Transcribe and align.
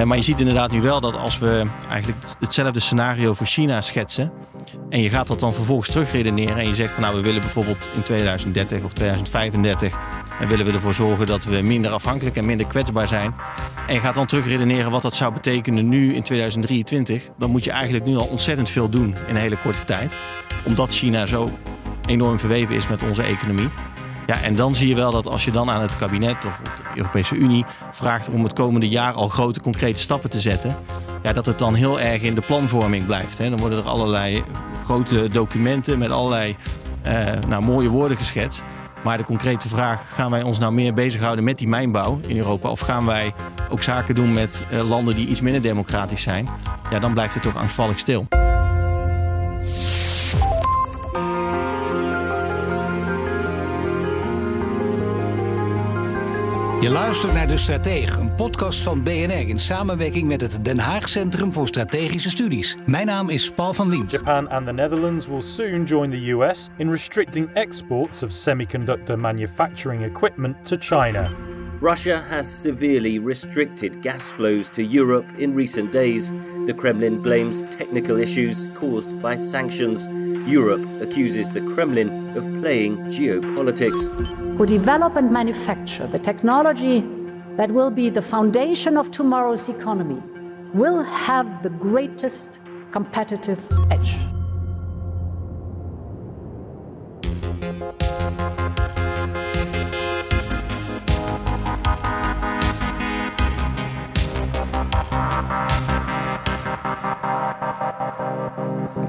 Uh, 0.00 0.06
maar 0.06 0.16
je 0.16 0.22
ziet 0.22 0.40
inderdaad 0.40 0.70
nu 0.70 0.80
wel 0.80 1.00
dat 1.00 1.16
als 1.16 1.38
we 1.38 1.66
eigenlijk 1.88 2.22
hetzelfde 2.38 2.80
scenario 2.80 3.34
voor 3.34 3.46
China 3.46 3.80
schetsen. 3.80 4.32
En 4.88 5.02
je 5.02 5.08
gaat 5.08 5.26
dat 5.26 5.40
dan 5.40 5.54
vervolgens 5.54 5.90
terugredeneren. 5.90 6.56
En 6.56 6.66
je 6.66 6.74
zegt 6.74 6.92
van 6.92 7.02
nou 7.02 7.14
we 7.14 7.20
willen 7.20 7.40
bijvoorbeeld 7.40 7.88
in 7.94 8.02
2030 8.02 8.82
of 8.82 8.92
2035. 8.92 9.98
En 10.40 10.48
willen 10.48 10.66
we 10.66 10.72
ervoor 10.72 10.94
zorgen 10.94 11.26
dat 11.26 11.44
we 11.44 11.60
minder 11.60 11.90
afhankelijk 11.90 12.36
en 12.36 12.44
minder 12.44 12.66
kwetsbaar 12.66 13.08
zijn. 13.08 13.34
En 13.86 13.94
je 13.94 14.00
gaat 14.00 14.14
dan 14.14 14.26
terugredeneren 14.26 14.90
wat 14.90 15.02
dat 15.02 15.14
zou 15.14 15.32
betekenen 15.32 15.88
nu 15.88 16.14
in 16.14 16.22
2023. 16.22 17.28
Dan 17.38 17.50
moet 17.50 17.64
je 17.64 17.70
eigenlijk 17.70 18.04
nu 18.04 18.16
al 18.16 18.26
ontzettend 18.26 18.68
veel 18.68 18.88
doen 18.88 19.14
in 19.26 19.34
een 19.34 19.40
hele 19.40 19.58
korte 19.58 19.84
tijd. 19.84 20.16
Omdat 20.64 20.90
China 20.90 21.26
zo 21.26 21.50
enorm 22.06 22.38
verweven 22.38 22.74
is 22.74 22.88
met 22.88 23.02
onze 23.02 23.22
economie. 23.22 23.68
Ja, 24.30 24.40
en 24.40 24.56
dan 24.56 24.74
zie 24.74 24.88
je 24.88 24.94
wel 24.94 25.12
dat 25.12 25.26
als 25.26 25.44
je 25.44 25.50
dan 25.50 25.70
aan 25.70 25.82
het 25.82 25.96
kabinet 25.96 26.44
of 26.44 26.60
de 26.64 26.72
Europese 26.94 27.34
Unie 27.34 27.64
vraagt 27.90 28.28
om 28.28 28.42
het 28.42 28.52
komende 28.52 28.88
jaar 28.88 29.12
al 29.12 29.28
grote 29.28 29.60
concrete 29.60 30.00
stappen 30.00 30.30
te 30.30 30.40
zetten, 30.40 30.76
ja, 31.22 31.32
dat 31.32 31.46
het 31.46 31.58
dan 31.58 31.74
heel 31.74 32.00
erg 32.00 32.22
in 32.22 32.34
de 32.34 32.40
planvorming 32.40 33.06
blijft. 33.06 33.38
Hè. 33.38 33.50
Dan 33.50 33.58
worden 33.58 33.78
er 33.78 33.88
allerlei 33.88 34.42
grote 34.84 35.28
documenten 35.28 35.98
met 35.98 36.10
allerlei 36.10 36.56
uh, 37.06 37.12
nou, 37.48 37.62
mooie 37.62 37.88
woorden 37.88 38.16
geschetst. 38.16 38.64
Maar 39.04 39.16
de 39.16 39.24
concrete 39.24 39.68
vraag, 39.68 40.14
gaan 40.14 40.30
wij 40.30 40.42
ons 40.42 40.58
nou 40.58 40.72
meer 40.72 40.94
bezighouden 40.94 41.44
met 41.44 41.58
die 41.58 41.68
mijnbouw 41.68 42.20
in 42.26 42.36
Europa? 42.36 42.68
Of 42.68 42.80
gaan 42.80 43.06
wij 43.06 43.32
ook 43.68 43.82
zaken 43.82 44.14
doen 44.14 44.32
met 44.32 44.64
uh, 44.72 44.88
landen 44.88 45.14
die 45.14 45.26
iets 45.26 45.40
minder 45.40 45.62
democratisch 45.62 46.22
zijn? 46.22 46.48
Ja, 46.90 46.98
dan 46.98 47.12
blijft 47.12 47.34
het 47.34 47.42
toch 47.42 47.56
angstvallig 47.56 47.98
stil. 47.98 48.26
Je 56.80 56.90
luistert 56.90 57.32
naar 57.32 57.48
De 57.48 57.56
Stratege, 57.56 58.20
een 58.20 58.34
podcast 58.34 58.82
van 58.82 59.02
BNR 59.02 59.48
in 59.48 59.58
samenwerking 59.58 60.28
met 60.28 60.40
het 60.40 60.64
Den 60.64 60.78
Haag 60.78 61.08
Centrum 61.08 61.52
voor 61.52 61.68
Strategische 61.68 62.30
Studies. 62.30 62.76
Mijn 62.86 63.06
naam 63.06 63.28
is 63.28 63.50
Paul 63.50 63.74
van 63.74 63.88
Liemt. 63.88 64.10
Japan 64.10 64.48
and 64.48 64.66
the 64.66 64.72
Netherlands 64.72 65.26
will 65.26 65.42
soon 65.42 65.84
join 65.84 66.10
the 66.10 66.30
US 66.30 66.68
in 66.76 66.90
restricting 66.90 67.50
exports 67.52 68.22
of 68.22 68.30
semiconductor 68.32 69.18
manufacturing 69.18 70.04
equipment 70.04 70.64
to 70.64 70.76
China. 70.78 71.30
Russia 71.80 72.22
has 72.28 72.60
severely 72.60 73.20
restricted 73.24 73.96
gas 74.00 74.30
flows 74.30 74.70
to 74.70 74.82
Europe 74.82 75.26
in 75.36 75.54
recent 75.54 75.92
days. 75.92 76.32
The 76.66 76.74
Kremlin 76.76 77.22
blames 77.22 77.62
technical 77.76 78.18
issues 78.18 78.66
caused 78.74 79.22
by 79.22 79.36
sanctions. 79.36 80.06
Europe 80.46 80.84
accuses 81.02 81.50
the 81.50 81.60
Kremlin 81.74 82.36
of 82.36 82.44
playing 82.60 82.96
geopolitics. 83.12 84.00
Who 84.56 84.66
develop 84.66 85.16
and 85.16 85.30
manufacture 85.30 86.06
the 86.06 86.18
technology 86.18 87.00
that 87.56 87.70
will 87.70 87.90
be 87.90 88.10
the 88.10 88.22
foundation 88.22 88.96
of 88.96 89.10
tomorrow's 89.10 89.68
economy 89.68 90.22
will 90.72 91.02
have 91.02 91.62
the 91.62 91.70
greatest 91.70 92.60
competitive 92.90 93.60
edge. 93.90 94.16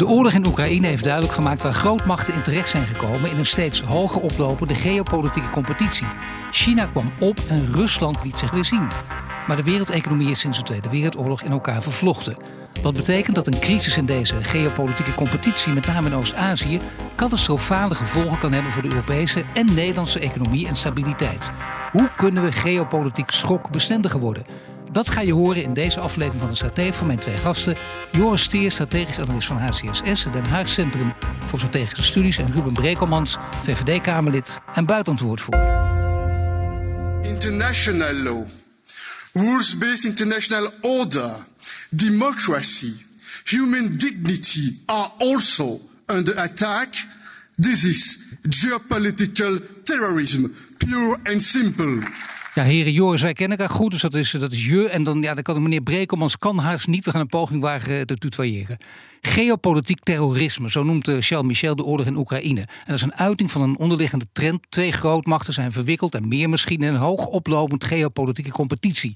De 0.02 0.08
oorlog 0.08 0.34
in 0.34 0.46
Oekraïne 0.46 0.88
heeft 0.88 1.04
duidelijk 1.04 1.34
gemaakt 1.34 1.62
waar 1.62 1.74
grootmachten 1.74 2.34
in 2.34 2.42
terecht 2.42 2.70
zijn 2.70 2.86
gekomen 2.86 3.32
in 3.32 3.38
een 3.38 3.46
steeds 3.46 3.82
hoger 3.82 4.22
oplopende 4.22 4.76
geopolitieke 4.76 5.50
competitie. 5.50 6.08
China 6.52 6.86
kwam 6.86 7.12
op 7.20 7.40
en 7.48 7.74
Rusland 7.74 8.24
liet 8.24 8.38
zich 8.38 8.52
weer 8.52 8.66
zien. 8.66 8.88
Maar 9.48 9.56
de 9.56 9.64
wereldeconomie 9.64 10.30
is 10.30 10.40
sinds 10.40 10.58
de 10.58 10.64
Tweede 10.64 10.90
Wereldoorlog 10.90 11.42
in 11.42 11.52
elkaar 11.52 11.82
vervlochten. 11.82 12.38
Wat 12.82 12.96
betekent 12.96 13.36
dat 13.36 13.48
een 13.48 13.60
crisis 13.60 13.98
in 13.98 14.06
deze 14.06 14.44
geopolitieke 14.44 15.16
competitie, 15.16 15.74
met 15.74 15.86
name 15.86 16.08
in 16.08 16.16
Oost-Azië, 16.16 16.80
catastrofale 17.16 17.96
gevolgen 17.96 18.40
kan 18.40 18.52
hebben 18.52 18.72
voor 18.72 18.82
de 18.82 18.90
Europese 18.90 19.44
en 19.54 19.74
Nederlandse 19.74 20.20
economie 20.20 20.68
en 20.68 20.76
stabiliteit. 20.76 21.50
Hoe 21.92 22.10
kunnen 22.18 22.44
we 22.44 22.52
geopolitiek 22.52 23.32
schokbestendiger 23.32 24.20
worden? 24.20 24.46
Dat 24.92 25.10
ga 25.10 25.22
je 25.22 25.34
horen 25.34 25.64
in 25.64 25.74
deze 25.74 26.00
aflevering 26.00 26.42
van 26.42 26.50
de 26.50 26.56
Stratege 26.56 26.94
van 26.94 27.08
mijn 27.08 27.20
twee 27.20 27.38
gasten. 27.38 27.76
Joris 28.12 28.42
Steer, 28.42 28.72
strategisch 28.72 29.20
analist 29.20 29.48
van 29.48 29.58
HCSS, 29.58 30.24
Den 30.32 30.46
Haag 30.46 30.70
Centrum 30.70 31.14
voor 31.46 31.60
Strategische 31.60 32.04
Studies. 32.04 32.38
En 32.38 32.52
Ruben 32.52 32.74
Brekelmans, 32.74 33.38
VVD-Kamerlid 33.64 34.60
en 34.74 34.86
buitenwoordvoerder. 34.86 35.80
International 37.22 38.14
law, 38.14 38.48
rules-based 39.34 40.04
international 40.04 40.72
order, 40.82 41.32
democracy, 41.90 42.94
human 43.44 43.98
dignity 43.98 44.80
are 44.86 45.12
also 45.18 45.80
under 46.06 46.38
attack. 46.40 46.88
This 47.60 47.84
is 47.84 48.20
geopolitical 48.50 49.60
terrorism, 49.84 50.46
pure 50.78 51.18
and 51.24 51.44
simple. 51.44 52.00
Ja, 52.54 52.64
heren 52.64 52.92
Joris, 52.92 53.22
wij 53.22 53.34
kennen 53.34 53.58
elkaar 53.58 53.76
goed, 53.76 53.92
dus 53.92 54.02
dat 54.02 54.14
is, 54.14 54.32
dat 54.32 54.52
is 54.52 54.66
je. 54.66 54.90
En 54.90 55.04
dan, 55.04 55.22
ja, 55.22 55.34
dan 55.34 55.44
kan 55.44 55.56
de 55.56 55.62
meneer 55.62 55.82
Brekelmans 55.82 56.38
kan 56.38 56.58
haast 56.58 56.88
niet. 56.88 57.06
We 57.06 57.12
gaan 57.12 57.22
een 57.22 57.28
poging 57.28 57.62
wagen 57.62 58.08
te 58.08 58.16
tutoyeren. 58.16 58.78
Geopolitiek 59.22 60.04
terrorisme, 60.04 60.72
zo 60.72 60.84
noemt 60.84 61.08
uh, 61.08 61.16
Charles 61.20 61.48
Michel 61.48 61.76
de 61.76 61.84
oorlog 61.84 62.06
in 62.06 62.16
Oekraïne. 62.16 62.60
En 62.60 62.68
dat 62.86 62.96
is 62.96 63.02
een 63.02 63.16
uiting 63.16 63.52
van 63.52 63.62
een 63.62 63.78
onderliggende 63.78 64.26
trend. 64.32 64.66
Twee 64.70 64.92
grootmachten 64.92 65.54
zijn 65.54 65.72
verwikkeld 65.72 66.16
en 66.16 66.28
meer 66.28 66.50
misschien 66.50 66.82
in 66.82 66.94
een 66.94 67.00
hoog 67.00 67.28
oplopend 67.28 67.84
geopolitieke 67.84 68.52
competitie. 68.52 69.16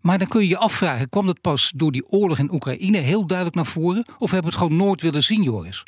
Maar 0.00 0.18
dan 0.18 0.28
kun 0.28 0.40
je 0.40 0.48
je 0.48 0.58
afvragen, 0.58 1.08
kwam 1.08 1.26
dat 1.26 1.40
pas 1.40 1.72
door 1.76 1.92
die 1.92 2.08
oorlog 2.08 2.38
in 2.38 2.52
Oekraïne 2.52 2.98
heel 2.98 3.26
duidelijk 3.26 3.56
naar 3.56 3.66
voren? 3.66 4.06
Of 4.18 4.30
hebben 4.30 4.50
we 4.50 4.56
het 4.56 4.66
gewoon 4.66 4.86
nooit 4.86 5.02
willen 5.02 5.22
zien, 5.22 5.42
Joris? 5.42 5.84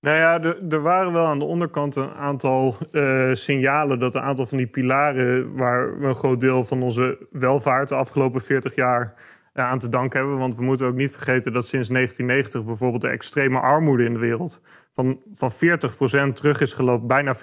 Nou 0.00 0.16
ja, 0.16 0.56
er 0.70 0.82
waren 0.82 1.12
wel 1.12 1.26
aan 1.26 1.38
de 1.38 1.44
onderkant 1.44 1.96
een 1.96 2.12
aantal 2.12 2.76
uh, 2.92 3.34
signalen 3.34 3.98
dat 3.98 4.14
een 4.14 4.20
aantal 4.20 4.46
van 4.46 4.58
die 4.58 4.66
pilaren 4.66 5.54
waar 5.54 5.98
we 5.98 6.06
een 6.06 6.14
groot 6.14 6.40
deel 6.40 6.64
van 6.64 6.82
onze 6.82 7.26
welvaart 7.30 7.88
de 7.88 7.94
afgelopen 7.94 8.40
40 8.40 8.74
jaar 8.74 9.14
uh, 9.54 9.64
aan 9.64 9.78
te 9.78 9.88
danken 9.88 10.18
hebben. 10.18 10.38
Want 10.38 10.54
we 10.54 10.62
moeten 10.62 10.86
ook 10.86 10.94
niet 10.94 11.12
vergeten 11.12 11.52
dat 11.52 11.66
sinds 11.66 11.88
1990 11.88 12.64
bijvoorbeeld 12.64 13.02
de 13.02 13.08
extreme 13.08 13.60
armoede 13.60 14.04
in 14.04 14.12
de 14.12 14.18
wereld 14.18 14.60
van, 14.94 15.20
van 15.32 15.52
40% 15.52 16.32
terug 16.32 16.60
is 16.60 16.72
gelopen, 16.72 17.06
bijna 17.06 17.36
40% 17.36 17.38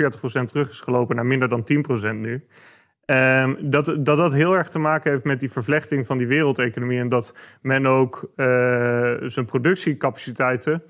terug 0.45 0.69
is 0.69 0.79
gelopen 0.79 1.15
naar 1.15 1.25
minder 1.25 1.49
dan 1.49 1.65
10% 2.11 2.15
nu. 2.15 2.45
Um, 3.05 3.57
dat, 3.69 3.85
dat 3.85 4.17
dat 4.17 4.33
heel 4.33 4.55
erg 4.55 4.69
te 4.69 4.79
maken 4.79 5.11
heeft 5.11 5.23
met 5.23 5.39
die 5.39 5.51
vervlechting 5.51 6.05
van 6.05 6.17
die 6.17 6.27
wereldeconomie 6.27 6.99
en 6.99 7.09
dat 7.09 7.35
men 7.61 7.85
ook 7.85 8.31
uh, 8.35 8.45
zijn 9.21 9.45
productiecapaciteiten 9.45 10.83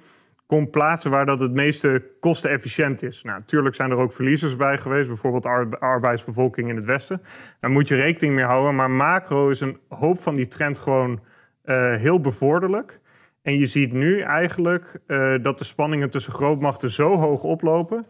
kon 0.46 0.70
plaatsen 0.70 1.12
waar 1.12 1.26
dat 1.26 1.40
het 1.40 1.54
meeste 1.54 2.04
kostenefficiënt 2.20 3.04
is. 3.04 3.24
Nou, 3.24 3.40
natuurlijk 3.40 3.76
zijn 3.76 3.92
er 3.92 3.98
ook 3.98 4.14
verliezers 4.14 4.56
bij 4.56 4.78
geweest, 4.78 5.08
bijvoorbeeld 5.08 5.46
arbeidsbevolking 5.80 6.70
in 6.70 6.76
het 6.76 6.86
Westen. 6.86 7.22
Daar 7.60 7.72
moet 7.72 7.88
je 7.88 7.96
rekening 7.96 8.36
mee 8.36 8.46
houden. 8.46 8.76
Maar 8.76 8.92
macro 8.92 9.50
is 9.50 9.60
een 9.60 9.78
hoop 9.88 10.22
van 10.22 10.36
die 10.36 10.48
trend 10.48 10.80
gewoon 10.80 11.20
uh, 11.66 11.96
heel 11.96 12.20
bevorderlijk. 12.20 13.00
En 13.42 13.60
je 13.60 13.66
ziet 13.66 13.94
nu 13.94 14.20
eigenlijk 14.20 15.00
uh, 15.08 15.36
dat 15.42 15.58
de 15.58 15.64
spanningen 15.64 16.10
tussen 16.10 16.34
grootmachten 16.34 16.90
zo 16.90 17.18
hoog 17.18 17.44
oplopen. 17.44 18.06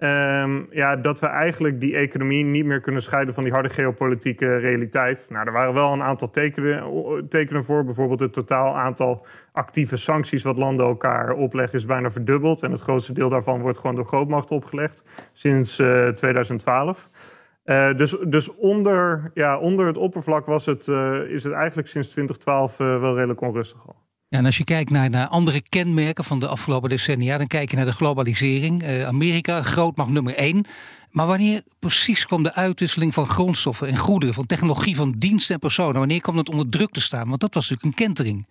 Um, 0.00 0.66
ja, 0.70 0.96
dat 0.96 1.20
we 1.20 1.26
eigenlijk 1.26 1.80
die 1.80 1.96
economie 1.96 2.44
niet 2.44 2.64
meer 2.64 2.80
kunnen 2.80 3.02
scheiden 3.02 3.34
van 3.34 3.42
die 3.42 3.52
harde 3.52 3.68
geopolitieke 3.68 4.56
realiteit. 4.56 5.26
Nou, 5.28 5.46
er 5.46 5.52
waren 5.52 5.74
wel 5.74 5.92
een 5.92 6.02
aantal 6.02 6.30
tekenen, 6.30 7.28
tekenen 7.28 7.64
voor. 7.64 7.84
Bijvoorbeeld 7.84 8.20
het 8.20 8.32
totaal 8.32 8.76
aantal 8.76 9.26
actieve 9.52 9.96
sancties 9.96 10.42
wat 10.42 10.56
landen 10.56 10.86
elkaar 10.86 11.32
opleggen 11.32 11.78
is 11.78 11.86
bijna 11.86 12.10
verdubbeld. 12.10 12.62
En 12.62 12.70
het 12.70 12.80
grootste 12.80 13.12
deel 13.12 13.28
daarvan 13.28 13.60
wordt 13.60 13.78
gewoon 13.78 13.96
door 13.96 14.04
grootmachten 14.04 14.56
opgelegd 14.56 15.04
sinds 15.32 15.78
uh, 15.78 16.08
2012. 16.08 17.08
Uh, 17.64 17.94
dus 17.96 18.16
dus 18.26 18.54
onder, 18.54 19.30
ja, 19.34 19.58
onder 19.58 19.86
het 19.86 19.96
oppervlak 19.96 20.46
was 20.46 20.66
het, 20.66 20.86
uh, 20.86 21.20
is 21.20 21.44
het 21.44 21.52
eigenlijk 21.52 21.88
sinds 21.88 22.08
2012 22.08 22.80
uh, 22.80 23.00
wel 23.00 23.14
redelijk 23.14 23.40
onrustig 23.40 23.86
al. 23.86 24.07
Ja, 24.30 24.38
en 24.38 24.44
als 24.44 24.56
je 24.56 24.64
kijkt 24.64 24.90
naar, 24.90 25.10
naar 25.10 25.28
andere 25.28 25.60
kenmerken 25.68 26.24
van 26.24 26.40
de 26.40 26.48
afgelopen 26.48 26.90
decennia, 26.90 27.38
dan 27.38 27.46
kijk 27.46 27.70
je 27.70 27.76
naar 27.76 27.84
de 27.84 27.92
globalisering. 27.92 28.82
Uh, 28.82 29.06
Amerika, 29.06 29.62
grootmacht 29.62 30.10
nummer 30.10 30.34
één. 30.34 30.64
Maar 31.10 31.26
wanneer 31.26 31.62
precies 31.78 32.26
kwam 32.26 32.42
de 32.42 32.54
uitwisseling 32.54 33.14
van 33.14 33.26
grondstoffen 33.26 33.88
en 33.88 33.96
goederen, 33.96 34.34
van 34.34 34.46
technologie, 34.46 34.96
van 34.96 35.14
diensten 35.18 35.54
en 35.54 35.60
personen? 35.60 35.98
Wanneer 35.98 36.20
kwam 36.20 36.36
dat 36.36 36.48
onder 36.48 36.68
druk 36.68 36.90
te 36.90 37.00
staan? 37.00 37.28
Want 37.28 37.40
dat 37.40 37.54
was 37.54 37.68
natuurlijk 37.68 37.98
een 37.98 38.04
kentering. 38.06 38.46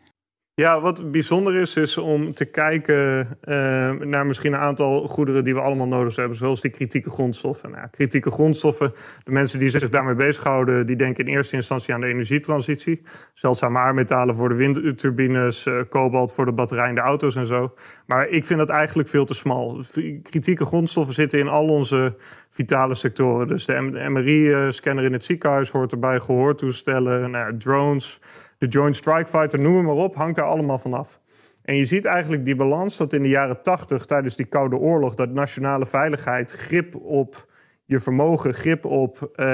Ja, 0.62 0.81
wat 0.81 1.12
bijzonder 1.12 1.56
is, 1.56 1.75
is 1.75 1.98
om 1.98 2.33
te 2.33 2.45
kijken 2.45 3.27
uh, 3.44 3.92
naar 3.92 4.25
misschien 4.25 4.54
een 4.54 4.59
aantal 4.59 5.07
goederen 5.07 5.44
die 5.44 5.54
we 5.54 5.62
allemaal 5.62 5.88
nodig 5.88 6.15
hebben, 6.15 6.38
zoals 6.38 6.62
die 6.62 6.71
kritieke 6.71 7.09
grondstoffen. 7.09 7.71
Nou, 7.71 7.88
kritieke 7.92 8.31
grondstoffen, 8.31 8.94
de 9.24 9.31
mensen 9.31 9.59
die 9.59 9.69
zich 9.69 9.89
daarmee 9.89 10.15
bezighouden, 10.15 10.86
die 10.86 10.95
denken 10.95 11.25
in 11.25 11.33
eerste 11.33 11.56
instantie 11.56 11.94
aan 11.94 12.01
de 12.01 12.07
energietransitie. 12.07 13.01
Zeldzame 13.33 13.77
aardmetalen 13.77 14.36
voor 14.36 14.50
de 14.50 14.56
windturbines, 14.56 15.65
uh, 15.65 15.81
kobalt 15.89 16.33
voor 16.33 16.45
de 16.45 16.54
batterij 16.54 16.89
in 16.89 16.95
de 16.95 17.01
auto's 17.01 17.36
en 17.36 17.45
zo. 17.45 17.74
Maar 18.06 18.27
ik 18.27 18.45
vind 18.45 18.60
dat 18.60 18.69
eigenlijk 18.69 19.10
veel 19.10 19.25
te 19.25 19.33
smal. 19.33 19.83
Kritieke 20.24 20.65
grondstoffen 20.65 21.13
zitten 21.13 21.39
in 21.39 21.48
al 21.48 21.68
onze 21.68 22.15
vitale 22.50 22.95
sectoren. 22.95 23.48
Dus 23.48 23.65
de 23.65 24.07
MRI-scanner 24.10 25.03
in 25.03 25.13
het 25.13 25.24
ziekenhuis 25.24 25.69
hoort 25.69 25.92
erbij, 25.92 26.19
gehoortoestellen, 26.19 27.31
nou, 27.31 27.57
drones. 27.57 28.19
De 28.57 28.68
Joint 28.68 28.95
Strike 28.95 29.30
Fighter, 29.30 29.59
noem 29.59 29.86
maar 29.86 29.94
op, 29.95 30.15
hangt 30.15 30.36
daar 30.36 30.45
allemaal 30.45 30.80
vanaf. 30.80 31.19
En 31.62 31.75
je 31.75 31.86
ziet 31.86 32.06
eigenlijk 32.06 32.45
die 32.45 32.56
balans 32.56 32.98
dat 32.98 33.13
in 33.13 33.21
de 33.21 33.30
jaren 33.30 33.62
80, 33.62 34.06
tijdens 34.06 34.36
die 34.36 34.45
Koude 34.45 34.75
Oorlog, 34.75 35.15
dat 35.15 35.30
nationale 35.30 35.86
veiligheid, 35.86 36.51
grip 36.51 36.95
op 36.95 37.48
je 37.86 38.00
vermogen, 38.00 38.54
grip 38.54 38.86
op 38.86 39.31
uh, 39.36 39.45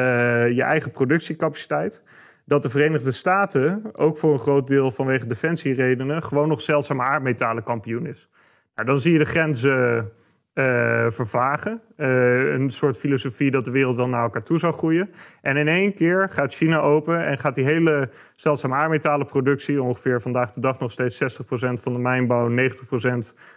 je 0.49 0.63
eigen 0.63 0.91
productiecapaciteit, 0.91 2.01
dat 2.45 2.61
de 2.61 2.69
Verenigde 2.69 3.11
Staten, 3.11 3.81
ook 3.93 4.17
voor 4.17 4.33
een 4.33 4.39
groot 4.39 4.67
deel 4.67 4.91
vanwege 4.91 5.27
defensieredenen, 5.27 6.23
gewoon 6.23 6.47
nog 6.47 6.61
zeldzame 6.61 7.03
aardmetalen 7.03 7.63
kampioen 7.63 8.05
is. 8.05 8.29
Nou, 8.75 8.87
dan 8.87 8.99
zie 8.99 9.11
je 9.11 9.17
de 9.17 9.25
grenzen 9.25 10.11
uh, 10.53 11.05
vervagen. 11.09 11.81
Uh, 11.97 12.53
een 12.53 12.69
soort 12.69 12.97
filosofie 12.97 13.51
dat 13.51 13.65
de 13.65 13.71
wereld 13.71 13.95
wel 13.95 14.09
naar 14.09 14.23
elkaar 14.23 14.43
toe 14.43 14.59
zou 14.59 14.73
groeien. 14.73 15.13
En 15.41 15.57
in 15.57 15.67
één 15.67 15.93
keer 15.93 16.29
gaat 16.29 16.53
China 16.53 16.79
open 16.79 17.25
en 17.25 17.37
gaat 17.37 17.55
die 17.55 17.65
hele 17.65 18.09
zeldzame 18.35 18.75
aardmetalenproductie, 18.75 19.81
ongeveer 19.81 20.21
vandaag 20.21 20.51
de 20.51 20.59
dag 20.59 20.79
nog 20.79 20.91
steeds 20.91 21.23
60% 21.23 21.25
van 21.57 21.93
de 21.93 21.99
mijnbouw, 21.99 22.49
90% 22.49 22.53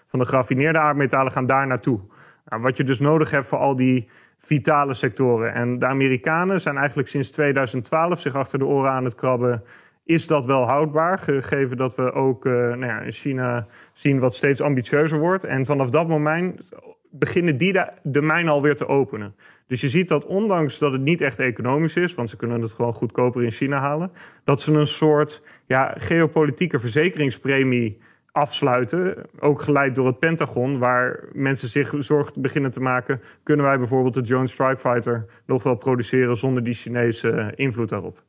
van 0.06 0.18
de 0.18 0.26
geraffineerde 0.26 0.78
aardmetalen, 0.78 1.32
gaan 1.32 1.46
daar 1.46 1.66
naartoe. 1.66 2.00
Nou, 2.44 2.62
wat 2.62 2.76
je 2.76 2.84
dus 2.84 3.00
nodig 3.00 3.30
hebt 3.30 3.46
voor 3.46 3.58
al 3.58 3.76
die 3.76 4.08
vitale 4.38 4.94
sectoren. 4.94 5.54
En 5.54 5.78
de 5.78 5.86
Amerikanen 5.86 6.60
zijn 6.60 6.76
eigenlijk 6.76 7.08
sinds 7.08 7.30
2012 7.30 8.20
zich 8.20 8.34
achter 8.34 8.58
de 8.58 8.66
oren 8.66 8.90
aan 8.90 9.04
het 9.04 9.14
krabben. 9.14 9.62
Is 10.06 10.26
dat 10.26 10.46
wel 10.46 10.66
houdbaar, 10.66 11.18
gegeven 11.18 11.76
dat 11.76 11.94
we 11.94 12.12
ook 12.12 12.44
uh, 12.44 12.52
nou 12.52 12.86
ja, 12.86 13.00
in 13.00 13.12
China 13.12 13.66
zien 13.92 14.18
wat 14.18 14.34
steeds 14.34 14.60
ambitieuzer 14.60 15.18
wordt. 15.18 15.44
En 15.44 15.66
vanaf 15.66 15.90
dat 15.90 16.08
moment 16.08 16.70
beginnen 17.10 17.56
die 17.56 17.72
de, 17.72 17.88
de 18.02 18.22
mijn 18.22 18.48
alweer 18.48 18.76
te 18.76 18.86
openen. 18.86 19.34
Dus 19.66 19.80
je 19.80 19.88
ziet 19.88 20.08
dat 20.08 20.26
ondanks 20.26 20.78
dat 20.78 20.92
het 20.92 21.00
niet 21.00 21.20
echt 21.20 21.38
economisch 21.38 21.96
is, 21.96 22.14
want 22.14 22.30
ze 22.30 22.36
kunnen 22.36 22.60
het 22.60 22.72
gewoon 22.72 22.92
goedkoper 22.92 23.42
in 23.42 23.50
China 23.50 23.78
halen, 23.78 24.12
dat 24.44 24.60
ze 24.60 24.72
een 24.72 24.86
soort 24.86 25.42
ja, 25.66 25.94
geopolitieke 25.96 26.78
verzekeringspremie 26.78 27.98
afsluiten. 28.32 29.16
Ook 29.38 29.62
geleid 29.62 29.94
door 29.94 30.06
het 30.06 30.18
Pentagon, 30.18 30.78
waar 30.78 31.24
mensen 31.32 31.68
zich 31.68 31.94
zorgen 31.98 32.42
beginnen 32.42 32.70
te 32.70 32.80
maken. 32.80 33.20
Kunnen 33.42 33.66
wij 33.66 33.78
bijvoorbeeld 33.78 34.14
de 34.14 34.22
Joint 34.22 34.50
Strike 34.50 34.78
Fighter 34.78 35.26
nog 35.46 35.62
wel 35.62 35.76
produceren 35.76 36.36
zonder 36.36 36.64
die 36.64 36.74
Chinese 36.74 37.52
invloed 37.54 37.88
daarop? 37.88 38.24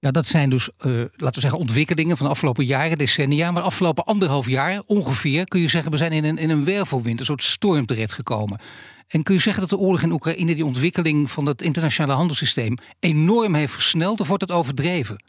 Ja, 0.00 0.10
dat 0.10 0.26
zijn 0.26 0.50
dus, 0.50 0.70
uh, 0.86 0.92
laten 0.96 1.34
we 1.34 1.40
zeggen, 1.40 1.58
ontwikkelingen 1.58 2.16
van 2.16 2.26
de 2.26 2.32
afgelopen 2.32 2.64
jaren, 2.64 2.98
decennia. 2.98 3.50
Maar 3.50 3.62
de 3.62 3.68
afgelopen 3.68 4.04
anderhalf 4.04 4.48
jaar 4.48 4.82
ongeveer 4.86 5.48
kun 5.48 5.60
je 5.60 5.68
zeggen, 5.68 5.90
we 5.90 5.96
zijn 5.96 6.12
in 6.12 6.24
een, 6.24 6.38
in 6.38 6.50
een 6.50 6.64
wervelwind, 6.64 7.20
een 7.20 7.26
soort 7.26 7.42
storm 7.42 7.86
terechtgekomen. 7.86 8.60
En 9.08 9.22
kun 9.22 9.34
je 9.34 9.40
zeggen 9.40 9.60
dat 9.60 9.70
de 9.70 9.78
oorlog 9.78 10.02
in 10.02 10.12
Oekraïne 10.12 10.54
die 10.54 10.64
ontwikkeling 10.64 11.30
van 11.30 11.46
het 11.46 11.62
internationale 11.62 12.12
handelssysteem 12.12 12.76
enorm 13.00 13.54
heeft 13.54 13.72
versneld, 13.72 14.20
of 14.20 14.28
wordt 14.28 14.42
het 14.42 14.52
overdreven? 14.52 15.22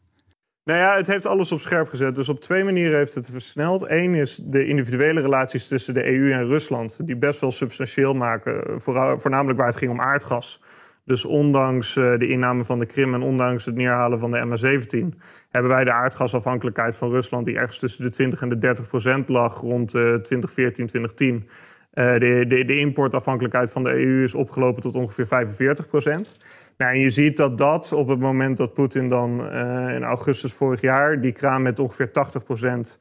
Nou 0.64 0.80
ja, 0.80 0.96
het 0.96 1.08
heeft 1.08 1.26
alles 1.26 1.52
op 1.52 1.60
scherp 1.60 1.90
gezet. 1.90 2.16
Dus 2.16 2.30
op 2.30 2.42
twee 2.42 2.64
manieren 2.64 2.98
heeft 2.98 3.16
het 3.16 3.30
versneld. 3.32 3.90
Eén 3.90 4.16
is 4.16 4.40
de 4.44 4.66
individuele 4.66 5.22
relaties 5.22 5.68
tussen 5.68 5.94
de 5.94 6.06
EU 6.06 6.32
en 6.32 6.48
Rusland, 6.48 6.98
die 7.06 7.16
best 7.16 7.40
wel 7.40 7.52
substantieel 7.52 8.14
maken, 8.14 8.82
voornamelijk 8.82 9.58
waar 9.58 9.68
het 9.68 9.78
ging 9.78 9.92
om 9.92 10.02
aardgas. 10.02 10.60
Dus 11.10 11.26
ondanks 11.26 11.98
eh, 11.98 12.18
de 12.18 12.28
inname 12.28 12.64
van 12.64 12.80
de 12.80 12.86
Krim 12.86 13.14
en 13.14 13.22
ondanks 13.22 13.66
het 13.66 13.76
neerhalen 13.76 14.20
van 14.20 14.32
de 14.32 14.46
MH17, 14.46 15.18
hebben 15.50 15.72
wij 15.72 15.84
de 15.84 15.92
aardgasafhankelijkheid 15.92 16.96
van 16.96 17.10
Rusland, 17.10 17.46
die 17.46 17.58
ergens 17.58 17.80
tussen 17.80 18.04
de 18.04 18.10
20 18.10 18.42
en 18.42 18.50
de 18.50 18.58
30 18.58 18.88
procent 18.88 19.30
lag 19.30 19.62
rond 19.62 19.90
2014, 19.90 20.86
eh, 20.86 20.90
2010. 20.90 21.50
Uh, 21.94 22.16
eh, 22.16 22.22
de, 22.22 22.46
de, 22.48 22.66
de, 22.66 22.80
importafhankelijkheid 22.80 23.72
van 23.72 23.84
de 23.84 23.90
EU 23.90 24.24
is 24.24 24.34
opgelopen 24.34 24.82
tot 24.82 24.96
ongeveer 24.96 25.28
45 25.28 25.88
procent. 25.88 26.38
Nou, 26.78 26.94
en 26.94 27.00
je 27.00 27.10
ziet 27.10 27.38
dat 27.38 27.58
dat 27.58 27.92
op 27.92 28.08
het 28.08 28.20
moment 28.20 28.58
dat 28.58 28.74
Poetin 28.74 29.10
dan 29.10 29.52
in 29.90 30.04
augustus 30.04 30.54
vorig 30.54 30.82
jaar 30.82 31.22
die 31.22 31.32
kraan 31.32 31.62
met 31.62 31.80
ongeveer 31.80 32.12
80 32.12 32.44
procent 32.44 33.00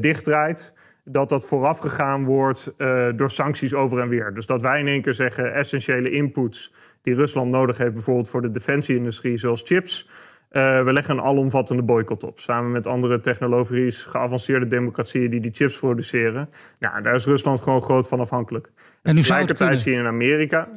dichtdraait, 0.00 0.72
dat 1.08 1.28
dat 1.28 1.46
voorafgegaan 1.46 2.24
wordt 2.24 2.72
door 3.16 3.30
sancties 3.30 3.74
over 3.74 4.00
en 4.00 4.08
weer. 4.08 4.34
Dus 4.34 4.46
dat 4.46 4.62
wij 4.62 4.80
in 4.80 4.86
één 4.86 5.02
keer 5.02 5.14
zeggen 5.14 5.54
essentiële 5.54 6.10
inputs 6.10 6.72
die 7.02 7.14
Rusland 7.14 7.50
nodig 7.50 7.78
heeft, 7.78 7.92
bijvoorbeeld 7.92 8.28
voor 8.28 8.42
de 8.42 8.50
defensieindustrie, 8.50 9.36
zoals 9.36 9.62
chips. 9.64 10.08
Uh, 10.52 10.84
we 10.84 10.92
leggen 10.92 11.16
een 11.18 11.24
alomvattende 11.24 11.82
boycott 11.82 12.22
op. 12.22 12.40
Samen 12.40 12.70
met 12.70 12.86
andere 12.86 13.20
technologisch 13.20 14.04
geavanceerde 14.04 14.66
democratieën 14.66 15.30
die 15.30 15.40
die 15.40 15.50
chips 15.54 15.78
produceren. 15.78 16.50
Nou, 16.78 17.02
daar 17.02 17.14
is 17.14 17.26
Rusland 17.26 17.60
gewoon 17.60 17.82
groot 17.82 18.08
van 18.08 18.20
afhankelijk. 18.20 18.70
En 19.02 19.14
nu 19.14 19.20
tegelijkertijd 19.20 19.80
zie 19.80 19.92
je 19.92 19.98
in 19.98 20.06
Amerika. 20.06 20.68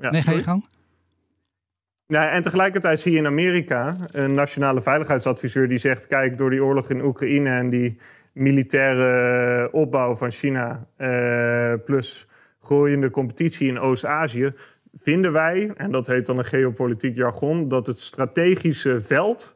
Ja, 0.00 0.10
nee, 0.10 0.22
ga 0.22 0.32
je 0.32 0.42
gang. 0.42 0.66
Nou, 2.06 2.30
en 2.30 2.42
tegelijkertijd 2.42 3.00
zie 3.00 3.12
je 3.12 3.18
in 3.18 3.26
Amerika 3.26 3.96
een 4.10 4.34
nationale 4.34 4.80
veiligheidsadviseur 4.80 5.68
die 5.68 5.78
zegt: 5.78 6.06
kijk, 6.06 6.38
door 6.38 6.50
die 6.50 6.64
oorlog 6.64 6.90
in 6.90 7.04
Oekraïne 7.04 7.50
en 7.50 7.68
die 7.68 7.98
militaire 8.36 9.72
opbouw 9.72 10.14
van 10.16 10.30
China, 10.30 10.86
uh, 10.98 11.72
plus 11.84 12.28
groeiende 12.60 13.10
competitie 13.10 13.68
in 13.68 13.78
Oost-Azië, 13.78 14.52
vinden 14.96 15.32
wij, 15.32 15.72
en 15.76 15.90
dat 15.90 16.06
heet 16.06 16.26
dan 16.26 16.38
een 16.38 16.44
geopolitiek 16.44 17.16
jargon, 17.16 17.68
dat 17.68 17.86
het 17.86 18.00
strategische 18.00 19.00
veld 19.00 19.55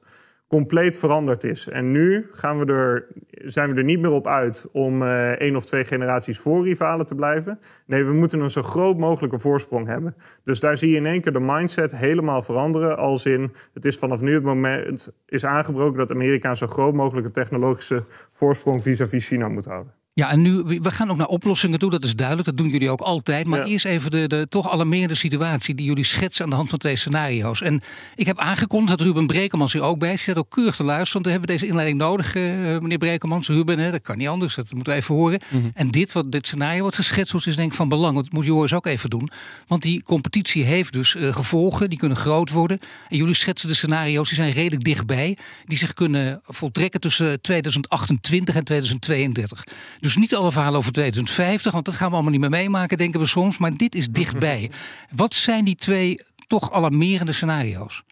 compleet 0.51 0.99
veranderd 0.99 1.45
is. 1.45 1.69
En 1.69 1.91
nu 1.91 2.29
gaan 2.33 2.59
we 2.59 2.73
er, 2.73 3.07
zijn 3.31 3.71
we 3.71 3.77
er 3.77 3.85
niet 3.85 4.01
meer 4.01 4.11
op 4.11 4.27
uit 4.27 4.67
om 4.73 5.03
uh, 5.03 5.31
één 5.31 5.57
of 5.57 5.65
twee 5.65 5.85
generaties 5.85 6.39
voor 6.39 6.65
rivalen 6.65 7.07
te 7.07 7.15
blijven. 7.15 7.61
Nee, 7.87 8.05
we 8.05 8.13
moeten 8.13 8.41
een 8.41 8.51
zo 8.51 8.63
groot 8.63 8.99
mogelijke 8.99 9.39
voorsprong 9.39 9.87
hebben. 9.87 10.15
Dus 10.45 10.61
daar 10.61 10.77
zie 10.77 10.91
je 10.91 10.97
in 10.97 11.07
één 11.07 11.21
keer 11.21 11.33
de 11.33 11.41
mindset 11.41 11.97
helemaal 11.97 12.43
veranderen. 12.43 12.97
Als 12.97 13.27
in, 13.27 13.53
het 13.75 13.85
is 13.85 13.99
vanaf 13.99 14.21
nu 14.21 14.35
het 14.35 14.43
moment 14.43 15.13
is 15.27 15.45
aangebroken 15.45 15.99
dat 15.99 16.11
Amerika 16.11 16.51
een 16.51 16.57
zo 16.57 16.67
groot 16.67 16.95
mogelijke 16.95 17.31
technologische 17.31 18.05
voorsprong 18.33 18.83
vis-à-vis 18.83 19.27
China 19.27 19.49
moet 19.49 19.65
houden. 19.65 20.00
Ja, 20.13 20.31
en 20.31 20.43
nu, 20.43 20.63
we 20.65 20.91
gaan 20.91 21.11
ook 21.11 21.17
naar 21.17 21.27
oplossingen 21.27 21.79
toe, 21.79 21.91
dat 21.91 22.05
is 22.05 22.15
duidelijk. 22.15 22.47
Dat 22.47 22.57
doen 22.57 22.69
jullie 22.69 22.91
ook 22.91 23.01
altijd. 23.01 23.47
Maar 23.47 23.63
eerst 23.63 23.85
even 23.85 24.11
de, 24.11 24.27
de 24.27 24.47
toch 24.49 24.71
alarmerende 24.71 25.15
situatie 25.15 25.75
die 25.75 25.87
jullie 25.87 26.05
schetsen 26.05 26.45
aan 26.45 26.51
de 26.51 26.57
hand 26.57 26.69
van 26.69 26.79
twee 26.79 26.97
scenario's. 26.97 27.61
En 27.63 27.83
ik 28.15 28.27
heb 28.27 28.39
aangekondigd 28.39 28.99
dat 28.99 29.07
Ruben 29.07 29.27
Brekelmans 29.27 29.73
hier 29.73 29.83
ook 29.83 29.99
bij 29.99 30.13
is. 30.13 30.25
Hij 30.25 30.37
ook 30.37 30.51
keurig 30.51 30.77
te 30.77 30.85
luisteren, 30.85 31.13
want 31.13 31.25
we 31.25 31.31
hebben 31.31 31.49
deze 31.49 31.67
inleiding 31.67 31.99
nodig, 31.99 32.35
uh, 32.35 32.43
meneer 32.79 32.99
Brekelmans. 32.99 33.49
Ruben, 33.49 33.79
hè, 33.79 33.91
dat 33.91 34.01
kan 34.01 34.19
niet 34.19 34.29
anders, 34.29 34.55
dat 34.55 34.73
moeten 34.73 34.93
we 34.93 34.99
even 34.99 35.15
horen. 35.15 35.41
Mhm. 35.49 35.69
En 35.75 35.91
dit, 35.91 36.13
wat, 36.13 36.33
dit 36.33 36.47
scenario 36.47 36.83
wat 36.83 36.95
geschetst 36.95 37.33
wordt, 37.33 37.47
is 37.47 37.57
denk 37.57 37.71
ik 37.71 37.77
van 37.77 37.89
belang. 37.89 38.15
Dat 38.15 38.33
moet 38.33 38.45
Joris 38.45 38.73
ook 38.73 38.87
even 38.87 39.11
doen. 39.11 39.31
Want 39.67 39.83
die 39.83 40.03
competitie 40.03 40.65
heeft 40.65 40.93
dus 40.93 41.15
uh, 41.15 41.35
gevolgen, 41.35 41.89
die 41.89 41.99
kunnen 41.99 42.17
groot 42.17 42.51
worden. 42.51 42.79
En 43.09 43.17
jullie 43.17 43.35
schetsen 43.35 43.69
de 43.69 43.75
scenario's, 43.75 44.29
die 44.29 44.37
zijn 44.37 44.53
redelijk 44.53 44.85
dichtbij. 44.85 45.37
Die 45.65 45.79
zich 45.79 45.95
kunnen 45.95 46.41
voltrekken 46.45 47.01
tussen 47.01 47.41
2028 47.41 48.55
en 48.55 48.65
2032. 48.65 49.65
Dus 50.01 50.17
niet 50.17 50.35
alle 50.35 50.53
verhalen 50.53 50.79
over 50.79 50.93
2050, 50.93 51.73
want 51.73 51.85
dat 51.85 51.95
gaan 51.95 52.09
we 52.09 52.15
allemaal 52.15 52.33
niet 52.33 52.41
meer 52.41 52.51
meemaken, 52.51 52.99
denken 52.99 53.21
we 53.21 53.27
soms. 53.27 53.59
Maar 53.59 53.77
dit 53.77 53.95
is 53.95 54.09
dichtbij. 54.09 54.71
Wat 55.17 55.35
zijn 55.35 55.65
die 55.65 55.77
twee 55.77 56.15
toch 56.47 56.73
alarmerende 56.73 57.33
scenario's? 57.33 58.05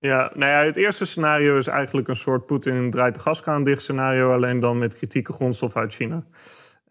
Ja, 0.00 0.30
nou 0.34 0.50
ja, 0.50 0.64
het 0.64 0.76
eerste 0.76 1.04
scenario 1.04 1.58
is 1.58 1.66
eigenlijk 1.66 2.08
een 2.08 2.16
soort 2.16 2.46
Poetin 2.46 2.90
draait 2.90 3.14
de 3.14 3.20
gaskraan 3.20 3.64
dicht 3.64 3.82
scenario, 3.82 4.32
alleen 4.32 4.60
dan 4.60 4.78
met 4.78 4.96
kritieke 4.96 5.32
grondstof 5.32 5.76
uit 5.76 5.94
China. 5.94 6.24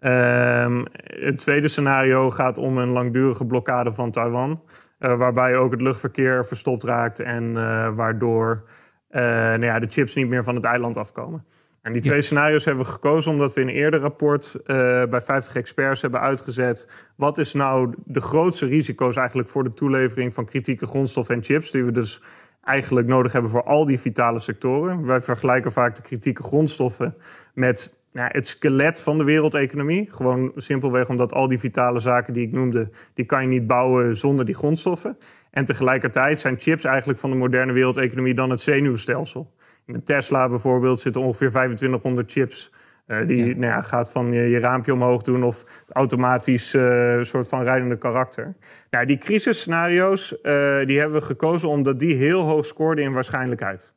Um, 0.02 0.86
het 1.04 1.38
tweede 1.38 1.68
scenario 1.68 2.32
gaat 2.32 2.58
om 2.58 2.78
een 2.78 2.90
langdurige 2.90 3.46
blokkade 3.46 3.94
van 3.94 4.12
Taiwan, 4.12 4.62
uh, 5.00 5.18
waarbij 5.18 5.56
ook 5.56 5.72
het 5.72 5.82
luchtverkeer 5.82 6.46
verstopt 6.46 6.84
raakt 6.84 7.20
en 7.20 7.44
uh, 7.44 7.96
waardoor 7.96 8.64
uh, 9.12 9.22
nou 9.22 9.66
ja, 9.66 9.80
de 9.80 9.88
chips 9.90 10.16
niet 10.16 10.28
meer 10.28 10.44
van 10.44 10.56
het 10.56 10.64
eiland 10.64 10.98
afkomen. 10.98 11.46
En 11.88 11.94
die 11.94 12.02
twee 12.02 12.22
scenario's 12.22 12.66
hebben 12.66 12.86
we 12.86 12.92
gekozen 12.92 13.32
omdat 13.32 13.54
we 13.54 13.62
in 13.62 13.68
een 13.68 13.74
eerder 13.74 14.00
rapport 14.00 14.56
uh, 14.56 14.66
bij 15.04 15.22
50 15.22 15.56
experts 15.56 16.02
hebben 16.02 16.20
uitgezet. 16.20 16.88
Wat 17.16 17.38
is 17.38 17.54
nou 17.54 17.94
de 18.06 18.22
grootste 18.22 18.66
risico's 18.66 19.16
eigenlijk 19.16 19.50
voor 19.50 19.64
de 19.64 19.74
toelevering 19.74 20.34
van 20.34 20.46
kritieke 20.46 20.86
grondstoffen 20.86 21.36
en 21.36 21.44
chips, 21.44 21.72
die 21.72 21.84
we 21.84 21.92
dus 21.92 22.22
eigenlijk 22.64 23.08
nodig 23.08 23.32
hebben 23.32 23.52
voor 23.52 23.64
al 23.64 23.86
die 23.86 24.00
vitale 24.00 24.40
sectoren. 24.40 25.06
Wij 25.06 25.22
vergelijken 25.22 25.72
vaak 25.72 25.96
de 25.96 26.02
kritieke 26.02 26.44
grondstoffen 26.44 27.16
met 27.54 27.94
nou, 28.12 28.30
het 28.32 28.48
skelet 28.48 29.02
van 29.02 29.18
de 29.18 29.24
wereldeconomie. 29.24 30.08
Gewoon 30.12 30.52
simpelweg 30.56 31.10
omdat 31.10 31.34
al 31.34 31.48
die 31.48 31.60
vitale 31.60 32.00
zaken 32.00 32.34
die 32.34 32.46
ik 32.46 32.52
noemde, 32.52 32.90
die 33.14 33.26
kan 33.26 33.42
je 33.42 33.48
niet 33.48 33.68
bouwen 33.68 34.18
zonder 34.18 34.46
die 34.46 34.56
grondstoffen. 34.56 35.18
En 35.52 35.66
tegelijkertijd 35.66 36.40
zijn 36.40 36.60
chips 36.60 36.84
eigenlijk 36.84 37.20
van 37.20 37.30
de 37.30 37.36
moderne 37.36 37.74
wereldeconomie 37.74 38.34
dan 38.34 38.50
het 38.50 38.62
zenuwstelsel. 38.62 39.56
Met 39.88 40.06
Tesla 40.06 40.50
bijvoorbeeld 40.50 41.00
zitten 41.00 41.22
ongeveer 41.22 41.50
2500 41.50 42.32
chips. 42.32 42.72
Uh, 43.08 43.28
die 43.28 43.56
Nou 43.56 43.74
ja, 43.74 43.82
gaat 43.82 44.12
van 44.12 44.32
je, 44.32 44.42
je, 44.42 44.60
raampje 44.60 44.94
omhoog 44.94 45.22
doen 45.22 45.44
of 45.44 45.66
automatisch 45.90 46.74
uh, 46.74 47.22
soort 47.22 47.48
van 47.48 47.64
rijdende 47.64 47.98
karakter. 47.98 48.56
Nou, 48.90 49.06
die 49.06 49.18
crisisscenario's 49.18 50.32
uh, 50.32 50.86
die 50.86 51.00
hebben 51.00 51.20
we 51.20 51.26
gekozen 51.26 51.70
omdat 51.70 52.00
die 52.00 52.16
heel 52.16 52.42
hoog 52.42 52.66
scoorden 52.66 53.04
in 53.04 53.14
waarschijnlijkheid. 53.14 53.94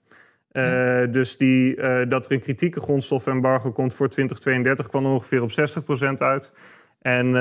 Ja. 0.53 1.07
Dus 1.07 1.37
die, 1.37 1.77
dat 2.07 2.27
er 2.27 2.33
een 2.33 2.41
kritieke 2.41 2.81
grondstoffembargo 2.81 3.73
komt 3.73 3.95
voor 3.95 4.09
2032 4.09 4.89
kwam 4.89 5.07
ongeveer 5.07 5.43
op 5.43 5.51
60% 5.51 6.13
uit. 6.15 6.53
En 7.01 7.35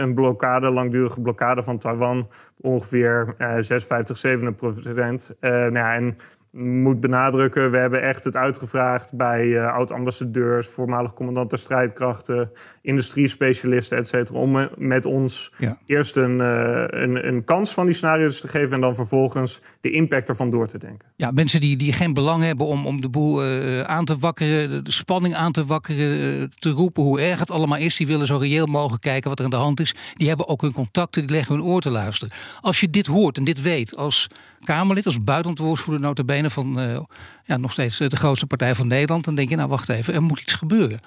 een 0.00 0.14
blokkade, 0.14 0.70
langdurige 0.70 1.20
blokkade 1.20 1.62
van 1.62 1.78
Taiwan, 1.78 2.28
ongeveer 2.60 3.34
56, 3.38 4.16
57 4.16 4.56
procent. 4.56 5.34
nou 5.40 5.72
ja, 5.72 5.94
en 5.94 6.16
moet 6.56 7.00
benadrukken, 7.00 7.70
we 7.70 7.76
hebben 7.76 8.02
echt 8.02 8.24
het 8.24 8.36
uitgevraagd 8.36 9.12
bij 9.12 9.44
uh, 9.44 9.72
oud-ambassadeurs, 9.72 10.66
voormalig 10.66 11.14
commandanten 11.14 11.58
strijdkrachten, 11.58 12.50
industriespecialisten, 12.82 13.98
et 13.98 14.06
cetera, 14.06 14.38
om 14.38 14.68
met 14.76 15.04
ons 15.04 15.52
ja. 15.58 15.78
eerst 15.86 16.16
een, 16.16 16.38
uh, 16.38 16.84
een, 16.86 17.26
een, 17.26 17.44
kans 17.44 17.72
van 17.72 17.86
die 17.86 17.94
scenario's 17.94 18.40
te 18.40 18.48
geven 18.48 18.72
en 18.72 18.80
dan 18.80 18.94
vervolgens 18.94 19.60
de 19.80 19.90
impact 19.90 20.28
ervan 20.28 20.50
door 20.50 20.66
te 20.66 20.78
denken. 20.78 21.08
Ja, 21.16 21.30
mensen 21.30 21.60
die, 21.60 21.76
die 21.76 21.92
geen 21.92 22.14
belang 22.14 22.42
hebben 22.42 22.66
om, 22.66 22.86
om 22.86 23.00
de 23.00 23.08
boel 23.08 23.44
uh, 23.44 23.80
aan 23.80 24.04
te 24.04 24.18
wakkeren, 24.18 24.84
de 24.84 24.92
spanning 24.92 25.34
aan 25.34 25.52
te 25.52 25.64
wakkeren, 25.64 26.50
te 26.54 26.70
roepen 26.70 27.02
hoe 27.02 27.20
erg 27.20 27.38
het 27.38 27.50
allemaal 27.50 27.78
is, 27.78 27.96
die 27.96 28.06
willen 28.06 28.26
zo 28.26 28.36
reëel 28.36 28.66
mogelijk 28.66 29.02
kijken 29.02 29.28
wat 29.28 29.38
er 29.38 29.44
aan 29.44 29.50
de 29.50 29.56
hand 29.56 29.80
is. 29.80 29.94
Die 30.14 30.28
hebben 30.28 30.48
ook 30.48 30.60
hun 30.60 30.72
contacten, 30.72 31.26
die 31.26 31.36
leggen 31.36 31.54
hun 31.54 31.64
oor 31.64 31.80
te 31.80 31.90
luisteren. 31.90 32.34
Als 32.60 32.80
je 32.80 32.90
dit 32.90 33.06
hoort 33.06 33.36
en 33.36 33.44
dit 33.44 33.62
weet 33.62 33.96
als 33.96 34.28
Kamerlid, 34.66 35.06
als 35.06 35.18
buitenlandwoordvoerder 35.18 36.06
notabene 36.06 36.50
van 36.50 36.80
uh, 36.80 37.00
ja, 37.44 37.56
nog 37.56 37.72
steeds 37.72 37.96
de 37.96 38.16
grootste 38.16 38.46
partij 38.46 38.74
van 38.74 38.86
Nederland, 38.86 39.24
dan 39.24 39.34
denk 39.34 39.48
je 39.48 39.56
nou 39.56 39.68
wacht 39.68 39.88
even, 39.88 40.14
er 40.14 40.22
moet 40.22 40.40
iets 40.40 40.52
gebeuren. 40.52 41.00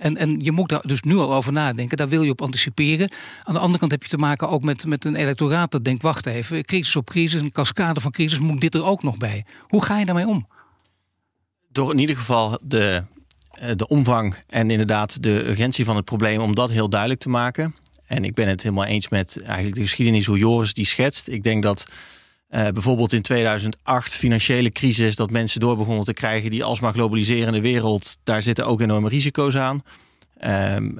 En, 0.00 0.16
en 0.16 0.40
je 0.40 0.52
moet 0.52 0.68
daar 0.68 0.86
dus 0.86 1.02
nu 1.02 1.16
al 1.16 1.34
over 1.34 1.52
nadenken. 1.52 1.96
Daar 1.96 2.08
wil 2.08 2.22
je 2.22 2.30
op 2.30 2.42
anticiperen. 2.42 3.10
Aan 3.42 3.54
de 3.54 3.60
andere 3.60 3.78
kant 3.78 3.90
heb 3.90 4.02
je 4.02 4.08
te 4.08 4.16
maken 4.16 4.48
ook 4.48 4.62
met, 4.62 4.86
met 4.86 5.04
een 5.04 5.16
electoraat 5.16 5.70
dat 5.70 5.84
denkt: 5.84 6.02
wacht 6.02 6.26
even, 6.26 6.64
crisis 6.64 6.96
op 6.96 7.10
crisis, 7.10 7.42
een 7.42 7.52
cascade 7.52 8.00
van 8.00 8.10
crisis, 8.10 8.38
moet 8.38 8.60
dit 8.60 8.74
er 8.74 8.84
ook 8.84 9.02
nog 9.02 9.16
bij? 9.16 9.44
Hoe 9.60 9.84
ga 9.84 9.98
je 9.98 10.04
daarmee 10.04 10.26
om? 10.26 10.46
Door 11.72 11.92
in 11.92 11.98
ieder 11.98 12.16
geval 12.16 12.58
de, 12.62 13.04
eh, 13.50 13.70
de 13.76 13.88
omvang 13.88 14.36
en 14.48 14.70
inderdaad 14.70 15.22
de 15.22 15.48
urgentie 15.48 15.84
van 15.84 15.96
het 15.96 16.04
probleem, 16.04 16.40
om 16.40 16.54
dat 16.54 16.70
heel 16.70 16.88
duidelijk 16.88 17.20
te 17.20 17.28
maken. 17.28 17.74
En 18.06 18.24
ik 18.24 18.34
ben 18.34 18.48
het 18.48 18.62
helemaal 18.62 18.84
eens 18.84 19.08
met 19.08 19.42
eigenlijk 19.42 19.74
de 19.74 19.80
geschiedenis 19.80 20.26
hoe 20.26 20.38
Joris 20.38 20.74
die 20.74 20.86
schetst. 20.86 21.28
Ik 21.28 21.42
denk 21.42 21.62
dat 21.62 21.86
uh, 22.50 22.68
bijvoorbeeld 22.68 23.12
in 23.12 23.22
2008 23.22 24.14
financiële 24.14 24.70
crisis, 24.70 25.16
dat 25.16 25.30
mensen 25.30 25.60
door 25.60 25.76
begonnen 25.76 26.04
te 26.04 26.12
krijgen 26.12 26.50
die 26.50 26.64
alsmaar 26.64 26.92
globaliserende 26.92 27.60
wereld, 27.60 28.16
daar 28.24 28.42
zitten 28.42 28.66
ook 28.66 28.80
enorme 28.80 29.08
risico's 29.08 29.56
aan. 29.56 29.82
Um, 30.74 30.98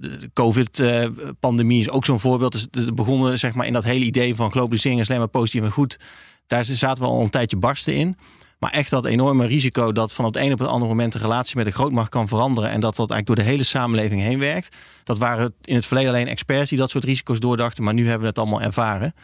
de 0.00 0.30
COVID-pandemie 0.32 1.80
is 1.80 1.90
ook 1.90 2.04
zo'n 2.04 2.20
voorbeeld. 2.20 2.52
Dus 2.52 2.84
het 2.84 2.94
begonnen 2.94 3.38
zeg 3.38 3.54
maar, 3.54 3.66
in 3.66 3.72
dat 3.72 3.84
hele 3.84 4.04
idee 4.04 4.34
van 4.34 4.50
globalisering 4.50 5.00
is 5.00 5.08
alleen 5.08 5.20
maar 5.20 5.28
positief 5.28 5.62
en 5.62 5.70
goed. 5.70 5.98
Daar 6.46 6.64
zaten 6.64 7.02
we 7.02 7.08
al 7.08 7.20
een 7.20 7.30
tijdje 7.30 7.56
barsten 7.56 7.94
in. 7.94 8.16
Maar 8.58 8.70
echt 8.70 8.90
dat 8.90 9.04
enorme 9.04 9.46
risico 9.46 9.92
dat 9.92 10.12
van 10.12 10.24
het 10.24 10.36
een 10.36 10.52
op 10.52 10.58
het 10.58 10.68
andere 10.68 10.90
moment 10.90 11.12
de 11.12 11.18
relatie 11.18 11.56
met 11.56 11.64
de 11.64 11.72
grootmacht 11.72 12.08
kan 12.08 12.28
veranderen. 12.28 12.70
En 12.70 12.80
dat 12.80 12.96
dat 12.96 13.10
eigenlijk 13.10 13.26
door 13.26 13.46
de 13.46 13.50
hele 13.50 13.62
samenleving 13.62 14.20
heen 14.20 14.38
werkt. 14.38 14.76
Dat 15.04 15.18
waren 15.18 15.54
in 15.62 15.74
het 15.74 15.86
verleden 15.86 16.10
alleen 16.10 16.28
experts 16.28 16.68
die 16.68 16.78
dat 16.78 16.90
soort 16.90 17.04
risico's 17.04 17.38
doordachten. 17.38 17.84
Maar 17.84 17.94
nu 17.94 18.02
hebben 18.02 18.20
we 18.20 18.26
het 18.26 18.38
allemaal 18.38 18.60
ervaren. 18.60 19.14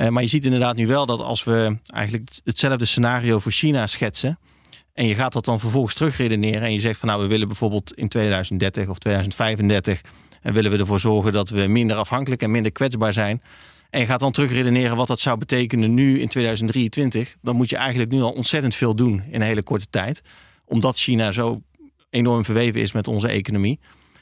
Uh, 0.00 0.08
maar 0.08 0.22
je 0.22 0.28
ziet 0.28 0.44
inderdaad 0.44 0.76
nu 0.76 0.86
wel 0.86 1.06
dat 1.06 1.20
als 1.20 1.44
we 1.44 1.76
eigenlijk 1.86 2.30
hetzelfde 2.44 2.84
scenario 2.84 3.38
voor 3.38 3.52
China 3.52 3.86
schetsen. 3.86 4.38
En 4.92 5.06
je 5.06 5.14
gaat 5.14 5.32
dat 5.32 5.44
dan 5.44 5.60
vervolgens 5.60 5.94
terugredeneren. 5.94 6.62
En 6.62 6.72
je 6.72 6.80
zegt 6.80 6.98
van 6.98 7.08
nou, 7.08 7.22
we 7.22 7.28
willen 7.28 7.48
bijvoorbeeld 7.48 7.94
in 7.94 8.08
2030 8.08 8.88
of 8.88 8.98
2035. 8.98 10.00
En 10.42 10.52
willen 10.52 10.70
we 10.70 10.78
ervoor 10.78 11.00
zorgen 11.00 11.32
dat 11.32 11.48
we 11.48 11.66
minder 11.66 11.96
afhankelijk 11.96 12.42
en 12.42 12.50
minder 12.50 12.72
kwetsbaar 12.72 13.12
zijn. 13.12 13.42
En 13.90 14.00
je 14.00 14.06
gaat 14.06 14.20
dan 14.20 14.32
terugredeneren 14.32 14.96
wat 14.96 15.06
dat 15.06 15.20
zou 15.20 15.38
betekenen 15.38 15.94
nu 15.94 16.20
in 16.20 16.28
2023. 16.28 17.36
Dan 17.42 17.56
moet 17.56 17.70
je 17.70 17.76
eigenlijk 17.76 18.10
nu 18.10 18.20
al 18.22 18.30
ontzettend 18.30 18.74
veel 18.74 18.94
doen 18.94 19.22
in 19.30 19.40
een 19.40 19.46
hele 19.46 19.62
korte 19.62 19.86
tijd. 19.90 20.20
Omdat 20.64 20.98
China 20.98 21.32
zo 21.32 21.62
enorm 22.10 22.44
verweven 22.44 22.80
is 22.80 22.92
met 22.92 23.08
onze 23.08 23.28
economie. 23.28 23.80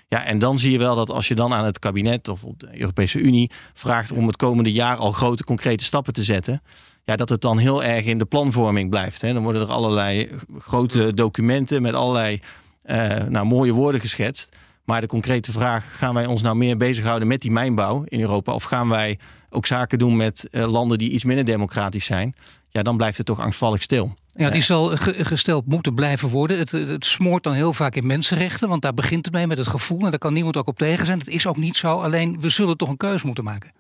Ja, 0.09 0.25
en 0.25 0.39
dan 0.39 0.59
zie 0.59 0.73
je 0.73 0.79
wel 0.79 0.97
dat 0.97 1.11
als 1.11 1.29
je 1.29 1.35
dan 1.35 1.55
aan 1.55 1.65
het 1.65 1.79
kabinet 1.79 2.29
of 2.29 2.41
de 2.57 2.81
Europese 2.81 3.19
Unie 3.19 3.51
vraagt 3.75 4.13
om 4.13 4.27
het 4.27 4.37
komende 4.37 4.73
jaar 4.73 4.97
al 4.97 5.13
grote 5.13 5.45
concrete 5.45 5.85
stappen 5.85 6.13
te 6.13 6.23
zetten, 6.23 6.63
ja, 7.05 7.17
dat 7.17 7.29
het 7.29 7.41
dan 7.41 7.59
heel 7.59 7.85
erg 7.85 8.05
in 8.05 8.19
de 8.19 8.25
planvorming 8.25 8.91
blijft. 8.91 9.21
Hè. 9.21 9.33
Dan 9.33 9.43
worden 9.43 9.63
er 9.63 9.69
allerlei 9.69 10.31
grote 10.59 11.15
documenten 11.15 11.83
met 11.83 11.95
allerlei 11.95 12.41
uh, 12.85 13.23
nou, 13.25 13.47
mooie 13.47 13.73
woorden 13.73 14.01
geschetst. 14.01 14.57
Maar 14.85 15.01
de 15.01 15.07
concrete 15.07 15.53
vraag, 15.53 15.97
gaan 15.97 16.15
wij 16.15 16.27
ons 16.27 16.43
nou 16.43 16.57
meer 16.57 16.77
bezighouden 16.77 17.29
met 17.29 17.41
die 17.41 17.51
mijnbouw 17.51 18.05
in 18.05 18.21
Europa? 18.21 18.53
Of 18.53 18.63
gaan 18.63 18.89
wij 18.89 19.19
ook 19.51 19.67
zaken 19.67 19.99
doen 19.99 20.17
met 20.17 20.49
uh, 20.51 20.71
landen 20.71 20.99
die 20.99 21.11
iets 21.11 21.25
minder 21.25 21.45
democratisch 21.45 22.05
zijn? 22.05 22.35
Ja, 22.69 22.83
dan 22.83 22.97
blijft 22.97 23.17
het 23.17 23.27
toch 23.27 23.41
angstvallig 23.41 23.83
stil. 23.83 24.15
Ja, 24.39 24.51
die 24.51 24.63
zal 24.63 24.97
gesteld 24.97 25.67
moeten 25.67 25.95
blijven 25.95 26.29
worden. 26.29 26.59
Het, 26.59 26.71
het 26.73 27.05
smoort 27.05 27.43
dan 27.43 27.53
heel 27.53 27.73
vaak 27.73 27.95
in 27.95 28.07
mensenrechten, 28.07 28.69
want 28.69 28.83
daar 28.83 28.95
begint 28.95 29.25
het 29.25 29.35
mee 29.35 29.47
met 29.47 29.59
het 29.59 29.69
gevoel. 29.69 29.99
En 29.99 30.11
daar 30.11 30.19
kan 30.19 30.33
niemand 30.33 30.57
ook 30.57 30.67
op 30.67 30.79
tegen 30.79 31.07
zijn. 31.07 31.19
Dat 31.19 31.29
is 31.29 31.47
ook 31.47 31.57
niet 31.57 31.77
zo. 31.77 31.99
Alleen 31.99 32.41
we 32.41 32.49
zullen 32.49 32.77
toch 32.77 32.89
een 32.89 32.97
keuze 32.97 33.27
moeten 33.27 33.45
maken. 33.45 33.73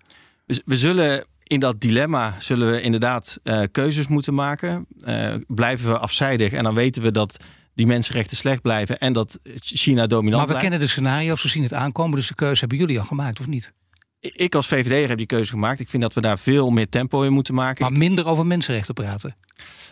We, 0.46 0.62
we 0.64 0.76
zullen 0.76 1.24
in 1.42 1.60
dat 1.60 1.80
dilemma 1.80 2.34
zullen 2.38 2.70
we 2.70 2.80
inderdaad 2.80 3.38
uh, 3.44 3.62
keuzes 3.72 4.08
moeten 4.08 4.34
maken. 4.34 4.86
Uh, 5.00 5.34
blijven 5.46 5.90
we 5.90 5.98
afzijdig 5.98 6.52
en 6.52 6.62
dan 6.62 6.74
weten 6.74 7.02
we 7.02 7.10
dat 7.10 7.36
die 7.74 7.86
mensenrechten 7.86 8.36
slecht 8.36 8.62
blijven 8.62 8.98
en 8.98 9.12
dat 9.12 9.38
China 9.60 10.06
dominant 10.06 10.46
Maar 10.46 10.54
we 10.54 10.60
kennen 10.62 10.80
de 10.80 10.86
scenario's, 10.86 11.42
we 11.42 11.48
zien 11.48 11.62
het 11.62 11.72
aankomen. 11.72 12.16
Dus 12.16 12.28
de 12.28 12.34
keuze 12.34 12.60
hebben 12.60 12.78
jullie 12.78 12.98
al 12.98 13.04
gemaakt, 13.04 13.40
of 13.40 13.46
niet? 13.46 13.72
Ik 14.20 14.54
als 14.54 14.66
VVD 14.66 15.08
heb 15.08 15.18
die 15.18 15.26
keuze 15.26 15.50
gemaakt. 15.50 15.80
Ik 15.80 15.88
vind 15.88 16.02
dat 16.02 16.14
we 16.14 16.20
daar 16.20 16.38
veel 16.38 16.70
meer 16.70 16.88
tempo 16.88 17.22
in 17.22 17.32
moeten 17.32 17.54
maken. 17.54 17.84
Maar 17.84 17.98
minder 17.98 18.26
over 18.26 18.46
mensenrechten 18.46 18.94
praten? 18.94 19.36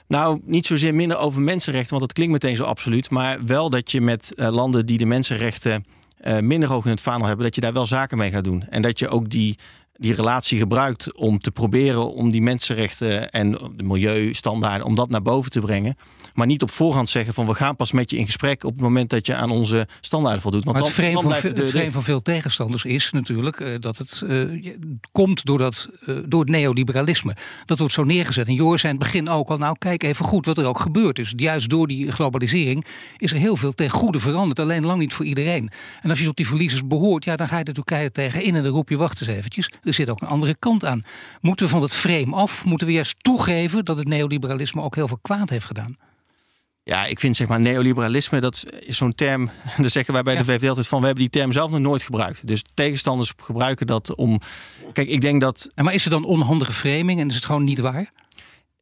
Nou, 0.07 0.41
niet 0.45 0.67
zozeer 0.67 0.95
minder 0.95 1.19
over 1.19 1.41
mensenrechten, 1.41 1.91
want 1.91 2.03
dat 2.03 2.13
klinkt 2.13 2.33
meteen 2.33 2.57
zo 2.57 2.65
absoluut. 2.65 3.11
Maar 3.11 3.45
wel 3.45 3.71
dat 3.71 3.91
je 3.91 4.01
met 4.01 4.33
uh, 4.35 4.49
landen 4.49 4.87
die 4.87 4.99
de 4.99 5.07
mensenrechten 5.07 5.85
uh, 6.27 6.39
minder 6.39 6.69
hoog 6.69 6.85
in 6.85 6.91
het 6.91 7.01
vaandel 7.01 7.27
hebben, 7.27 7.45
dat 7.45 7.55
je 7.55 7.61
daar 7.61 7.73
wel 7.73 7.87
zaken 7.87 8.19
mee 8.19 8.31
gaat 8.31 8.45
doen. 8.45 8.65
En 8.69 8.83
dat 8.83 8.99
je 8.99 9.09
ook 9.09 9.31
die 9.31 9.59
die 9.99 10.15
relatie 10.15 10.59
gebruikt 10.59 11.15
om 11.15 11.39
te 11.39 11.51
proberen 11.51 12.13
om 12.13 12.31
die 12.31 12.43
mensenrechten 12.43 13.31
en 13.31 13.51
de 13.51 13.83
milieustandaarden, 13.83 14.87
om 14.87 14.95
dat 14.95 15.09
naar 15.09 15.23
boven 15.23 15.51
te 15.51 15.61
brengen. 15.61 15.97
Maar 16.37 16.47
niet 16.47 16.63
op 16.63 16.71
voorhand 16.71 17.09
zeggen 17.09 17.35
van 17.35 17.47
we 17.47 17.55
gaan 17.55 17.77
pas 17.77 17.93
met 17.93 18.11
je 18.11 18.17
in 18.17 18.27
gesprek 18.27 18.65
op 18.65 18.73
het 18.73 18.81
moment 18.81 19.11
dat 19.11 19.27
je 19.27 19.35
aan 19.35 19.51
onze 19.51 19.89
standaarden 20.01 20.43
voldoet. 20.43 20.65
Want 20.65 20.77
maar 20.77 20.87
het 20.87 20.95
vreemd 20.95 21.23
van, 21.23 21.33
het 21.33 21.93
van 21.93 22.03
veel 22.03 22.23
tegenstanders 22.23 22.85
is 22.85 23.11
natuurlijk 23.11 23.61
uh, 23.61 23.75
dat 23.81 23.99
het 23.99 24.23
uh, 24.25 24.75
komt 25.13 25.45
door, 25.45 25.59
dat, 25.59 25.89
uh, 26.07 26.19
door 26.27 26.41
het 26.41 26.49
neoliberalisme. 26.49 27.37
Dat 27.65 27.79
wordt 27.79 27.93
zo 27.93 28.05
neergezet. 28.05 28.47
En 28.47 28.55
Joris 28.55 28.81
zei 28.81 28.93
in 28.93 28.99
het 28.99 29.13
begin 29.13 29.29
ook 29.29 29.49
al, 29.49 29.57
nou 29.57 29.77
kijk 29.79 30.03
even 30.03 30.25
goed 30.25 30.47
wat 30.47 30.59
er 30.59 30.65
ook 30.65 30.81
gebeurt 30.81 31.19
is. 31.19 31.33
Juist 31.37 31.69
door 31.69 31.87
die 31.87 32.13
globalisering 32.13 32.87
is 33.17 33.31
er 33.31 33.37
heel 33.37 33.57
veel 33.57 33.73
ten 33.73 33.91
goede 33.91 34.21
veranderd. 34.21 34.61
Alleen 34.61 34.85
lang 34.85 34.99
niet 34.99 35.13
voor 35.13 35.25
iedereen. 35.25 35.71
En 36.03 36.11
als 36.11 36.19
je 36.19 36.25
tot 36.25 36.37
die 36.37 36.47
verliezers 36.47 36.87
behoort, 36.87 37.25
ja, 37.25 37.37
dan 37.37 37.49
ga 37.49 37.59
je 37.59 37.65
de 37.65 37.73
Turkije 37.73 38.11
tegenin 38.11 38.55
en 38.55 38.63
dan 38.63 38.73
roep 38.73 38.89
je 38.89 38.97
wacht 38.97 39.21
eens 39.21 39.31
eventjes. 39.31 39.71
Er 39.83 39.95
zit 39.95 40.11
ook 40.11 40.21
een 40.21 40.29
andere 40.29 40.57
kant 40.59 40.85
aan. 40.85 41.03
Moeten 41.41 41.67
we 41.67 41.73
van 41.73 41.83
het 41.83 41.93
frame 41.93 42.37
af? 42.37 42.65
Moeten 42.65 42.87
we 42.87 42.93
juist 42.93 43.25
toegeven 43.25 43.85
dat 43.85 43.97
het 43.97 44.09
neoliberalisme 44.09 44.83
ook 44.83 44.95
heel 44.95 45.09
veel 45.09 45.19
kwaad 45.23 45.51
heeft 45.51 45.65
gedaan? 45.65 45.97
Ja, 46.89 47.07
ik 47.07 47.21
vind 47.21 47.37
zeg 47.37 47.49
maar 47.49 47.61
neoliberalisme, 47.61 48.41
dat 48.41 48.65
is 48.79 48.97
zo'n 48.97 49.15
term. 49.15 49.51
Daar 49.79 49.91
zeggen 49.91 50.15
wij 50.15 50.23
bij 50.23 50.37
de 50.37 50.45
VVD 50.45 50.69
altijd 50.69 50.87
van, 50.87 51.01
we 51.01 51.07
hebben 51.07 51.25
die 51.25 51.41
term 51.41 51.53
zelf 51.53 51.71
nog 51.71 51.81
nooit 51.81 52.03
gebruikt. 52.03 52.47
Dus 52.47 52.65
tegenstanders 52.75 53.33
gebruiken 53.43 53.87
dat 53.87 54.15
om. 54.15 54.41
Kijk, 54.93 55.09
ik 55.09 55.21
denk 55.21 55.41
dat. 55.41 55.69
Maar 55.75 55.95
is 55.95 56.03
het 56.03 56.13
dan 56.13 56.25
onhandige 56.25 56.73
framing 56.73 57.21
en 57.21 57.29
is 57.29 57.35
het 57.35 57.45
gewoon 57.45 57.65
niet 57.65 57.79
waar? 57.79 58.13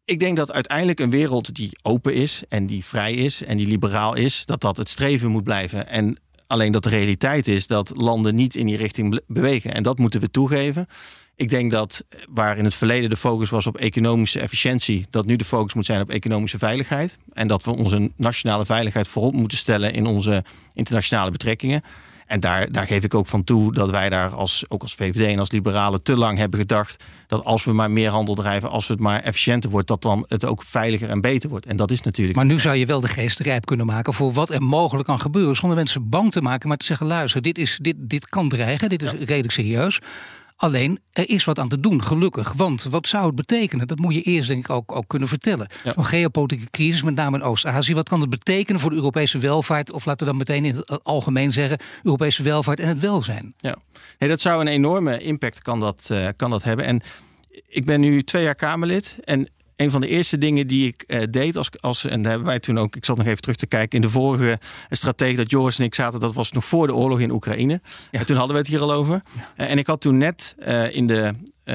Ik 0.05 0.19
denk 0.19 0.37
dat 0.37 0.53
uiteindelijk 0.53 1.01
een 1.01 1.11
wereld 1.11 1.55
die 1.55 1.79
open 1.83 2.15
is 2.15 2.43
en 2.49 2.67
die 2.67 2.85
vrij 2.85 3.15
is 3.15 3.43
en 3.43 3.57
die 3.57 3.67
liberaal 3.67 4.15
is, 4.15 4.45
dat 4.45 4.61
dat 4.61 4.77
het 4.77 4.89
streven 4.89 5.31
moet 5.31 5.45
blijven. 5.45 5.89
En 5.89 6.19
alleen 6.47 6.73
dat 6.73 6.83
de 6.83 6.89
realiteit 6.89 7.49
is 7.49 7.67
dat 7.67 7.93
landen 7.97 8.35
niet 8.35 8.57
in 8.57 8.67
die 8.67 8.77
richting 8.77 9.21
bewegen. 9.27 9.75
En 9.75 9.83
dat 9.83 9.99
moeten 9.99 10.21
we 10.21 10.31
toegeven. 10.31 10.87
Ik 11.37 11.49
denk 11.49 11.71
dat 11.71 12.05
waar 12.29 12.59
in 12.59 12.65
het 12.65 12.75
verleden 12.75 13.11
de 13.11 13.17
focus 13.17 13.51
was 13.51 13.67
op 13.67 13.77
economische 13.77 14.41
efficiëntie, 14.41 15.07
dat 15.11 15.27
nu 15.27 15.37
de 15.37 15.45
focus 15.45 15.75
moet 15.75 15.87
zijn 15.87 16.01
op 16.01 16.11
economische 16.11 16.59
veiligheid. 16.59 17.19
En 17.33 17.49
dat 17.49 17.65
we 17.65 17.77
onze 17.77 18.11
nationale 18.17 18.67
veiligheid 18.67 19.09
voorop 19.09 19.35
moeten 19.35 19.59
stellen 19.59 19.93
in 19.93 20.07
onze 20.07 20.45
internationale 20.75 21.31
betrekkingen. 21.31 21.83
En 22.27 22.41
daar, 22.41 22.73
daar 22.73 22.87
geef 22.87 23.05
ik 23.05 23.15
ook 23.15 23.27
van 23.27 23.45
toe 23.45 23.73
dat 23.73 23.91
wij 23.91 24.09
daar 24.09 24.31
als, 24.31 24.65
ook 24.69 24.83
als 24.83 24.95
VVD 24.95 25.33
en 25.33 25.39
als 25.39 25.51
liberalen 25.51 26.03
te 26.03 26.17
lang 26.17 26.39
hebben 26.39 26.61
gedacht 26.61 27.05
dat 27.27 27.45
als 27.45 27.65
we 27.65 27.73
maar 27.73 27.91
meer 27.91 28.11
handel 28.11 28.35
drijven, 28.35 28.71
als 28.71 28.89
het 28.89 29.01
maar 29.01 29.21
efficiënter 29.21 29.71
wordt, 29.71 29.89
dat 29.89 30.03
dan 30.03 30.25
het 30.29 30.45
ook 30.45 30.63
veiliger 30.63 31.11
en 31.11 31.21
beter 31.21 31.51
wordt. 31.51 31.67
En 31.67 31.77
dat 31.77 31.91
is 31.91 32.01
natuurlijk. 32.01 32.37
Maar 32.37 32.47
nu 32.47 32.61
zou 32.61 32.77
je 32.77 32.87
wel 32.87 33.01
de 33.01 33.09
geest 33.09 33.39
rijp 33.39 33.67
kunnen 33.67 33.87
maken 33.87 34.15
voor 34.15 34.33
wat 34.33 34.51
er 34.51 34.63
mogelijk 34.63 35.07
kan 35.07 35.21
gebeuren, 35.21 35.57
zonder 35.57 35.77
mensen 35.77 36.09
bang 36.09 36.33
te 36.33 36.43
maken, 36.43 36.69
maar 36.69 36.77
te 36.77 36.85
zeggen: 36.85 37.07
luister, 37.07 37.43
dit, 37.43 37.59
is, 37.59 37.79
dit, 37.83 37.97
dit 37.99 38.29
kan 38.29 38.49
dreigen, 38.49 38.89
dit 38.89 39.03
is 39.03 39.11
redelijk 39.11 39.53
serieus. 39.53 40.01
Alleen, 40.57 40.99
er 41.13 41.29
is 41.29 41.45
wat 41.45 41.59
aan 41.59 41.69
te 41.69 41.81
doen, 41.81 42.03
gelukkig. 42.03 42.53
Want 42.53 42.83
wat 42.83 43.07
zou 43.07 43.27
het 43.27 43.35
betekenen? 43.35 43.87
Dat 43.87 43.99
moet 43.99 44.15
je 44.15 44.23
eerst 44.23 44.49
denk 44.49 44.65
ik 44.65 44.71
ook, 44.71 44.97
ook 44.97 45.09
kunnen 45.09 45.29
vertellen. 45.29 45.67
Zo'n 45.95 46.05
geopolitieke 46.05 46.71
crisis, 46.71 47.03
met 47.03 47.15
name 47.15 47.37
in 47.37 47.43
Oost-Azië. 47.43 47.95
Wat 47.95 48.09
kan 48.09 48.21
het 48.21 48.31
betekenen 48.31 48.81
voor 48.81 48.91
de 48.91 48.97
Europese 48.97 49.39
welvaart? 49.39 49.93
Of 49.93 50.05
laten 50.05 50.27
we 50.27 50.33
dan 50.33 50.39
meteen 50.39 50.65
in 50.65 50.77
het 50.77 51.05
algemeen 51.05 51.53
zeggen... 51.53 51.79
Europese 52.03 52.43
welvaart 52.43 52.81
en 52.81 52.89
het 52.89 53.01
welzijn. 53.01 53.55
Ja, 53.57 53.77
nee, 54.19 54.29
dat 54.29 54.41
zou 54.41 54.61
een 54.61 54.67
enorme 54.67 55.19
impact 55.19 55.63
kan 55.63 55.81
dat, 55.81 56.09
uh, 56.13 56.29
kan 56.37 56.51
dat 56.51 56.63
hebben. 56.63 56.85
En 56.85 57.03
ik 57.69 57.85
ben 57.85 58.01
nu 58.01 58.23
twee 58.23 58.43
jaar 58.43 58.55
Kamerlid. 58.55 59.17
En 59.25 59.49
een 59.77 59.91
van 59.91 60.01
de 60.01 60.09
eerste 60.09 60.39
dingen 60.39 60.67
die 60.67 60.87
ik 60.87 61.05
uh, 61.07 61.23
deed 61.31 61.57
als, 61.57 61.71
als 61.81 62.05
en 62.05 62.23
daar 62.23 62.31
hebben 62.31 62.49
wij 62.49 62.59
toen 62.59 62.79
ook, 62.79 62.97
ik 62.97 63.05
zat 63.05 63.17
nog 63.17 63.27
even 63.27 63.41
terug 63.41 63.57
te 63.57 63.67
kijken 63.67 63.97
in 63.97 64.01
de 64.01 64.11
vorige 64.11 64.59
strategie 64.91 65.37
dat 65.37 65.51
Joris 65.51 65.79
en 65.79 65.85
ik 65.85 65.95
zaten, 65.95 66.21
dat 66.21 66.35
was 66.35 66.53
nog 66.53 66.65
voor 66.65 66.87
de 66.87 66.95
oorlog 66.95 67.21
in 67.21 67.31
Oekraïne. 67.31 67.81
Ja. 68.11 68.19
En 68.19 68.27
toen 68.27 68.37
hadden 68.37 68.55
we 68.55 68.63
het 68.63 68.71
hier 68.71 68.81
al 68.81 68.93
over. 68.93 69.23
Ja. 69.33 69.65
Uh, 69.65 69.71
en 69.71 69.79
ik 69.79 69.87
had 69.87 70.01
toen 70.01 70.17
net 70.17 70.55
uh, 70.59 70.97
in 70.97 71.07
de, 71.07 71.35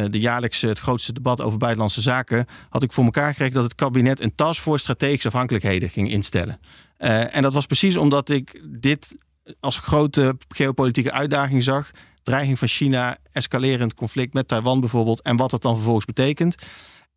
de 0.09 0.19
jaarlijkse, 0.19 0.67
het 0.67 0.79
grootste 0.79 1.13
debat 1.13 1.41
over 1.41 1.57
buitenlandse 1.57 2.01
zaken, 2.01 2.45
had 2.69 2.83
ik 2.83 2.91
voor 2.91 3.03
elkaar 3.03 3.29
gekregen 3.29 3.53
dat 3.53 3.63
het 3.63 3.75
kabinet 3.75 4.21
een 4.21 4.35
taskforce 4.35 4.83
strategische 4.83 5.27
afhankelijkheden 5.27 5.89
ging 5.89 6.11
instellen. 6.11 6.59
en 6.97 7.41
dat 7.41 7.53
was 7.53 7.65
precies 7.65 7.97
omdat 7.97 8.29
ik 8.29 8.61
dit 8.65 9.15
als 9.59 9.77
grote 9.77 10.37
geopolitieke 10.47 11.11
uitdaging 11.11 11.63
zag 11.63 11.91
dreiging 12.29 12.59
van 12.59 12.67
China, 12.67 13.17
escalerend 13.31 13.93
conflict 13.93 14.33
met 14.33 14.47
Taiwan 14.47 14.79
bijvoorbeeld, 14.79 15.21
en 15.21 15.37
wat 15.37 15.49
dat 15.49 15.61
dan 15.61 15.75
vervolgens 15.75 16.05
betekent. 16.05 16.55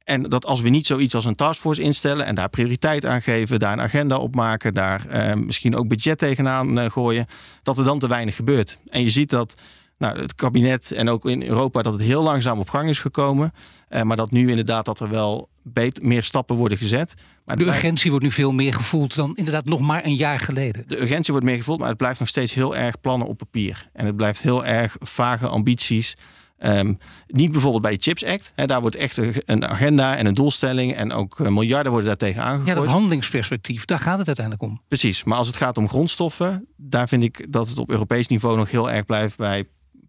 En 0.05 0.23
dat 0.23 0.47
als 0.47 0.61
we 0.61 0.69
niet 0.69 0.87
zoiets 0.87 1.15
als 1.15 1.25
een 1.25 1.35
taskforce 1.35 1.83
instellen 1.83 2.27
en 2.27 2.35
daar 2.35 2.49
prioriteit 2.49 3.07
aan 3.07 3.23
geven, 3.23 3.59
daar 3.59 3.73
een 3.73 3.81
agenda 3.81 4.19
op 4.19 4.35
maken, 4.35 4.75
daar 4.75 5.07
eh, 5.07 5.35
misschien 5.35 5.77
ook 5.77 5.89
budget 5.89 6.19
tegenaan 6.19 6.79
uh, 6.79 6.91
gooien, 6.91 7.27
dat 7.63 7.79
er 7.79 7.85
dan 7.85 7.99
te 7.99 8.09
weinig 8.09 8.37
gebeurt. 8.37 8.79
En 8.87 9.03
je 9.03 9.11
ziet 9.11 9.31
dat 9.31 9.55
nou, 9.99 10.21
het 10.21 10.35
kabinet 10.35 10.93
en 10.93 11.09
ook 11.09 11.25
in 11.25 11.43
Europa 11.43 11.83
dat 11.83 11.93
het 11.93 12.03
heel 12.03 12.23
langzaam 12.23 12.59
op 12.59 12.71
gang 12.71 12.89
is 12.89 12.99
gekomen. 12.99 13.53
Uh, 13.91 14.03
maar 14.03 14.17
dat 14.17 14.31
nu 14.31 14.49
inderdaad 14.49 14.85
dat 14.85 15.01
er 15.01 15.11
wel 15.11 15.49
beter, 15.63 16.05
meer 16.07 16.23
stappen 16.23 16.57
worden 16.57 16.79
gezet. 16.79 17.15
Maar 17.45 17.57
de 17.57 17.67
urgentie 17.67 18.11
wordt 18.11 18.25
nu 18.25 18.31
veel 18.31 18.53
meer 18.53 18.75
gevoeld 18.75 19.15
dan 19.15 19.37
inderdaad 19.37 19.65
nog 19.65 19.81
maar 19.81 20.05
een 20.05 20.15
jaar 20.15 20.39
geleden. 20.39 20.85
De 20.87 21.01
urgentie 21.01 21.33
wordt 21.33 21.49
meer 21.49 21.57
gevoeld, 21.57 21.79
maar 21.79 21.89
het 21.89 21.97
blijft 21.97 22.19
nog 22.19 22.29
steeds 22.29 22.55
heel 22.55 22.77
erg 22.77 23.01
plannen 23.01 23.29
op 23.29 23.39
papier. 23.39 23.89
En 23.93 24.07
het 24.07 24.17
blijft 24.17 24.43
heel 24.43 24.65
erg 24.65 24.97
vage 24.99 25.47
ambities. 25.47 26.17
Um, 26.65 26.99
niet 27.27 27.53
bijvoorbeeld 27.53 27.83
bij 27.83 27.93
de 27.93 28.03
Chips 28.03 28.25
Act. 28.25 28.53
Daar 28.55 28.81
wordt 28.81 28.97
echt 28.97 29.19
een 29.45 29.67
agenda 29.67 30.17
en 30.17 30.27
een 30.27 30.35
doelstelling 30.35 30.95
en 30.95 31.13
ook 31.13 31.39
miljarden 31.39 31.91
worden 31.93 32.09
daartegen 32.09 32.43
aangegooid. 32.43 32.69
Ja, 32.69 32.75
dat 32.75 32.87
handelingsperspectief, 32.87 33.85
daar 33.85 33.99
gaat 33.99 34.19
het 34.19 34.27
uiteindelijk 34.27 34.67
om. 34.67 34.81
Precies, 34.89 35.25
maar 35.25 35.39
als 35.39 35.47
het 35.47 35.57
gaat 35.57 35.79
om 35.79 35.89
grondstoffen, 35.89 36.67
daar 36.77 37.09
vind 37.09 37.23
ik 37.23 37.47
dat 37.53 37.69
het 37.69 37.79
op 37.79 37.91
Europees 37.91 38.27
niveau 38.27 38.57
nog 38.57 38.71
heel 38.71 38.91
erg 38.91 39.07
blijft 39.07 39.37
bij 39.37 39.65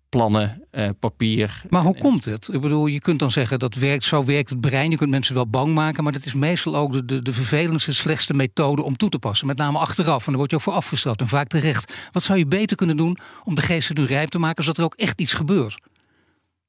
plannen, 0.09 0.63
eh, 0.71 0.89
papier. 0.99 1.61
Maar 1.69 1.81
hoe 1.81 1.97
komt 1.97 2.25
het? 2.25 2.49
Ik 2.51 2.61
bedoel, 2.61 2.85
je 2.85 2.99
kunt 2.99 3.19
dan 3.19 3.31
zeggen 3.31 3.59
dat 3.59 3.75
werkt, 3.75 4.03
zo 4.03 4.23
werkt 4.23 4.49
het 4.49 4.61
brein. 4.61 4.91
Je 4.91 4.97
kunt 4.97 5.09
mensen 5.09 5.35
wel 5.35 5.47
bang 5.47 5.73
maken, 5.73 6.03
maar 6.03 6.13
dat 6.13 6.25
is 6.25 6.33
meestal 6.33 6.75
ook 6.75 6.91
de, 6.91 7.05
de, 7.05 7.21
de 7.21 7.33
vervelendste, 7.33 7.93
slechtste 7.93 8.33
methode 8.33 8.83
om 8.83 8.97
toe 8.97 9.09
te 9.09 9.19
passen. 9.19 9.47
Met 9.47 9.57
name 9.57 9.77
achteraf. 9.77 10.25
En 10.25 10.25
daar 10.25 10.37
word 10.37 10.49
je 10.49 10.55
ook 10.55 10.63
voor 10.63 10.73
afgestraft 10.73 11.21
en 11.21 11.27
vaak 11.27 11.47
terecht. 11.47 11.93
Wat 12.11 12.23
zou 12.23 12.39
je 12.39 12.45
beter 12.45 12.77
kunnen 12.77 12.97
doen 12.97 13.17
om 13.43 13.55
de 13.55 13.61
geesten 13.61 13.95
nu 13.95 14.05
rijp 14.05 14.29
te 14.29 14.39
maken, 14.39 14.63
zodat 14.63 14.77
er 14.77 14.83
ook 14.83 14.95
echt 14.95 15.21
iets 15.21 15.33
gebeurt? 15.33 15.77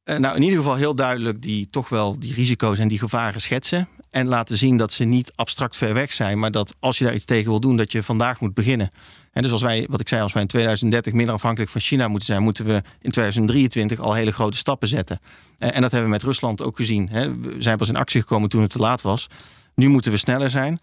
Uh, 0.04 0.16
nou, 0.16 0.36
in 0.36 0.42
ieder 0.42 0.58
geval 0.58 0.74
heel 0.74 0.94
duidelijk 0.94 1.42
die 1.42 1.70
toch 1.70 1.88
wel 1.88 2.18
die 2.18 2.34
risico's 2.34 2.78
en 2.78 2.88
die 2.88 2.98
gevaren 2.98 3.40
schetsen. 3.40 3.88
En 4.10 4.26
laten 4.26 4.58
zien 4.58 4.76
dat 4.76 4.92
ze 4.92 5.04
niet 5.04 5.32
abstract 5.34 5.76
ver 5.76 5.94
weg 5.94 6.12
zijn, 6.12 6.38
maar 6.38 6.50
dat 6.50 6.74
als 6.80 6.98
je 6.98 7.04
daar 7.04 7.14
iets 7.14 7.24
tegen 7.24 7.50
wil 7.50 7.60
doen, 7.60 7.76
dat 7.76 7.92
je 7.92 8.02
vandaag 8.02 8.40
moet 8.40 8.54
beginnen. 8.54 8.88
En 9.32 9.42
dus 9.42 9.50
als 9.50 9.62
wij, 9.62 9.86
wat 9.90 10.00
ik 10.00 10.08
zei, 10.08 10.22
als 10.22 10.32
wij 10.32 10.42
in 10.42 10.48
2030 10.48 11.12
minder 11.12 11.34
afhankelijk 11.34 11.70
van 11.70 11.80
China 11.80 12.08
moeten 12.08 12.26
zijn, 12.26 12.42
moeten 12.42 12.64
we 12.64 12.82
in 13.00 13.10
2023 13.10 13.98
al 13.98 14.14
hele 14.14 14.32
grote 14.32 14.56
stappen 14.56 14.88
zetten. 14.88 15.20
En 15.58 15.80
dat 15.80 15.90
hebben 15.90 16.02
we 16.02 16.16
met 16.16 16.22
Rusland 16.22 16.62
ook 16.62 16.76
gezien. 16.76 17.08
We 17.40 17.54
zijn 17.58 17.78
pas 17.78 17.88
in 17.88 17.96
actie 17.96 18.20
gekomen 18.20 18.48
toen 18.48 18.62
het 18.62 18.70
te 18.70 18.78
laat 18.78 19.02
was. 19.02 19.26
Nu 19.74 19.88
moeten 19.88 20.12
we 20.12 20.18
sneller 20.18 20.50
zijn. 20.50 20.80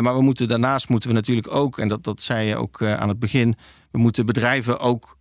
Maar 0.00 0.14
we 0.14 0.22
moeten, 0.22 0.48
daarnaast 0.48 0.88
moeten 0.88 1.08
we 1.08 1.14
natuurlijk 1.14 1.54
ook, 1.54 1.78
en 1.78 1.88
dat, 1.88 2.04
dat 2.04 2.22
zei 2.22 2.48
je 2.48 2.56
ook 2.56 2.82
aan 2.82 3.08
het 3.08 3.18
begin, 3.18 3.56
we 3.90 3.98
moeten 3.98 4.26
bedrijven 4.26 4.78
ook 4.78 5.17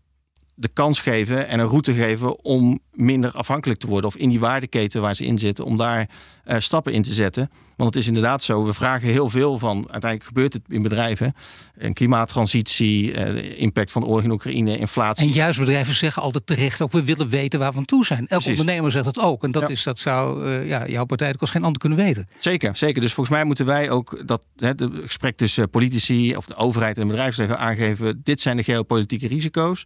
de 0.59 0.67
kans 0.67 0.99
geven 0.99 1.47
en 1.47 1.59
een 1.59 1.67
route 1.67 1.93
geven 1.93 2.43
om 2.43 2.79
minder 2.91 3.31
afhankelijk 3.31 3.79
te 3.79 3.87
worden. 3.87 4.09
Of 4.09 4.15
in 4.15 4.29
die 4.29 4.39
waardeketen 4.39 5.01
waar 5.01 5.15
ze 5.15 5.25
in 5.25 5.37
zitten, 5.37 5.65
om 5.65 5.77
daar 5.77 6.09
uh, 6.47 6.55
stappen 6.59 6.93
in 6.93 7.01
te 7.01 7.13
zetten. 7.13 7.49
Want 7.75 7.93
het 7.93 8.03
is 8.03 8.07
inderdaad 8.07 8.43
zo, 8.43 8.65
we 8.65 8.73
vragen 8.73 9.07
heel 9.07 9.29
veel 9.29 9.57
van, 9.57 9.77
uiteindelijk 9.77 10.23
gebeurt 10.23 10.53
het 10.53 10.61
in 10.67 10.81
bedrijven. 10.81 11.33
Een 11.77 11.93
klimaattransitie, 11.93 13.09
uh, 13.09 13.13
de 13.13 13.55
impact 13.55 13.91
van 13.91 14.01
de 14.01 14.07
oorlog 14.07 14.23
in 14.23 14.31
Oekraïne, 14.31 14.77
inflatie. 14.77 15.27
En 15.27 15.33
juist 15.33 15.59
bedrijven 15.59 15.95
zeggen 15.95 16.21
altijd 16.21 16.45
terecht 16.45 16.81
ook, 16.81 16.91
we 16.91 17.03
willen 17.03 17.29
weten 17.29 17.59
waar 17.59 17.71
we 17.71 17.77
aan 17.77 17.85
toe 17.85 18.05
zijn. 18.05 18.27
Elke 18.27 18.49
ondernemer 18.49 18.91
zegt 18.91 19.05
dat 19.05 19.19
ook. 19.19 19.43
En 19.43 19.51
dat, 19.51 19.61
ja. 19.61 19.67
is, 19.67 19.83
dat 19.83 19.99
zou 19.99 20.45
uh, 20.45 20.67
ja, 20.67 20.87
jouw 20.87 21.05
partij 21.05 21.33
als 21.39 21.49
geen 21.49 21.63
ander 21.63 21.79
kunnen 21.79 21.97
weten. 21.97 22.27
Zeker, 22.39 22.77
zeker. 22.77 23.01
Dus 23.01 23.13
volgens 23.13 23.35
mij 23.35 23.45
moeten 23.45 23.65
wij 23.65 23.89
ook 23.89 24.27
dat 24.27 24.43
het 24.55 24.89
gesprek 24.91 25.37
tussen 25.37 25.69
politici 25.69 26.35
of 26.35 26.45
de 26.45 26.55
overheid 26.55 26.97
en 26.97 27.07
bedrijfsleven 27.07 27.59
aangeven. 27.59 28.21
Dit 28.23 28.41
zijn 28.41 28.57
de 28.57 28.63
geopolitieke 28.63 29.27
risico's. 29.27 29.85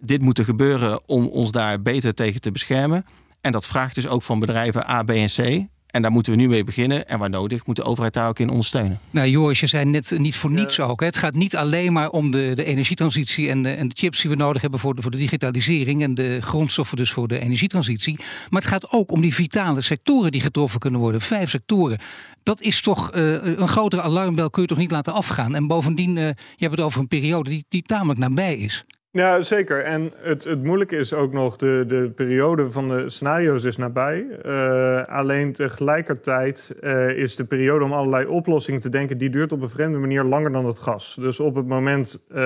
Dit 0.00 0.20
moet 0.20 0.38
er 0.38 0.44
gebeuren 0.44 1.08
om 1.08 1.26
ons 1.26 1.50
daar 1.50 1.82
beter 1.82 2.14
tegen 2.14 2.40
te 2.40 2.50
beschermen. 2.50 3.04
En 3.40 3.52
dat 3.52 3.66
vraagt 3.66 3.94
dus 3.94 4.06
ook 4.06 4.22
van 4.22 4.38
bedrijven 4.38 4.90
A, 4.90 5.02
B 5.02 5.10
en 5.10 5.26
C. 5.26 5.66
En 5.88 6.02
daar 6.02 6.12
moeten 6.12 6.32
we 6.32 6.38
nu 6.38 6.48
mee 6.48 6.64
beginnen. 6.64 7.08
En 7.08 7.18
waar 7.18 7.30
nodig 7.30 7.66
moet 7.66 7.76
de 7.76 7.82
overheid 7.82 8.14
daar 8.14 8.28
ook 8.28 8.38
in 8.38 8.48
ondersteunen. 8.48 8.98
Nou, 9.10 9.28
Joris, 9.28 9.60
je 9.60 9.66
zei 9.66 9.84
net 9.84 10.18
niet 10.18 10.36
voor 10.36 10.50
niets 10.50 10.80
ook. 10.80 11.00
Hè. 11.00 11.06
Het 11.06 11.16
gaat 11.16 11.34
niet 11.34 11.56
alleen 11.56 11.92
maar 11.92 12.10
om 12.10 12.30
de, 12.30 12.52
de 12.54 12.64
energietransitie 12.64 13.48
en 13.48 13.62
de, 13.62 13.70
en 13.70 13.88
de 13.88 13.94
chips 13.98 14.20
die 14.20 14.30
we 14.30 14.36
nodig 14.36 14.62
hebben 14.62 14.80
voor 14.80 14.94
de, 14.94 15.02
voor 15.02 15.10
de 15.10 15.16
digitalisering 15.16 16.02
en 16.02 16.14
de 16.14 16.38
grondstoffen 16.40 16.96
dus 16.96 17.12
voor 17.12 17.28
de 17.28 17.38
energietransitie. 17.38 18.16
Maar 18.50 18.60
het 18.60 18.70
gaat 18.70 18.92
ook 18.92 19.12
om 19.12 19.20
die 19.20 19.34
vitale 19.34 19.80
sectoren 19.80 20.30
die 20.30 20.40
getroffen 20.40 20.80
kunnen 20.80 21.00
worden. 21.00 21.20
Vijf 21.20 21.50
sectoren. 21.50 21.98
Dat 22.42 22.60
is 22.60 22.82
toch 22.82 23.14
uh, 23.14 23.32
een 23.44 23.68
grotere 23.68 24.02
alarmbel 24.02 24.50
kun 24.50 24.62
je 24.62 24.68
toch 24.68 24.78
niet 24.78 24.90
laten 24.90 25.12
afgaan. 25.12 25.54
En 25.54 25.66
bovendien, 25.66 26.16
uh, 26.16 26.22
je 26.26 26.34
hebt 26.56 26.76
het 26.76 26.80
over 26.80 27.00
een 27.00 27.08
periode 27.08 27.50
die, 27.50 27.64
die 27.68 27.82
tamelijk 27.82 28.18
nabij 28.18 28.56
is. 28.56 28.84
Ja, 29.10 29.40
zeker. 29.40 29.82
En 29.84 30.10
het, 30.16 30.44
het 30.44 30.62
moeilijke 30.62 30.96
is 30.96 31.12
ook 31.12 31.32
nog, 31.32 31.56
de, 31.56 31.84
de 31.86 32.12
periode 32.14 32.70
van 32.70 32.88
de 32.88 33.10
scenario's 33.10 33.64
is 33.64 33.76
nabij. 33.76 34.26
Uh, 34.46 35.04
alleen 35.04 35.52
tegelijkertijd 35.52 36.74
uh, 36.80 37.10
is 37.10 37.36
de 37.36 37.44
periode 37.44 37.84
om 37.84 37.92
allerlei 37.92 38.26
oplossingen 38.26 38.80
te 38.80 38.88
denken, 38.88 39.18
die 39.18 39.30
duurt 39.30 39.52
op 39.52 39.62
een 39.62 39.68
vreemde 39.68 39.98
manier 39.98 40.22
langer 40.22 40.52
dan 40.52 40.66
het 40.66 40.78
gas. 40.78 41.16
Dus 41.20 41.40
op 41.40 41.54
het 41.54 41.66
moment 41.66 42.24
uh, 42.30 42.36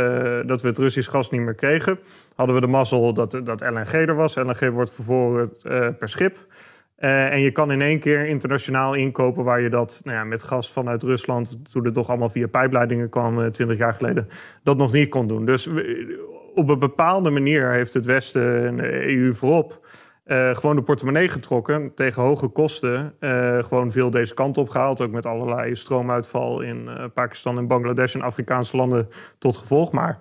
dat 0.46 0.62
we 0.62 0.68
het 0.68 0.78
Russisch 0.78 1.10
gas 1.10 1.30
niet 1.30 1.40
meer 1.40 1.54
kregen, 1.54 1.98
hadden 2.34 2.54
we 2.54 2.60
de 2.60 2.66
mazzel 2.66 3.14
dat, 3.14 3.40
dat 3.44 3.60
LNG 3.60 3.92
er 3.92 4.14
was. 4.14 4.34
LNG 4.34 4.70
wordt 4.70 4.92
vervolgens 4.92 5.62
per 5.98 6.08
schip. 6.08 6.36
En 6.96 7.40
je 7.40 7.50
kan 7.50 7.72
in 7.72 7.80
één 7.80 8.00
keer 8.00 8.26
internationaal 8.26 8.94
inkopen 8.94 9.44
waar 9.44 9.60
je 9.60 9.70
dat 9.70 10.00
nou 10.04 10.16
ja, 10.16 10.24
met 10.24 10.42
gas 10.42 10.72
vanuit 10.72 11.02
Rusland, 11.02 11.72
toen 11.72 11.84
het 11.84 11.94
toch 11.94 12.08
allemaal 12.08 12.28
via 12.28 12.46
pijpleidingen 12.46 13.08
kwam, 13.08 13.52
twintig 13.52 13.78
jaar 13.78 13.94
geleden, 13.94 14.28
dat 14.62 14.76
nog 14.76 14.92
niet 14.92 15.08
kon 15.08 15.26
doen. 15.26 15.44
Dus 15.44 15.68
op 16.54 16.68
een 16.68 16.78
bepaalde 16.78 17.30
manier 17.30 17.70
heeft 17.70 17.94
het 17.94 18.04
Westen 18.04 18.66
en 18.66 18.76
de 18.76 19.16
EU 19.16 19.34
voorop 19.34 19.80
uh, 20.26 20.56
gewoon 20.56 20.76
de 20.76 20.82
portemonnee 20.82 21.28
getrokken 21.28 21.94
tegen 21.94 22.22
hoge 22.22 22.48
kosten. 22.48 23.14
Uh, 23.20 23.62
gewoon 23.62 23.92
veel 23.92 24.10
deze 24.10 24.34
kant 24.34 24.58
op 24.58 24.68
gehaald. 24.68 25.00
Ook 25.00 25.10
met 25.10 25.26
allerlei 25.26 25.74
stroomuitval 25.74 26.60
in 26.60 26.84
uh, 26.88 27.04
Pakistan 27.14 27.58
en 27.58 27.66
Bangladesh 27.66 28.14
en 28.14 28.22
Afrikaanse 28.22 28.76
landen 28.76 29.08
tot 29.38 29.56
gevolg. 29.56 29.92
Maar 29.92 30.18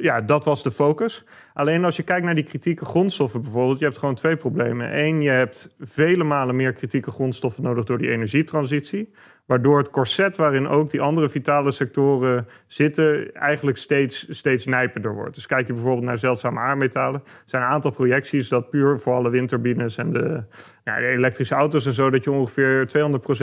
ja, 0.00 0.20
dat 0.20 0.44
was 0.44 0.62
de 0.62 0.70
focus. 0.70 1.24
Alleen 1.54 1.84
als 1.84 1.96
je 1.96 2.02
kijkt 2.02 2.24
naar 2.24 2.34
die 2.34 2.44
kritieke 2.44 2.84
grondstoffen 2.84 3.42
bijvoorbeeld, 3.42 3.78
je 3.78 3.84
hebt 3.84 3.98
gewoon 3.98 4.14
twee 4.14 4.36
problemen. 4.36 4.98
Eén, 4.98 5.22
je 5.22 5.30
hebt 5.30 5.74
vele 5.80 6.24
malen 6.24 6.56
meer 6.56 6.72
kritieke 6.72 7.10
grondstoffen 7.10 7.62
nodig 7.62 7.84
door 7.84 7.98
die 7.98 8.10
energietransitie. 8.10 9.12
Waardoor 9.46 9.78
het 9.78 9.90
corset 9.90 10.36
waarin 10.36 10.68
ook 10.68 10.90
die 10.90 11.00
andere 11.00 11.28
vitale 11.28 11.70
sectoren 11.70 12.48
zitten, 12.66 13.34
eigenlijk 13.34 13.76
steeds, 13.76 14.26
steeds 14.30 14.64
nijpender 14.64 15.14
wordt. 15.14 15.34
Dus 15.34 15.46
kijk 15.46 15.66
je 15.66 15.72
bijvoorbeeld 15.72 16.04
naar 16.04 16.18
zeldzame 16.18 16.60
aardmetalen. 16.60 17.20
Er 17.24 17.42
zijn 17.44 17.62
een 17.62 17.68
aantal 17.68 17.90
projecties 17.90 18.48
dat 18.48 18.70
puur 18.70 18.98
voor 18.98 19.14
alle 19.14 19.30
windturbines 19.30 19.96
en 19.96 20.12
de, 20.12 20.44
de 20.84 21.06
elektrische 21.06 21.54
auto's 21.54 21.86
en 21.86 21.92
zo, 21.92 22.10
dat 22.10 22.24
je 22.24 22.30
ongeveer 22.30 22.88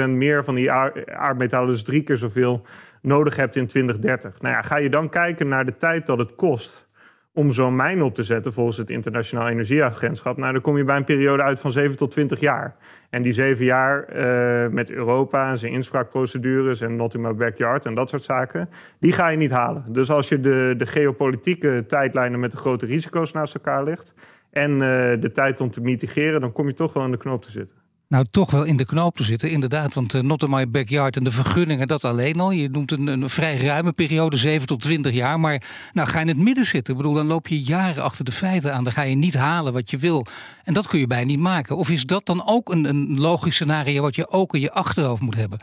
200% 0.05 0.09
meer 0.09 0.43
van 0.43 0.55
die 0.55 0.71
aardmetalen, 0.71 1.67
dus 1.67 1.83
drie 1.83 2.03
keer 2.03 2.17
zoveel, 2.17 2.65
nodig 3.01 3.35
hebt 3.35 3.55
in 3.55 3.67
2030. 3.67 4.41
Nou 4.41 4.55
ja, 4.55 4.61
ga 4.61 4.77
je 4.77 4.89
dan 4.89 5.09
kijken 5.09 5.47
naar 5.47 5.65
de 5.65 5.77
tijd 5.77 6.05
dat 6.05 6.17
het 6.17 6.35
kost 6.35 6.89
om 7.33 7.51
zo'n 7.51 7.75
mijn 7.75 8.01
op 8.01 8.13
te 8.13 8.23
zetten 8.23 8.53
volgens 8.53 8.77
het 8.77 8.89
Internationaal 8.89 9.47
Energieagentschap, 9.47 10.37
nou, 10.37 10.53
dan 10.53 10.61
kom 10.61 10.77
je 10.77 10.83
bij 10.83 10.95
een 10.95 11.03
periode 11.03 11.43
uit 11.43 11.59
van 11.59 11.71
7 11.71 11.97
tot 11.97 12.11
20 12.11 12.39
jaar. 12.39 12.75
En 13.09 13.21
die 13.21 13.33
zeven 13.33 13.65
jaar 13.65 14.05
uh, 14.15 14.73
met 14.73 14.91
Europa 14.91 15.49
en 15.49 15.57
zijn 15.57 15.71
inspraakprocedures 15.71 16.81
en 16.81 16.95
not 16.95 17.13
in 17.13 17.21
my 17.21 17.33
backyard 17.33 17.85
en 17.85 17.95
dat 17.95 18.09
soort 18.09 18.23
zaken, 18.23 18.69
die 18.99 19.11
ga 19.11 19.27
je 19.27 19.37
niet 19.37 19.51
halen. 19.51 19.85
Dus 19.87 20.11
als 20.11 20.29
je 20.29 20.39
de, 20.39 20.73
de 20.77 20.85
geopolitieke 20.85 21.83
tijdlijnen 21.87 22.39
met 22.39 22.51
de 22.51 22.57
grote 22.57 22.85
risico's 22.85 23.31
naast 23.31 23.55
elkaar 23.55 23.83
legt 23.83 24.13
en 24.51 24.71
uh, 24.71 24.79
de 25.21 25.29
tijd 25.33 25.61
om 25.61 25.71
te 25.71 25.81
mitigeren, 25.81 26.41
dan 26.41 26.51
kom 26.51 26.67
je 26.67 26.73
toch 26.73 26.93
wel 26.93 27.05
in 27.05 27.11
de 27.11 27.17
knoop 27.17 27.41
te 27.41 27.51
zitten. 27.51 27.75
nou 28.07 28.25
toch 28.31 28.51
wel 28.51 28.63
in 28.63 28.75
de 28.75 28.85
knoop 28.85 29.15
te 29.15 29.23
zitten. 29.23 29.49
Inderdaad, 29.49 29.93
want 29.93 30.13
uh, 30.13 30.21
not 30.21 30.43
in 30.43 30.49
my 30.49 30.69
backyard 30.69 31.15
en 31.15 31.23
de 31.23 31.31
vergunningen, 31.31 31.87
dat 31.87 32.05
alleen 32.05 32.39
al. 32.39 32.51
Je 32.51 32.69
noemt 32.69 32.91
een, 32.91 33.07
een 33.07 33.29
vrij 33.29 33.57
ruime 33.57 33.91
periode, 33.91 34.37
7 34.37 34.67
tot 34.67 34.81
20 34.81 35.13
jaar. 35.13 35.39
Maar 35.39 35.63
nou 35.93 36.07
ga 36.07 36.19
je 36.19 36.25
in 36.25 36.31
het 36.31 36.43
midden 36.43 36.65
zitten. 36.65 36.93
Ik 36.93 36.99
bedoel, 36.99 37.15
dan 37.15 37.27
loop 37.27 37.47
je 37.47 37.61
jaren 37.61 38.03
achter 38.03 38.25
de 38.25 38.31
feiten 38.31 38.73
aan. 38.73 38.83
Dan 38.83 38.93
ga 38.93 39.01
je 39.01 39.15
niet 39.15 39.37
halen 39.37 39.73
wat 39.73 39.89
je 39.89 39.97
wil. 39.97 40.25
En 40.63 40.73
dat 40.73 40.87
kun 40.87 40.99
je 40.99 41.07
bijna 41.07 41.25
niet 41.25 41.39
maken. 41.39 41.77
Of 41.77 41.89
is 41.89 42.05
dat 42.05 42.25
dan 42.25 42.41
ook 42.45 42.71
een, 42.71 42.85
een 42.85 43.19
logisch 43.19 43.55
scenario 43.55 44.01
wat 44.01 44.15
je 44.15 44.29
ook 44.29 44.55
in 44.55 44.61
je 44.61 44.71
achterhoofd 44.71 45.21
moet 45.21 45.35
hebben? 45.35 45.59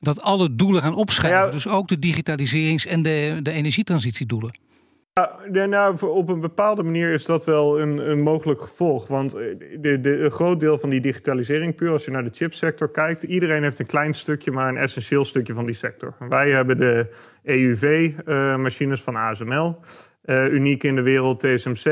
Dat 0.00 0.22
alle 0.22 0.54
doelen 0.54 0.82
gaan 0.82 0.94
opschrijven. 0.94 1.50
Dus 1.50 1.68
ook 1.68 1.88
de 1.88 1.98
digitaliserings- 1.98 2.86
en 2.86 3.02
de, 3.02 3.38
de 3.42 3.52
energietransitiedoelen. 3.52 4.58
Ja, 5.12 5.66
nou, 5.66 6.06
op 6.06 6.28
een 6.28 6.40
bepaalde 6.40 6.82
manier 6.82 7.12
is 7.12 7.24
dat 7.24 7.44
wel 7.44 7.80
een, 7.80 8.10
een 8.10 8.22
mogelijk 8.22 8.60
gevolg. 8.60 9.06
Want 9.06 9.34
eh, 9.34 9.42
de, 9.80 10.18
een 10.18 10.30
groot 10.30 10.60
deel 10.60 10.78
van 10.78 10.90
die 10.90 11.00
digitalisering, 11.00 11.74
puur 11.74 11.90
als 11.90 12.04
je 12.04 12.10
naar 12.10 12.24
de 12.24 12.30
chipsector 12.32 12.90
kijkt, 12.90 13.22
iedereen 13.22 13.62
heeft 13.62 13.78
een 13.78 13.86
klein 13.86 14.14
stukje, 14.14 14.50
maar 14.50 14.68
een 14.68 14.76
essentieel 14.76 15.24
stukje 15.24 15.54
van 15.54 15.64
die 15.64 15.74
sector. 15.74 16.14
Wij 16.28 16.50
hebben 16.50 16.78
de 16.78 17.14
EUV-machines 17.42 18.98
eh, 18.98 19.04
van 19.04 19.16
ASML. 19.16 19.78
Eh, 20.22 20.52
uniek 20.52 20.82
in 20.82 20.94
de 20.94 21.02
wereld, 21.02 21.40
TSMC 21.40 21.82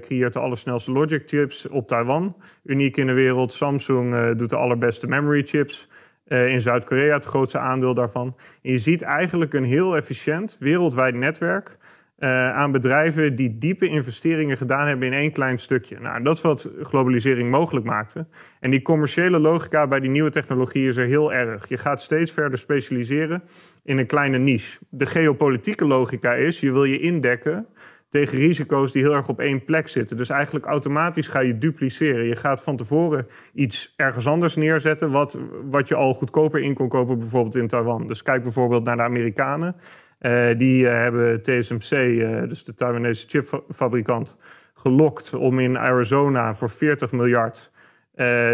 creëert 0.00 0.32
de 0.32 0.38
allersnelste 0.38 0.92
logic 0.92 1.22
chips 1.26 1.68
op 1.68 1.88
Taiwan. 1.88 2.36
Uniek 2.64 2.96
in 2.96 3.06
de 3.06 3.12
wereld, 3.12 3.52
Samsung 3.52 4.36
doet 4.36 4.50
de 4.50 4.56
allerbeste 4.56 5.06
memory 5.06 5.42
chips. 5.42 5.88
in 6.26 6.60
Zuid-Korea 6.60 7.14
het 7.14 7.24
grootste 7.24 7.58
aandeel 7.58 7.94
daarvan. 7.94 8.36
En 8.62 8.72
je 8.72 8.78
ziet 8.78 9.02
eigenlijk 9.02 9.54
een 9.54 9.64
heel 9.64 9.96
efficiënt 9.96 10.56
wereldwijd 10.60 11.14
netwerk 11.14 11.78
uh, 12.20 12.50
aan 12.50 12.72
bedrijven 12.72 13.36
die 13.36 13.58
diepe 13.58 13.88
investeringen 13.88 14.56
gedaan 14.56 14.86
hebben 14.86 15.06
in 15.06 15.12
één 15.12 15.32
klein 15.32 15.58
stukje. 15.58 15.98
Nou, 16.00 16.22
dat 16.22 16.36
is 16.36 16.42
wat 16.42 16.70
globalisering 16.82 17.50
mogelijk 17.50 17.86
maakte. 17.86 18.26
En 18.60 18.70
die 18.70 18.82
commerciële 18.82 19.38
logica 19.38 19.86
bij 19.86 20.00
die 20.00 20.10
nieuwe 20.10 20.30
technologie 20.30 20.88
is 20.88 20.96
er 20.96 21.06
heel 21.06 21.32
erg. 21.32 21.68
Je 21.68 21.78
gaat 21.78 22.02
steeds 22.02 22.32
verder 22.32 22.58
specialiseren 22.58 23.42
in 23.84 23.98
een 23.98 24.06
kleine 24.06 24.38
niche. 24.38 24.78
De 24.88 25.06
geopolitieke 25.06 25.84
logica 25.84 26.34
is, 26.34 26.60
je 26.60 26.72
wil 26.72 26.84
je 26.84 26.98
indekken 26.98 27.66
tegen 28.10 28.38
risico's 28.38 28.92
die 28.92 29.02
heel 29.02 29.14
erg 29.14 29.28
op 29.28 29.40
één 29.40 29.64
plek 29.64 29.88
zitten. 29.88 30.16
Dus 30.16 30.28
eigenlijk 30.28 30.64
automatisch 30.64 31.28
ga 31.28 31.40
je 31.40 31.58
dupliceren. 31.58 32.24
Je 32.24 32.36
gaat 32.36 32.62
van 32.62 32.76
tevoren 32.76 33.26
iets 33.54 33.94
ergens 33.96 34.26
anders 34.26 34.56
neerzetten... 34.56 35.10
wat, 35.10 35.38
wat 35.70 35.88
je 35.88 35.94
al 35.94 36.14
goedkoper 36.14 36.60
in 36.60 36.74
kon 36.74 36.88
kopen, 36.88 37.18
bijvoorbeeld 37.18 37.56
in 37.56 37.68
Taiwan. 37.68 38.06
Dus 38.06 38.22
kijk 38.22 38.42
bijvoorbeeld 38.42 38.84
naar 38.84 38.96
de 38.96 39.02
Amerikanen. 39.02 39.76
Uh, 40.20 40.48
die 40.58 40.84
uh, 40.84 40.90
hebben 40.90 41.42
TSMC, 41.42 41.90
eh, 41.90 42.48
dus 42.48 42.64
de 42.64 42.74
Taiwanese 42.74 43.28
chipfabrikant, 43.28 44.36
gelokt 44.74 45.34
om 45.34 45.58
in 45.58 45.78
Arizona 45.78 46.54
voor 46.54 46.70
40 46.70 47.12
miljard 47.12 47.70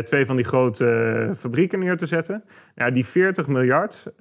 twee 0.05 0.27
van 0.27 0.37
die 0.37 0.45
grote 0.45 1.31
fabrieken 1.37 1.79
neer 1.79 1.97
te 1.97 2.07
zetten. 2.07 2.45
Nou, 2.75 2.93
die 2.93 3.07
40 3.07 3.47
miljard, 3.47 4.13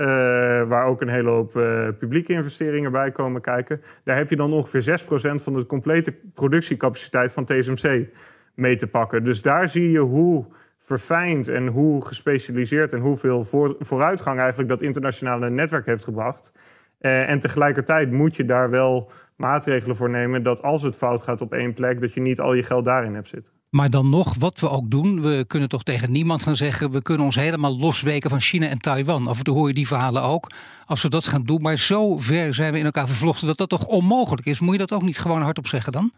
waar 0.68 0.86
ook 0.86 1.02
een 1.02 1.10
hele 1.10 1.30
hoop 1.30 1.52
publieke 2.00 2.34
investeringen 2.34 2.92
bij 2.92 3.12
komen 3.12 3.42
kijken, 3.42 3.82
daar 4.04 4.18
heb 4.18 4.30
je 4.30 4.36
dan 4.36 4.54
ongeveer 4.54 5.00
6% 5.40 5.44
van 5.44 5.54
de 5.54 5.66
complete 5.66 6.14
productiecapaciteit 6.34 7.32
van 7.32 7.46
TSMC 7.46 8.08
mee 8.54 8.76
te 8.76 8.88
pakken. 8.88 9.24
Dus 9.24 9.42
daar 9.42 9.70
zie 9.70 9.92
je 9.92 10.00
hoe 10.00 10.46
verfijnd 10.80 11.48
en 11.48 11.68
hoe 11.68 12.06
gespecialiseerd 12.06 12.94
en 12.94 13.00
hoeveel 13.00 13.44
voor, 13.44 13.76
vooruitgang 13.80 14.40
eigenlijk 14.40 14.70
dat 14.70 14.82
internationale 14.82 15.50
netwerk 15.50 15.86
heeft 15.86 16.04
gebracht. 16.04 16.52
Uh, 17.06 17.30
en 17.30 17.39
tegelijkertijd 17.39 18.12
moet 18.12 18.36
je 18.36 18.46
daar 18.46 18.70
wel 18.70 19.12
maatregelen 19.36 19.96
voor 19.96 20.10
nemen 20.10 20.44
dat 20.44 20.62
als 20.62 20.82
het 20.82 20.96
fout 20.96 21.24
gaat 21.24 21.41
op 21.41 21.54
één 21.54 21.74
plek, 21.74 22.02
dat 22.02 22.13
je 22.13 22.22
niet 22.22 22.39
al 22.39 22.54
je 22.54 22.63
geld 22.63 22.86
daarin 22.86 23.13
hebt 23.13 23.28
zitten. 23.28 23.54
Maar 23.70 23.89
dan 23.89 24.10
nog, 24.10 24.36
wat 24.39 24.60
we 24.60 24.70
ook 24.70 24.91
doen, 24.91 25.22
we 25.22 25.46
kunnen 25.48 25.70
toch 25.70 25.84
tegen 25.84 26.12
niemand 26.12 26.44
gaan 26.44 26.56
zeggen, 26.56 26.91
we 26.91 27.02
kunnen 27.02 27.26
ons 27.26 27.36
helemaal 27.36 27.78
losweken 27.78 28.30
van 28.30 28.39
China 28.39 28.68
en 28.68 28.78
Taiwan. 28.78 29.28
Af 29.28 29.38
en 29.38 29.44
toe 29.44 29.56
hoor 29.56 29.68
je 29.68 29.74
die 29.74 29.88
verhalen 29.88 30.22
ook, 30.22 30.52
als 30.86 31.02
we 31.02 31.10
dat 31.10 31.28
gaan 31.28 31.44
doen. 31.44 31.62
Maar 31.62 31.78
zo 31.78 32.18
ver 32.18 32.54
zijn 32.54 32.74
we 32.74 32.80
in 32.80 32.86
elkaar 32.86 33.08
vervlochten 33.08 33.48
dat 33.48 33.58
dat 33.58 33.70
toch 33.70 33.86
onmogelijk 33.86 34.46
is. 34.48 34.60
Moet 34.60 34.74
je 34.74 34.80
dat 34.80 34.94
ook 34.94 35.02
niet 35.02 35.20
gewoon 35.20 35.41
hardop 35.41 35.68
zeggen 35.68 35.91
dan? 35.91 36.12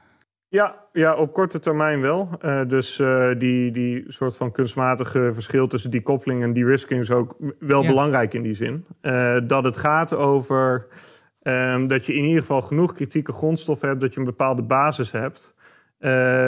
Ja, 0.50 0.86
ja, 0.92 1.16
op 1.16 1.34
korte 1.34 1.60
termijn 1.60 2.02
wel. 2.02 2.30
Uh, 2.42 2.62
dus 2.68 3.00
uh, 3.00 3.30
die, 3.38 3.72
die 3.72 4.04
soort 4.08 4.38
van 4.38 4.52
kunstmatige 4.52 5.30
verschil 5.34 5.68
tussen 5.68 5.92
die 5.92 6.02
koppeling 6.02 6.44
en 6.44 6.54
die 6.54 6.66
risking 6.66 7.02
is 7.02 7.12
ook 7.12 7.36
wel 7.60 7.82
ja. 7.82 7.88
belangrijk 7.88 8.34
in 8.34 8.42
die 8.42 8.54
zin. 8.54 8.86
Uh, 9.02 9.38
dat 9.48 9.64
het 9.64 9.78
gaat 9.78 10.14
over 10.14 10.88
um, 11.42 11.88
dat 11.88 12.06
je 12.06 12.14
in 12.14 12.24
ieder 12.24 12.42
geval 12.42 12.62
genoeg 12.62 12.94
kritieke 12.94 13.32
grondstoffen 13.32 13.88
hebt, 13.88 14.02
dat 14.02 14.14
je 14.14 14.20
een 14.20 14.26
bepaalde 14.26 14.62
basis 14.62 15.12
hebt. 15.12 15.56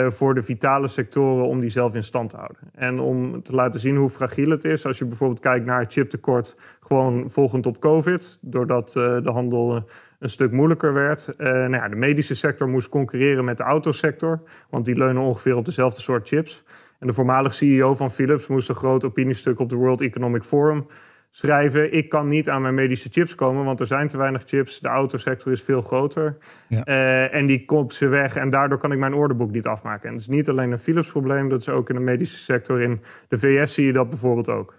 Voor 0.08 0.34
de 0.34 0.42
vitale 0.42 0.88
sectoren 0.88 1.46
om 1.46 1.60
die 1.60 1.70
zelf 1.70 1.94
in 1.94 2.02
stand 2.02 2.30
te 2.30 2.36
houden. 2.36 2.70
En 2.74 3.00
om 3.00 3.42
te 3.42 3.52
laten 3.52 3.80
zien 3.80 3.96
hoe 3.96 4.10
fragiel 4.10 4.50
het 4.50 4.64
is, 4.64 4.86
als 4.86 4.98
je 4.98 5.04
bijvoorbeeld 5.04 5.40
kijkt 5.40 5.66
naar 5.66 5.80
het 5.80 5.92
chiptekort, 5.92 6.56
gewoon 6.80 7.30
volgend 7.30 7.66
op 7.66 7.80
COVID, 7.80 8.38
doordat 8.40 8.92
de 8.92 9.30
handel 9.32 9.84
een 10.20 10.28
stuk 10.28 10.52
moeilijker 10.52 10.92
werd. 10.92 11.28
nou 11.38 11.70
ja, 11.70 11.88
de 11.88 11.96
medische 11.96 12.34
sector 12.34 12.68
moest 12.68 12.88
concurreren 12.88 13.44
met 13.44 13.56
de 13.56 13.62
autosector, 13.62 14.42
want 14.70 14.84
die 14.84 14.96
leunen 14.96 15.22
ongeveer 15.22 15.56
op 15.56 15.64
dezelfde 15.64 16.00
soort 16.00 16.28
chips. 16.28 16.64
En 16.98 17.06
de 17.06 17.12
voormalig 17.12 17.54
CEO 17.54 17.94
van 17.94 18.10
Philips 18.10 18.46
moest 18.46 18.68
een 18.68 18.74
groot 18.74 19.04
opiniestuk 19.04 19.58
op 19.58 19.68
de 19.68 19.76
World 19.76 20.00
Economic 20.00 20.42
Forum 20.42 20.86
schrijven: 21.30 21.92
ik 21.92 22.08
kan 22.08 22.28
niet 22.28 22.48
aan 22.48 22.62
mijn 22.62 22.74
medische 22.74 23.08
chips 23.10 23.34
komen, 23.34 23.64
want 23.64 23.80
er 23.80 23.86
zijn 23.86 24.08
te 24.08 24.16
weinig 24.16 24.42
chips. 24.46 24.80
De 24.80 24.88
autosector 24.88 25.52
is 25.52 25.62
veel 25.62 25.80
groter. 25.80 26.36
Ja. 26.68 26.86
Uh, 26.88 27.34
en 27.34 27.46
die 27.46 27.64
komt 27.64 27.94
ze 27.94 28.06
weg 28.06 28.36
en 28.36 28.48
daardoor 28.48 28.78
kan 28.78 28.92
ik 28.92 28.98
mijn 28.98 29.14
orderboek 29.14 29.50
niet 29.50 29.66
afmaken. 29.66 30.08
En 30.08 30.14
dat 30.14 30.20
is 30.20 30.28
niet 30.28 30.48
alleen 30.48 30.70
een 30.70 30.78
Philips 30.78 31.10
probleem, 31.10 31.48
dat 31.48 31.60
is 31.60 31.68
ook 31.68 31.88
in 31.88 31.94
de 31.94 32.00
medische 32.00 32.38
sector. 32.38 32.80
In 32.80 33.00
de 33.28 33.38
VS 33.38 33.74
zie 33.74 33.86
je 33.86 33.92
dat 33.92 34.08
bijvoorbeeld 34.08 34.48
ook. 34.48 34.74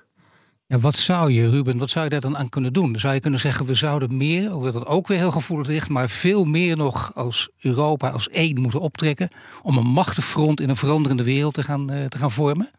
Ja, 0.72 0.80
wat 0.80 0.98
zou 0.98 1.32
je, 1.32 1.50
Ruben, 1.50 1.78
wat 1.78 1.90
zou 1.90 2.04
je 2.04 2.10
daar 2.10 2.22
dan 2.22 2.38
aan 2.38 2.50
kunnen 2.50 2.74
doen? 2.74 3.00
Zou 3.00 3.14
je 3.14 3.20
kunnen 3.20 3.40
zeggen, 3.40 3.66
we 3.66 3.74
zouden 3.74 4.18
meer, 4.18 4.50
hoewel 4.50 4.72
dat 4.72 4.86
ook 4.86 5.08
weer 5.08 5.18
heel 5.18 5.32
gevoelig 5.32 5.68
ligt, 5.68 5.90
maar 5.90 6.10
veel 6.10 6.46
meer 6.46 6.78
nog 6.78 7.12
als 7.16 7.50
Europa 7.60 8.10
als 8.10 8.28
één 8.30 8.62
moeten 8.62 8.80
optrekken 8.80 9.30
om 9.62 9.78
een 9.78 9.88
machtig 9.88 10.26
front 10.26 10.60
in 10.60 10.70
een 10.70 10.76
veranderende 10.76 11.24
wereld 11.24 11.54
te 11.54 11.64
gaan, 11.64 11.92
uh, 11.92 12.06
te 12.06 12.18
gaan 12.18 12.32
vormen? 12.32 12.70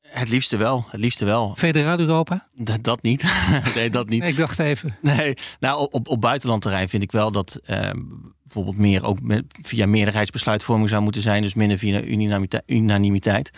Het 0.00 0.28
liefste 0.28 0.56
wel, 0.56 0.86
het 0.88 1.00
liefste 1.00 1.24
wel. 1.24 1.54
Federaal 1.56 1.98
Europa? 1.98 2.46
Dat, 2.56 2.82
dat 2.90 3.02
niet. 3.02 3.24
nee, 3.74 3.90
dat 3.90 4.08
niet. 4.08 4.24
ik 4.24 4.36
dacht 4.36 4.58
even. 4.58 4.96
Nee, 5.02 5.34
nou 5.60 5.88
op, 5.90 6.08
op 6.08 6.20
buitenlandterrein 6.20 6.88
vind 6.88 7.02
ik 7.02 7.12
wel 7.12 7.32
dat 7.32 7.60
eh, 7.64 7.90
bijvoorbeeld 8.42 8.78
meer 8.78 9.04
ook 9.04 9.20
met, 9.20 9.44
via 9.62 9.86
meerderheidsbesluitvorming 9.86 10.88
zou 10.88 11.02
moeten 11.02 11.22
zijn, 11.22 11.42
dus 11.42 11.54
minder 11.54 11.78
via 11.78 12.02
unanimiteit. 12.66 13.50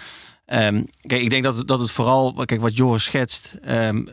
Um, 0.47 0.87
kijk, 1.07 1.23
ik 1.23 1.31
denk 1.31 1.45
dat, 1.45 1.69
dat 1.69 1.81
het 1.81 1.91
vooral, 1.91 2.33
kijk 2.33 2.61
wat 2.61 2.77
Joris 2.77 3.05
schetst, 3.05 3.55
um, 3.69 4.09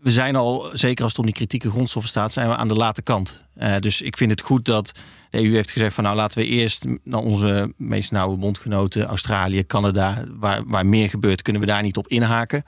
we 0.00 0.10
zijn 0.10 0.36
al, 0.36 0.70
zeker 0.72 1.02
als 1.02 1.12
het 1.12 1.20
om 1.20 1.26
die 1.26 1.34
kritieke 1.34 1.70
grondstoffen 1.70 2.10
staat, 2.10 2.32
zijn 2.32 2.48
we 2.48 2.56
aan 2.56 2.68
de 2.68 2.74
late 2.74 3.02
kant. 3.02 3.42
Uh, 3.56 3.76
dus 3.78 4.00
ik 4.00 4.16
vind 4.16 4.30
het 4.30 4.40
goed 4.40 4.64
dat 4.64 4.92
de 5.30 5.38
EU 5.38 5.54
heeft 5.54 5.70
gezegd 5.70 5.94
van 5.94 6.04
nou 6.04 6.16
laten 6.16 6.38
we 6.38 6.46
eerst 6.46 6.84
naar 7.04 7.20
onze 7.20 7.72
meest 7.76 8.10
nauwe 8.10 8.36
bondgenoten, 8.36 9.04
Australië, 9.04 9.66
Canada, 9.66 10.24
waar, 10.38 10.62
waar 10.66 10.86
meer 10.86 11.08
gebeurt, 11.08 11.42
kunnen 11.42 11.62
we 11.62 11.68
daar 11.68 11.82
niet 11.82 11.96
op 11.96 12.08
inhaken. 12.08 12.64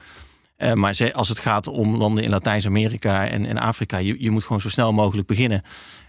Uh, 0.58 0.72
maar 0.72 1.12
als 1.12 1.28
het 1.28 1.38
gaat 1.38 1.66
om 1.66 1.96
landen 1.96 2.24
in 2.24 2.30
Latijns-Amerika 2.30 3.28
en, 3.28 3.46
en 3.46 3.58
Afrika, 3.58 3.96
je, 3.96 4.16
je 4.18 4.30
moet 4.30 4.42
gewoon 4.42 4.60
zo 4.60 4.68
snel 4.68 4.92
mogelijk 4.92 5.26
beginnen. 5.26 5.62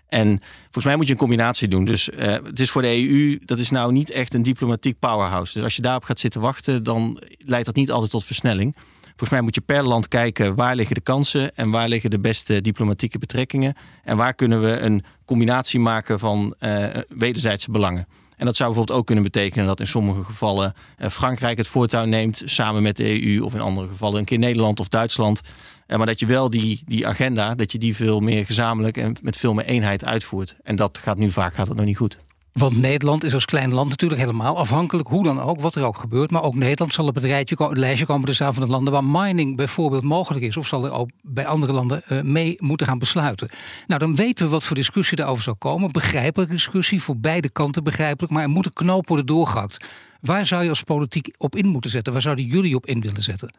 En 0.07 0.39
volgens 0.61 0.85
mij 0.85 0.95
moet 0.95 1.05
je 1.05 1.11
een 1.11 1.17
combinatie 1.17 1.67
doen. 1.67 1.85
Dus 1.85 2.09
uh, 2.09 2.25
het 2.25 2.59
is 2.59 2.69
voor 2.71 2.81
de 2.81 3.07
EU, 3.09 3.39
dat 3.45 3.59
is 3.59 3.69
nou 3.69 3.91
niet 3.91 4.09
echt 4.09 4.33
een 4.33 4.43
diplomatiek 4.43 4.99
powerhouse. 4.99 5.53
Dus 5.53 5.63
als 5.63 5.75
je 5.75 5.81
daarop 5.81 6.03
gaat 6.03 6.19
zitten 6.19 6.41
wachten, 6.41 6.83
dan 6.83 7.21
leidt 7.37 7.65
dat 7.65 7.75
niet 7.75 7.91
altijd 7.91 8.11
tot 8.11 8.25
versnelling. 8.25 8.75
Volgens 9.01 9.29
mij 9.29 9.41
moet 9.41 9.55
je 9.55 9.61
per 9.61 9.83
land 9.83 10.07
kijken 10.07 10.55
waar 10.55 10.75
liggen 10.75 10.95
de 10.95 11.01
kansen 11.01 11.55
en 11.55 11.69
waar 11.69 11.87
liggen 11.87 12.09
de 12.09 12.19
beste 12.19 12.61
diplomatieke 12.61 13.17
betrekkingen. 13.17 13.75
En 14.03 14.17
waar 14.17 14.33
kunnen 14.33 14.61
we 14.61 14.79
een 14.79 15.03
combinatie 15.25 15.79
maken 15.79 16.19
van 16.19 16.55
uh, 16.59 16.85
wederzijdse 17.09 17.71
belangen. 17.71 18.07
En 18.43 18.49
dat 18.49 18.57
zou 18.57 18.69
bijvoorbeeld 18.69 18.99
ook 18.99 19.05
kunnen 19.05 19.23
betekenen 19.23 19.65
dat 19.65 19.79
in 19.79 19.87
sommige 19.87 20.23
gevallen 20.23 20.73
uh, 20.99 21.09
Frankrijk 21.09 21.57
het 21.57 21.67
voortouw 21.67 22.05
neemt 22.05 22.41
samen 22.45 22.81
met 22.81 22.95
de 22.95 23.23
EU, 23.23 23.41
of 23.41 23.53
in 23.53 23.59
andere 23.59 23.87
gevallen 23.87 24.19
een 24.19 24.25
keer 24.25 24.37
Nederland 24.37 24.79
of 24.79 24.87
Duitsland. 24.87 25.41
Uh, 25.87 25.97
maar 25.97 26.05
dat 26.05 26.19
je 26.19 26.25
wel 26.25 26.49
die, 26.49 26.81
die 26.85 27.07
agenda, 27.07 27.55
dat 27.55 27.71
je 27.71 27.77
die 27.77 27.95
veel 27.95 28.19
meer 28.19 28.45
gezamenlijk 28.45 28.97
en 28.97 29.15
met 29.21 29.37
veel 29.37 29.53
meer 29.53 29.65
eenheid 29.65 30.05
uitvoert. 30.05 30.55
En 30.63 30.75
dat 30.75 30.97
gaat 30.97 31.17
nu 31.17 31.31
vaak 31.31 31.53
gaat 31.53 31.67
dat 31.67 31.75
nog 31.75 31.85
niet 31.85 31.97
goed. 31.97 32.17
Want 32.53 32.81
Nederland 32.81 33.23
is 33.23 33.33
als 33.33 33.45
klein 33.45 33.73
land 33.73 33.89
natuurlijk 33.89 34.21
helemaal 34.21 34.57
afhankelijk, 34.57 35.07
hoe 35.07 35.23
dan 35.23 35.41
ook, 35.41 35.61
wat 35.61 35.75
er 35.75 35.85
ook 35.85 35.97
gebeurt. 35.97 36.31
Maar 36.31 36.43
ook 36.43 36.55
Nederland 36.55 36.93
zal 36.93 37.07
een, 37.07 37.23
een 37.23 37.79
lijstje 37.79 38.05
komen 38.05 38.25
te 38.25 38.33
staan 38.33 38.53
van 38.53 38.65
de 38.65 38.71
landen 38.71 38.93
waar 38.93 39.03
mining 39.03 39.57
bijvoorbeeld 39.57 40.03
mogelijk 40.03 40.45
is. 40.45 40.57
Of 40.57 40.67
zal 40.67 40.85
er 40.85 40.91
ook 40.91 41.09
bij 41.21 41.45
andere 41.45 41.73
landen 41.73 42.01
uh, 42.09 42.21
mee 42.21 42.55
moeten 42.57 42.87
gaan 42.87 42.99
besluiten. 42.99 43.49
Nou, 43.87 43.99
dan 43.99 44.15
weten 44.15 44.45
we 44.45 44.51
wat 44.51 44.63
voor 44.63 44.75
discussie 44.75 45.17
daarover 45.17 45.43
zal 45.43 45.55
komen. 45.55 45.91
Begrijpelijke 45.91 46.53
discussie, 46.53 47.01
voor 47.01 47.17
beide 47.17 47.49
kanten 47.49 47.83
begrijpelijk. 47.83 48.33
Maar 48.33 48.43
er 48.43 48.49
moet 48.49 48.65
een 48.65 48.73
knoop 48.73 49.07
worden 49.07 49.25
doorgehakt. 49.25 49.85
Waar 50.21 50.45
zou 50.45 50.63
je 50.63 50.69
als 50.69 50.83
politiek 50.83 51.35
op 51.37 51.55
in 51.55 51.67
moeten 51.67 51.91
zetten? 51.91 52.13
Waar 52.13 52.21
zouden 52.21 52.45
jullie 52.45 52.75
op 52.75 52.85
in 52.85 53.01
willen 53.01 53.23
zetten? 53.23 53.53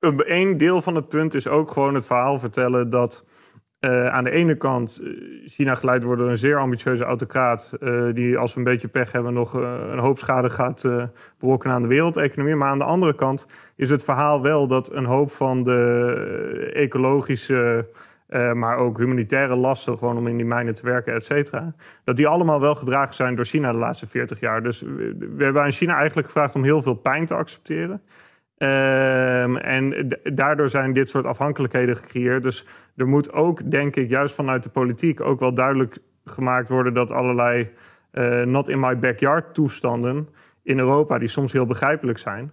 Een 0.00 0.56
deel 0.56 0.82
van 0.82 0.94
het 0.94 1.08
punt 1.08 1.34
is 1.34 1.46
ook 1.46 1.70
gewoon 1.70 1.94
het 1.94 2.06
verhaal 2.06 2.38
vertellen 2.38 2.90
dat 2.90 3.24
uh, 3.84 4.06
aan 4.06 4.24
de 4.24 4.30
ene 4.30 4.54
kant 4.54 5.02
China 5.46 5.74
geleid 5.74 6.02
wordt 6.02 6.20
door 6.20 6.30
een 6.30 6.36
zeer 6.36 6.58
ambitieuze 6.58 7.04
autocraat... 7.04 7.72
Uh, 7.80 8.14
die 8.14 8.38
als 8.38 8.52
we 8.52 8.58
een 8.58 8.64
beetje 8.64 8.88
pech 8.88 9.12
hebben 9.12 9.32
nog 9.32 9.52
een 9.52 9.98
hoop 9.98 10.18
schade 10.18 10.50
gaat 10.50 10.88
berokkenen 11.38 11.76
aan 11.76 11.82
de 11.82 11.88
wereldeconomie. 11.88 12.54
Maar 12.54 12.68
aan 12.68 12.78
de 12.78 12.84
andere 12.84 13.14
kant 13.14 13.46
is 13.76 13.90
het 13.90 14.04
verhaal 14.04 14.42
wel 14.42 14.66
dat 14.66 14.92
een 14.92 15.04
hoop 15.04 15.30
van 15.30 15.62
de 15.62 16.70
ecologische... 16.72 17.88
maar 18.54 18.76
ook 18.76 18.98
humanitaire 18.98 19.54
lasten, 19.54 19.98
gewoon 19.98 20.16
om 20.16 20.26
in 20.26 20.36
die 20.36 20.46
mijnen 20.46 20.74
te 20.74 20.84
werken, 20.84 21.14
et 21.14 21.24
cetera. 21.24 21.74
Dat 22.04 22.16
die 22.16 22.26
allemaal 22.26 22.60
wel 22.60 22.74
gedragen 22.74 23.14
zijn 23.14 23.34
door 23.34 23.44
China 23.44 23.72
de 23.72 23.78
laatste 23.78 24.06
40 24.06 24.40
jaar. 24.40 24.62
Dus 24.62 24.80
we 24.80 25.44
hebben 25.44 25.62
aan 25.62 25.72
China 25.72 25.96
eigenlijk 25.96 26.26
gevraagd 26.26 26.54
om 26.54 26.64
heel 26.64 26.82
veel 26.82 26.94
pijn 26.94 27.26
te 27.26 27.34
accepteren. 27.34 28.02
Um, 28.58 29.56
en 29.56 30.08
daardoor 30.22 30.68
zijn 30.68 30.92
dit 30.92 31.08
soort 31.08 31.24
afhankelijkheden 31.24 31.96
gecreëerd. 31.96 32.42
Dus 32.42 32.66
er 32.96 33.06
moet 33.06 33.32
ook, 33.32 33.70
denk 33.70 33.96
ik, 33.96 34.08
juist 34.08 34.34
vanuit 34.34 34.62
de 34.62 34.68
politiek 34.68 35.20
ook 35.20 35.40
wel 35.40 35.54
duidelijk 35.54 35.98
gemaakt 36.24 36.68
worden 36.68 36.94
dat 36.94 37.10
allerlei 37.10 37.70
uh, 38.12 38.42
not 38.42 38.68
in 38.68 38.80
my 38.80 38.98
backyard 38.98 39.54
toestanden 39.54 40.28
in 40.62 40.78
Europa, 40.78 41.18
die 41.18 41.28
soms 41.28 41.52
heel 41.52 41.66
begrijpelijk 41.66 42.18
zijn, 42.18 42.52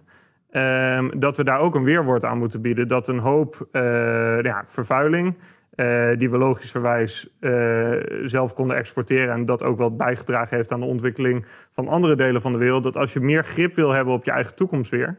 um, 0.98 1.20
dat 1.20 1.36
we 1.36 1.44
daar 1.44 1.58
ook 1.58 1.74
een 1.74 1.84
weerwoord 1.84 2.24
aan 2.24 2.38
moeten 2.38 2.60
bieden. 2.60 2.88
Dat 2.88 3.08
een 3.08 3.18
hoop 3.18 3.68
uh, 3.72 3.82
ja, 4.42 4.64
vervuiling, 4.66 5.36
uh, 5.74 6.08
die 6.18 6.30
we 6.30 6.38
logischerwijs 6.38 7.38
zelf 8.24 8.54
konden 8.54 8.76
exporteren 8.76 9.34
en 9.34 9.44
dat 9.44 9.62
ook 9.62 9.78
wel 9.78 9.96
bijgedragen 9.96 10.56
heeft 10.56 10.72
aan 10.72 10.80
de 10.80 10.86
ontwikkeling 10.86 11.46
van 11.70 11.88
andere 11.88 12.16
delen 12.16 12.40
van 12.40 12.52
de 12.52 12.58
wereld, 12.58 12.82
dat 12.82 12.96
als 12.96 13.12
je 13.12 13.20
meer 13.20 13.44
grip 13.44 13.74
wil 13.74 13.90
hebben 13.90 14.14
op 14.14 14.24
je 14.24 14.30
eigen 14.30 14.54
toekomst 14.54 14.90
weer 14.90 15.18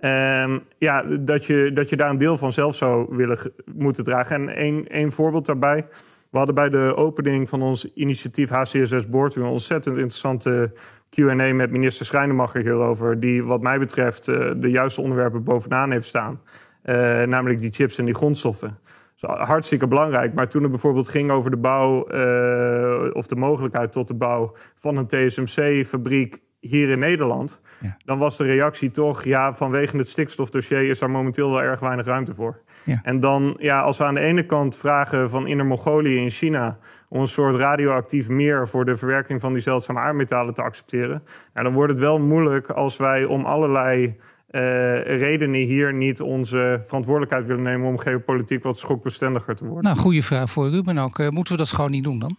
Um, 0.00 0.62
ja, 0.78 1.02
dat 1.02 1.46
je, 1.46 1.70
dat 1.74 1.88
je 1.88 1.96
daar 1.96 2.10
een 2.10 2.18
deel 2.18 2.36
van 2.36 2.52
zelf 2.52 2.76
zou 2.76 3.16
willen 3.16 3.38
moeten 3.74 4.04
dragen. 4.04 4.36
En 4.36 4.56
één, 4.56 4.88
één 4.88 5.12
voorbeeld 5.12 5.46
daarbij. 5.46 5.86
We 6.30 6.36
hadden 6.38 6.54
bij 6.54 6.68
de 6.68 6.92
opening 6.96 7.48
van 7.48 7.62
ons 7.62 7.92
initiatief 7.94 8.50
HCSS 8.50 9.08
Board... 9.08 9.34
een 9.34 9.42
ontzettend 9.42 9.96
interessante 9.96 10.72
Q&A 11.10 11.54
met 11.54 11.70
minister 11.70 12.06
Schrijnemacher 12.06 12.60
hierover... 12.60 13.20
die 13.20 13.44
wat 13.44 13.60
mij 13.60 13.78
betreft 13.78 14.28
uh, 14.28 14.50
de 14.56 14.70
juiste 14.70 15.00
onderwerpen 15.00 15.44
bovenaan 15.44 15.90
heeft 15.90 16.06
staan. 16.06 16.40
Uh, 16.84 16.94
namelijk 17.22 17.60
die 17.60 17.72
chips 17.72 17.98
en 17.98 18.04
die 18.04 18.14
grondstoffen. 18.14 18.78
Dus 19.20 19.30
hartstikke 19.30 19.86
belangrijk. 19.86 20.34
Maar 20.34 20.48
toen 20.48 20.62
het 20.62 20.70
bijvoorbeeld 20.70 21.08
ging 21.08 21.30
over 21.30 21.50
de 21.50 21.56
bouw... 21.56 22.12
Uh, 22.12 23.14
of 23.14 23.26
de 23.26 23.36
mogelijkheid 23.36 23.92
tot 23.92 24.08
de 24.08 24.14
bouw 24.14 24.54
van 24.74 24.96
een 24.96 25.06
TSMC-fabriek 25.06 26.42
hier 26.60 26.88
in 26.88 26.98
Nederland... 26.98 27.60
Ja. 27.80 27.96
Dan 28.04 28.18
was 28.18 28.36
de 28.36 28.44
reactie 28.44 28.90
toch, 28.90 29.24
ja, 29.24 29.54
vanwege 29.54 29.96
het 29.96 30.08
stikstofdossier 30.08 30.88
is 30.90 30.98
daar 30.98 31.10
momenteel 31.10 31.50
wel 31.50 31.62
erg 31.62 31.80
weinig 31.80 32.06
ruimte 32.06 32.34
voor. 32.34 32.60
Ja. 32.84 33.00
En 33.02 33.20
dan, 33.20 33.56
ja, 33.58 33.80
als 33.80 33.98
we 33.98 34.04
aan 34.04 34.14
de 34.14 34.20
ene 34.20 34.46
kant 34.46 34.76
vragen 34.76 35.30
van 35.30 35.46
Inner 35.46 35.66
Mongolië 35.66 36.16
in 36.16 36.30
China 36.30 36.78
om 37.08 37.20
een 37.20 37.28
soort 37.28 37.54
radioactief 37.54 38.28
meer 38.28 38.68
voor 38.68 38.84
de 38.84 38.96
verwerking 38.96 39.40
van 39.40 39.52
die 39.52 39.62
zeldzame 39.62 40.00
aardmetalen 40.00 40.54
te 40.54 40.62
accepteren, 40.62 41.22
nou, 41.54 41.66
dan 41.66 41.74
wordt 41.74 41.92
het 41.92 42.00
wel 42.00 42.18
moeilijk 42.18 42.70
als 42.70 42.96
wij 42.96 43.24
om 43.24 43.44
allerlei 43.44 44.06
uh, 44.06 45.02
redenen 45.02 45.60
hier 45.60 45.94
niet 45.94 46.20
onze 46.20 46.80
verantwoordelijkheid 46.84 47.46
willen 47.46 47.62
nemen 47.62 47.88
om 47.88 47.98
geopolitiek 47.98 48.62
wat 48.62 48.78
schokbestendiger 48.78 49.56
te 49.56 49.64
worden. 49.64 49.84
Nou, 49.84 49.96
goede 49.96 50.22
vraag 50.22 50.50
voor 50.50 50.68
Ruben 50.68 50.98
ook. 50.98 51.18
Uh, 51.18 51.28
moeten 51.28 51.52
we 51.52 51.58
dat 51.58 51.72
gewoon 51.72 51.90
niet 51.90 52.04
doen 52.04 52.18
dan? 52.18 52.36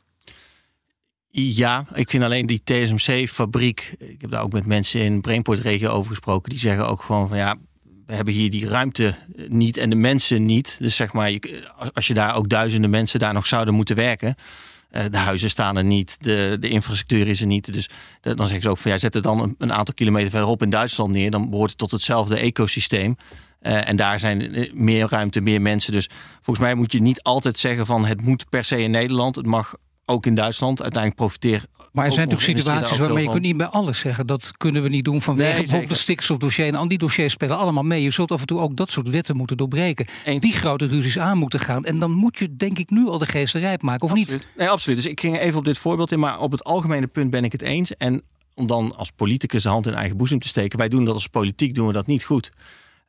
Ja, 1.32 1.86
ik 1.94 2.10
vind 2.10 2.24
alleen 2.24 2.46
die 2.46 2.62
TSMC-fabriek. 2.63 3.96
Ik 3.98 4.22
heb 4.22 4.32
daar 4.32 4.41
ook 4.41 4.52
met 4.52 4.65
mensen 4.65 5.02
in 5.02 5.22
Brainport-regio 5.22 5.89
over 5.89 6.10
gesproken. 6.10 6.50
Die 6.50 6.60
zeggen 6.60 6.88
ook 6.88 7.02
gewoon 7.02 7.28
van 7.28 7.38
ja, 7.38 7.56
we 8.06 8.13
hebben 8.13 8.34
hier 8.34 8.50
die 8.50 8.67
ruimte 8.67 9.15
niet 9.48 9.78
en 9.78 9.89
de 9.89 9.96
mensen 9.96 10.46
niet. 10.46 10.76
Dus 10.80 10.96
zeg 10.96 11.13
maar, 11.13 11.39
als 11.94 12.08
je 12.08 12.13
daar 12.13 12.36
ook 12.36 12.50
duizenden 12.50 12.89
mensen 12.89 13.20
daar 13.20 13.34
nog 13.34 13.48
zouden 13.48 13.74
moeten 13.74 13.96
werken. 13.96 14.36
Uh, 14.91 15.02
de 15.12 15.17
huizen 15.17 15.50
staan 15.50 15.78
er 15.78 15.84
niet, 15.84 16.17
de, 16.24 16.58
de 16.60 16.70
infrastructuur 16.70 17.28
is 17.28 17.41
er 17.41 17.48
niet. 17.48 17.74
Dus 17.74 17.89
dan 18.22 18.38
zeggen 18.38 18.62
ze 18.62 18.70
ook 18.70 18.78
van 18.78 18.91
ja, 18.91 18.98
zet 18.98 19.13
het 19.13 19.24
dan 19.24 19.56
een, 19.58 19.74
aantal 19.74 19.94
kilometer 19.94 20.30
verderop 20.30 20.62
in 20.62 20.70
Duitsland 20.70 21.12
neer. 21.12 21.32
Dan 21.32 21.50
behoort 21.50 21.70
het 21.70 21.80
tot 21.80 21.91
hetzelfde 21.91 22.38
ecosysteem. 22.38 23.15
Uh, 23.62 23.88
en 23.88 23.96
daar 23.96 24.20
zijn 24.20 24.54
eh, 24.54 24.74
meer 24.74 25.08
ruimte, 25.10 25.41
meer 25.41 25.62
mensen. 25.62 25.91
Dus 25.91 26.10
volgens 26.41 26.65
mij 26.65 26.76
moet 26.76 26.91
je 26.91 27.02
niet 27.02 27.24
altijd 27.24 27.58
zeggen 27.58 27.86
van 27.86 28.06
het 28.06 28.22
moet 28.22 28.50
per 28.50 28.63
se 28.63 28.82
in 28.82 28.91
Nederland. 28.91 29.36
Het 29.36 29.46
mag 29.46 29.76
ook 30.12 30.26
in 30.26 30.36
Duitsland 30.36 30.82
uiteindelijk 30.82 31.21
profiteer. 31.21 31.65
Maar 31.91 32.06
er 32.06 32.12
zijn 32.12 32.28
natuurlijk 32.28 32.60
situaties 32.60 32.97
waarmee 32.97 33.24
je 33.24 33.30
kunt 33.30 33.41
niet 33.41 33.58
bij 33.58 33.67
alles 33.67 34.00
zeggen. 34.00 34.28
Dat 34.28 34.52
kunnen 34.58 34.84
we 34.84 34.89
niet 34.89 35.04
doen 35.04 35.21
vanwege 35.21 35.52
nee, 35.52 35.62
bijvoorbeeld 35.62 35.89
de 35.89 35.95
stikstofdossier. 35.95 36.65
En 36.65 36.76
al 36.76 36.88
die 36.88 36.97
dossiers 36.97 37.34
spelen 37.34 37.58
allemaal 37.58 37.84
mee. 37.84 38.04
Je 38.04 38.12
zult 38.12 38.32
af 38.32 38.39
en 38.39 38.45
toe 38.45 38.60
ook 38.60 38.76
dat 38.76 38.91
soort 38.91 39.10
wetten 39.10 39.36
moeten 39.36 39.58
doorbreken. 39.58 40.08
Die 40.39 40.54
grote 40.54 40.88
ruzies 40.88 41.19
aan 41.19 41.38
moeten 41.38 41.60
gaan. 41.60 41.86
En 41.86 42.00
dan 42.00 42.12
moet 42.12 42.39
je 42.39 42.56
denk 42.56 42.78
ik 42.78 42.89
nu 42.89 43.08
al 43.08 43.17
de 43.17 43.26
geest 43.26 43.56
rijp 43.56 43.82
maken, 43.82 44.04
of 44.04 44.12
absoluut. 44.12 44.32
niet? 44.32 44.52
Nee, 44.58 44.69
absoluut. 44.69 45.02
Dus 45.02 45.12
ik 45.12 45.19
ging 45.19 45.38
even 45.38 45.58
op 45.58 45.65
dit 45.65 45.78
voorbeeld 45.78 46.12
in. 46.12 46.19
Maar 46.19 46.39
op 46.39 46.52
het 46.52 46.63
algemene 46.63 47.08
punt 47.08 47.30
ben 47.30 47.43
ik 47.43 47.52
het 47.52 47.62
eens. 47.62 47.95
En 47.97 48.21
om 48.54 48.65
dan 48.65 48.95
als 48.95 49.12
politicus 49.12 49.63
de 49.63 49.69
hand 49.69 49.88
in 49.88 49.93
eigen 49.93 50.17
boezem 50.17 50.39
te 50.39 50.47
steken. 50.47 50.78
Wij 50.78 50.89
doen 50.89 51.06
dat 51.06 51.13
als 51.13 51.28
politiek, 51.28 51.74
doen 51.74 51.88
we 51.88 51.93
dat 51.93 52.08
niet 52.08 52.24
goed. 52.24 52.52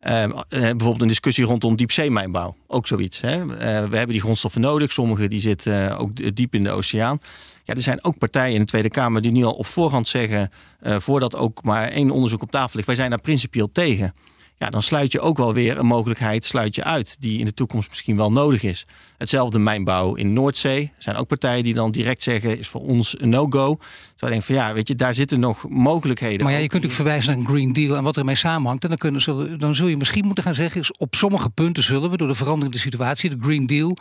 Uh, 0.09 0.25
bijvoorbeeld 0.49 1.01
een 1.01 1.09
discussie 1.09 1.45
rondom 1.45 1.77
diepzeemijnbouw. 1.77 2.57
Ook 2.67 2.87
zoiets. 2.87 3.21
Hè? 3.21 3.43
Uh, 3.43 3.49
we 3.59 3.97
hebben 3.97 4.09
die 4.09 4.21
grondstoffen 4.21 4.61
nodig. 4.61 4.93
Sommige 4.93 5.29
die 5.29 5.41
zitten 5.41 5.99
ook 5.99 6.37
diep 6.37 6.55
in 6.55 6.63
de 6.63 6.71
oceaan. 6.71 7.19
Ja, 7.65 7.75
er 7.75 7.83
zijn 7.83 8.05
ook 8.05 8.19
partijen 8.19 8.55
in 8.55 8.61
de 8.61 8.67
Tweede 8.67 8.89
Kamer 8.89 9.23
die 9.23 9.33
nu 9.33 9.45
al 9.45 9.53
op 9.53 9.67
voorhand 9.67 10.09
zeggen... 10.09 10.51
Voordat 10.85 11.37
ook 11.37 11.63
maar 11.63 11.89
één 11.89 12.11
onderzoek 12.11 12.43
op 12.43 12.51
tafel 12.51 12.71
ligt... 12.75 12.87
wij 12.87 12.97
zijn 12.97 13.11
daar 13.11 13.21
principieel 13.21 13.73
tegen 13.73 14.15
ja, 14.63 14.71
dan 14.71 14.83
sluit 14.83 15.13
je 15.13 15.21
ook 15.21 15.37
wel 15.37 15.55
weer 15.55 15.79
een 15.79 15.87
mogelijkheid 15.87 16.45
sluit 16.45 16.75
je 16.75 16.85
uit 16.85 17.17
die 17.21 17.39
in 17.39 17.45
de 17.45 17.55
toekomst 17.55 17.89
misschien 17.89 18.17
wel 18.17 18.33
nodig 18.33 18.63
is. 18.63 18.87
Hetzelfde 19.19 19.59
mijnbouw 19.59 20.15
in 20.15 20.33
Noordzee. 20.33 20.83
Er 20.97 21.03
zijn 21.03 21.17
ook 21.17 21.27
partijen 21.27 21.65
die 21.65 21.75
dan 21.75 21.91
direct 21.91 22.23
zeggen 22.23 22.59
is 22.59 22.69
voor 22.69 22.81
ons 22.81 23.21
een 23.21 23.29
no-go. 23.29 23.77
Terwijl 23.77 23.83
ik 24.19 24.29
denk 24.29 24.43
van 24.43 24.55
ja, 24.55 24.73
weet 24.73 24.89
je, 24.89 24.95
daar 24.95 25.15
zitten 25.15 25.41
nog 25.41 25.69
mogelijkheden. 25.69 26.45
Maar 26.45 26.55
ja, 26.55 26.59
je 26.59 26.69
kunt 26.69 26.85
ook 26.85 26.91
verwijzen 26.91 27.31
naar 27.31 27.39
een 27.39 27.47
Green 27.47 27.73
Deal 27.73 27.97
en 27.97 28.03
wat 28.03 28.17
ermee 28.17 28.35
samenhangt. 28.35 28.83
En 28.83 28.89
dan, 28.89 28.99
kunnen, 28.99 29.59
dan 29.59 29.75
zul 29.75 29.87
je 29.87 29.97
misschien 29.97 30.25
moeten 30.25 30.45
gaan 30.45 30.55
zeggen, 30.55 30.81
is 30.81 30.93
op 30.93 31.15
sommige 31.15 31.51
punten 31.51 31.83
zullen 31.83 32.11
we 32.11 32.17
door 32.17 32.29
de 32.29 32.35
veranderende 32.35 32.79
situatie, 32.79 33.31
de 33.31 33.39
Green 33.41 33.67
Deal 33.67 33.97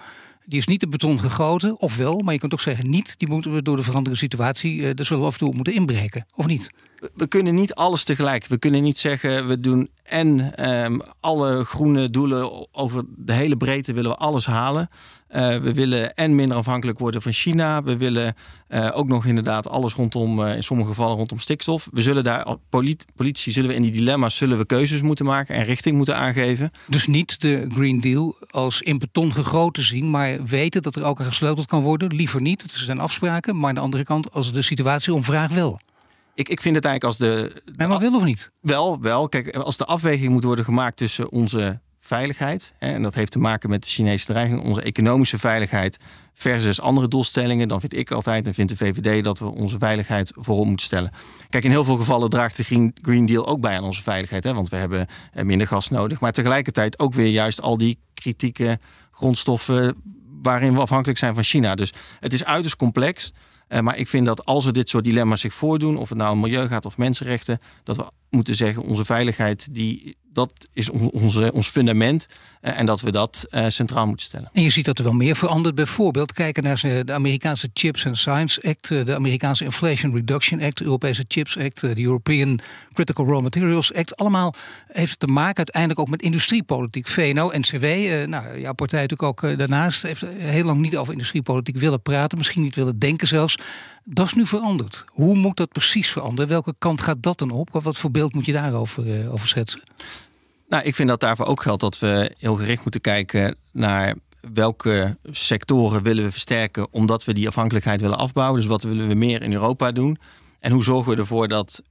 die 0.45 0.59
is 0.59 0.67
niet 0.67 0.79
de 0.79 0.87
beton 0.87 1.19
gegoten, 1.19 1.79
of 1.79 1.95
wel, 1.95 2.19
maar 2.19 2.33
je 2.33 2.39
kunt 2.39 2.53
ook 2.53 2.61
zeggen 2.61 2.89
niet. 2.89 3.19
Die 3.19 3.27
moeten 3.27 3.53
we 3.53 3.61
door 3.61 3.75
de 3.75 3.83
veranderende 3.83 4.19
situatie, 4.19 4.75
uh, 4.75 4.89
daar 4.93 5.05
zullen 5.05 5.21
we 5.21 5.27
af 5.27 5.33
en 5.33 5.39
toe 5.39 5.55
moeten 5.55 5.73
inbreken, 5.73 6.25
of 6.35 6.45
niet? 6.45 6.69
We 7.15 7.27
kunnen 7.27 7.55
niet 7.55 7.73
alles 7.73 8.03
tegelijk. 8.03 8.45
We 8.45 8.57
kunnen 8.57 8.81
niet 8.83 8.97
zeggen, 8.97 9.47
we 9.47 9.59
doen 9.59 9.89
en 10.03 10.65
um, 10.69 11.01
alle 11.19 11.63
groene 11.63 12.09
doelen 12.09 12.67
over 12.71 13.03
de 13.15 13.33
hele 13.33 13.57
breedte 13.57 13.93
willen 13.93 14.11
we 14.11 14.17
alles 14.17 14.45
halen. 14.45 14.89
Uh, 15.35 15.57
we 15.57 15.73
willen 15.73 16.13
en 16.13 16.35
minder 16.35 16.57
afhankelijk 16.57 16.99
worden 16.99 17.21
van 17.21 17.31
China. 17.31 17.83
We 17.83 17.97
willen 17.97 18.35
uh, 18.69 18.89
ook 18.93 19.07
nog 19.07 19.25
inderdaad 19.25 19.69
alles 19.69 19.93
rondom, 19.93 20.39
uh, 20.39 20.55
in 20.55 20.63
sommige 20.63 20.89
gevallen 20.89 21.17
rondom 21.17 21.39
stikstof. 21.39 21.87
We 21.91 22.01
zullen 22.01 22.23
daar, 22.23 22.55
polit 22.69 23.05
politici 23.15 23.51
zullen 23.51 23.69
we 23.69 23.75
in 23.75 23.81
die 23.81 23.91
dilemma's 23.91 24.35
zullen 24.37 24.57
we 24.57 24.65
keuzes 24.65 25.01
moeten 25.01 25.25
maken 25.25 25.55
en 25.55 25.63
richting 25.63 25.95
moeten 25.95 26.17
aangeven. 26.17 26.71
Dus 26.87 27.07
niet 27.07 27.41
de 27.41 27.67
Green 27.69 28.01
Deal 28.01 28.35
als 28.49 28.81
in 28.81 28.97
beton 28.97 29.33
gegoten 29.33 29.83
zien, 29.83 30.09
maar 30.09 30.43
weten 30.43 30.81
dat 30.81 30.95
er 30.95 31.03
ook 31.03 31.19
aan 31.19 31.25
gesleuteld 31.25 31.67
kan 31.67 31.81
worden. 31.81 32.15
Liever 32.15 32.41
niet, 32.41 32.61
er 32.61 32.69
zijn 32.79 32.99
afspraken. 32.99 33.59
Maar 33.59 33.69
aan 33.69 33.75
de 33.75 33.81
andere 33.81 34.03
kant, 34.03 34.31
als 34.33 34.53
de 34.53 34.61
situatie 34.61 35.13
om 35.13 35.23
vraag 35.23 35.51
wel. 35.51 35.79
Ik, 36.33 36.49
ik 36.49 36.61
vind 36.61 36.75
het 36.75 36.85
eigenlijk 36.85 37.03
als 37.03 37.17
de. 37.17 37.61
Maar, 37.87 37.99
wil 37.99 38.15
of 38.15 38.23
niet? 38.23 38.51
Wel, 38.61 39.01
wel. 39.01 39.29
Kijk, 39.29 39.55
als 39.55 39.77
de 39.77 39.85
afweging 39.85 40.31
moet 40.31 40.43
worden 40.43 40.65
gemaakt 40.65 40.97
tussen 40.97 41.31
onze 41.31 41.79
veiligheid. 41.99 42.73
Hè, 42.77 42.93
en 42.93 43.03
dat 43.03 43.15
heeft 43.15 43.31
te 43.31 43.39
maken 43.39 43.69
met 43.69 43.83
de 43.83 43.89
Chinese 43.89 44.25
dreiging, 44.25 44.63
onze 44.63 44.81
economische 44.81 45.37
veiligheid 45.37 45.97
versus 46.33 46.81
andere 46.81 47.07
doelstellingen. 47.07 47.67
Dan 47.67 47.79
vind 47.79 47.95
ik 47.95 48.11
altijd 48.11 48.47
en 48.47 48.53
vindt 48.53 48.71
de 48.71 48.77
VVD 48.77 49.23
dat 49.23 49.39
we 49.39 49.45
onze 49.45 49.77
veiligheid 49.77 50.31
voorop 50.33 50.65
moeten 50.65 50.85
stellen. 50.85 51.11
Kijk, 51.49 51.63
in 51.63 51.69
heel 51.69 51.83
veel 51.83 51.97
gevallen 51.97 52.29
draagt 52.29 52.57
de 52.57 52.63
Green, 52.63 52.95
Green 53.01 53.25
Deal 53.25 53.47
ook 53.47 53.61
bij 53.61 53.75
aan 53.75 53.83
onze 53.83 54.01
veiligheid. 54.01 54.43
Hè, 54.43 54.53
want 54.53 54.69
we 54.69 54.75
hebben 54.75 55.07
eh, 55.33 55.43
minder 55.43 55.67
gas 55.67 55.89
nodig. 55.89 56.19
Maar 56.19 56.31
tegelijkertijd 56.31 56.99
ook 56.99 57.13
weer 57.13 57.29
juist 57.29 57.61
al 57.61 57.77
die 57.77 57.99
kritieke 58.13 58.79
grondstoffen 59.11 59.95
waarin 60.41 60.73
we 60.73 60.79
afhankelijk 60.79 61.19
zijn 61.19 61.33
van 61.33 61.43
China. 61.43 61.75
Dus 61.75 61.93
het 62.19 62.33
is 62.33 62.45
uiterst 62.45 62.75
complex. 62.75 63.33
Uh, 63.73 63.79
maar 63.79 63.97
ik 63.97 64.07
vind 64.07 64.25
dat 64.25 64.45
als 64.45 64.65
er 64.65 64.73
dit 64.73 64.89
soort 64.89 65.03
dilemma's 65.03 65.41
zich 65.41 65.53
voordoen, 65.53 65.97
of 65.97 66.09
het 66.09 66.17
nou 66.17 66.31
om 66.31 66.39
milieu 66.39 66.67
gaat 66.67 66.85
of 66.85 66.97
mensenrechten, 66.97 67.59
dat 67.83 67.95
we 67.95 68.05
moeten 68.31 68.55
zeggen, 68.55 68.83
onze 68.83 69.05
veiligheid, 69.05 69.67
die, 69.71 70.17
dat 70.33 70.67
is 70.73 70.89
onze, 70.89 71.53
ons 71.53 71.67
fundament. 71.67 72.27
Uh, 72.61 72.79
en 72.79 72.85
dat 72.85 73.01
we 73.01 73.11
dat 73.11 73.45
uh, 73.51 73.65
centraal 73.67 74.07
moeten 74.07 74.25
stellen. 74.25 74.49
En 74.53 74.63
je 74.63 74.69
ziet 74.69 74.85
dat 74.85 74.97
er 74.97 75.03
wel 75.03 75.13
meer 75.13 75.35
verandert. 75.35 75.75
Bijvoorbeeld 75.75 76.33
kijken 76.33 76.63
naar 76.63 76.81
de 76.81 77.13
Amerikaanse 77.13 77.69
Chips 77.73 78.05
and 78.05 78.17
Science 78.17 78.61
Act, 78.61 78.87
de 78.87 79.15
Amerikaanse 79.15 79.63
Inflation 79.63 80.15
Reduction 80.15 80.61
Act, 80.61 80.77
de 80.77 80.83
Europese 80.83 81.25
Chips 81.27 81.57
Act, 81.57 81.81
de 81.81 82.01
European 82.03 82.59
Critical 82.93 83.25
Raw 83.25 83.41
Materials 83.41 83.93
Act. 83.93 84.15
Allemaal 84.15 84.53
heeft 84.87 85.19
te 85.19 85.27
maken 85.27 85.57
uiteindelijk 85.57 85.99
ook 85.99 86.09
met 86.09 86.21
industriepolitiek. 86.21 87.07
VNO, 87.07 87.51
NCW, 87.53 87.83
uh, 87.83 88.27
nou, 88.27 88.59
jouw 88.59 88.73
partij 88.73 89.01
natuurlijk 89.01 89.43
ook 89.43 89.57
daarnaast, 89.57 90.01
heeft 90.01 90.25
heel 90.37 90.65
lang 90.65 90.79
niet 90.79 90.97
over 90.97 91.13
industriepolitiek 91.13 91.77
willen 91.77 92.01
praten. 92.01 92.37
Misschien 92.37 92.61
niet 92.61 92.75
willen 92.75 92.99
denken 92.99 93.27
zelfs. 93.27 93.57
Dat 94.03 94.25
is 94.25 94.33
nu 94.33 94.45
veranderd. 94.45 95.03
Hoe 95.07 95.35
moet 95.35 95.57
dat 95.57 95.71
precies 95.71 96.11
veranderen? 96.11 96.49
Welke 96.49 96.75
kant 96.77 97.01
gaat 97.01 97.23
dat 97.23 97.39
dan 97.39 97.51
op? 97.51 97.69
Wat 97.71 97.97
voor 97.97 98.11
beeld 98.11 98.33
moet 98.33 98.45
je 98.45 98.51
daarover 98.51 99.19
uh, 99.19 99.33
over 99.33 99.47
schetsen? 99.47 99.81
Nou, 100.69 100.83
ik 100.83 100.95
vind 100.95 101.09
dat 101.09 101.19
daarvoor 101.19 101.45
ook 101.45 101.61
geldt 101.61 101.81
dat 101.81 101.99
we 101.99 102.35
heel 102.37 102.55
gericht 102.55 102.81
moeten 102.81 103.01
kijken 103.01 103.55
naar 103.71 104.15
welke 104.53 105.17
sectoren 105.23 106.03
willen 106.03 106.23
we 106.23 106.31
versterken 106.31 106.93
omdat 106.93 107.23
we 107.23 107.33
die 107.33 107.47
afhankelijkheid 107.47 108.01
willen 108.01 108.17
afbouwen. 108.17 108.59
Dus 108.59 108.69
wat 108.69 108.83
willen 108.83 109.07
we 109.07 109.13
meer 109.13 109.43
in 109.43 109.53
Europa 109.53 109.91
doen? 109.91 110.17
En 110.59 110.71
hoe 110.71 110.83
zorgen 110.83 111.11
we 111.11 111.17
ervoor 111.17 111.47
dat 111.47 111.81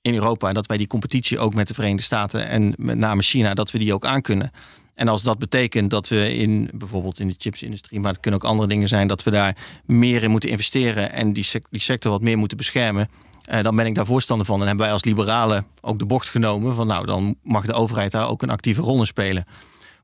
in 0.00 0.14
Europa 0.14 0.52
dat 0.52 0.66
wij 0.66 0.76
die 0.76 0.86
competitie 0.86 1.38
ook 1.38 1.54
met 1.54 1.68
de 1.68 1.74
Verenigde 1.74 2.02
Staten 2.02 2.46
en 2.46 2.74
met 2.76 2.98
name 2.98 3.22
China, 3.22 3.54
dat 3.54 3.70
we 3.70 3.78
die 3.78 3.94
ook 3.94 4.04
aankunnen. 4.04 4.50
En 4.96 5.08
als 5.08 5.22
dat 5.22 5.38
betekent 5.38 5.90
dat 5.90 6.08
we 6.08 6.34
in 6.34 6.70
bijvoorbeeld 6.74 7.20
in 7.20 7.28
de 7.28 7.34
chipsindustrie, 7.38 8.00
maar 8.00 8.12
het 8.12 8.20
kunnen 8.20 8.40
ook 8.40 8.50
andere 8.50 8.68
dingen 8.68 8.88
zijn, 8.88 9.06
dat 9.06 9.22
we 9.22 9.30
daar 9.30 9.56
meer 9.84 10.22
in 10.22 10.30
moeten 10.30 10.48
investeren 10.48 11.12
en 11.12 11.32
die, 11.32 11.46
die 11.70 11.80
sector 11.80 12.10
wat 12.10 12.20
meer 12.20 12.38
moeten 12.38 12.56
beschermen. 12.56 13.08
Uh, 13.50 13.62
dan 13.62 13.76
ben 13.76 13.86
ik 13.86 13.94
daar 13.94 14.06
voorstander 14.06 14.46
van. 14.46 14.60
En 14.60 14.66
hebben 14.66 14.84
wij 14.84 14.92
als 14.92 15.04
liberalen 15.04 15.66
ook 15.82 15.98
de 15.98 16.06
bocht 16.06 16.28
genomen 16.28 16.74
van 16.74 16.86
nou, 16.86 17.06
dan 17.06 17.36
mag 17.42 17.66
de 17.66 17.72
overheid 17.72 18.12
daar 18.12 18.28
ook 18.28 18.42
een 18.42 18.50
actieve 18.50 18.80
rol 18.80 18.98
in 18.98 19.06
spelen. 19.06 19.46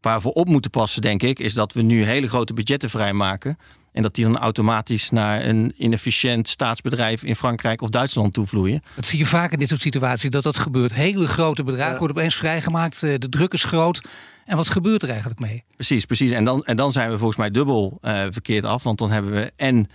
Waar 0.03 0.21
we 0.21 0.33
op 0.33 0.49
moeten 0.49 0.71
passen, 0.71 1.03
denk 1.03 1.23
ik, 1.23 1.39
is 1.39 1.55
dat 1.55 1.73
we 1.73 1.83
nu 1.83 2.05
hele 2.05 2.29
grote 2.29 2.53
budgetten 2.53 2.91
vrijmaken. 2.91 3.59
En 3.93 4.03
dat 4.03 4.15
die 4.15 4.25
dan 4.25 4.39
automatisch 4.39 5.11
naar 5.11 5.45
een 5.45 5.75
inefficiënt 5.77 6.49
staatsbedrijf 6.49 7.23
in 7.23 7.37
Frankrijk 7.37 7.83
of 7.83 7.89
Duitsland 7.89 8.33
toevloeien. 8.33 8.83
Dat 8.95 9.07
zie 9.07 9.19
je 9.19 9.27
vaak 9.27 9.53
in 9.53 9.59
dit 9.59 9.69
soort 9.69 9.81
situaties, 9.81 10.31
dat 10.31 10.43
dat 10.43 10.59
gebeurt. 10.59 10.93
Hele 10.93 11.29
grote 11.29 11.65
bedragen 11.65 11.99
worden 11.99 12.17
opeens 12.17 12.35
vrijgemaakt. 12.35 13.03
Eh, 13.03 13.15
de 13.19 13.29
druk 13.29 13.53
is 13.53 13.65
groot. 13.65 14.01
En 14.45 14.57
wat 14.57 14.69
gebeurt 14.69 15.03
er 15.03 15.09
eigenlijk 15.09 15.41
mee? 15.41 15.65
Precies, 15.75 16.05
precies. 16.05 16.31
En 16.31 16.45
dan, 16.45 16.65
en 16.65 16.77
dan 16.77 16.93
zijn 16.93 17.11
we 17.11 17.17
volgens 17.17 17.39
mij 17.39 17.51
dubbel 17.51 17.99
uh, 18.03 18.25
verkeerd 18.31 18.65
af. 18.65 18.83
Want 18.83 18.99
dan 18.99 19.11
hebben 19.11 19.33
we 19.33 19.53
en 19.57 19.89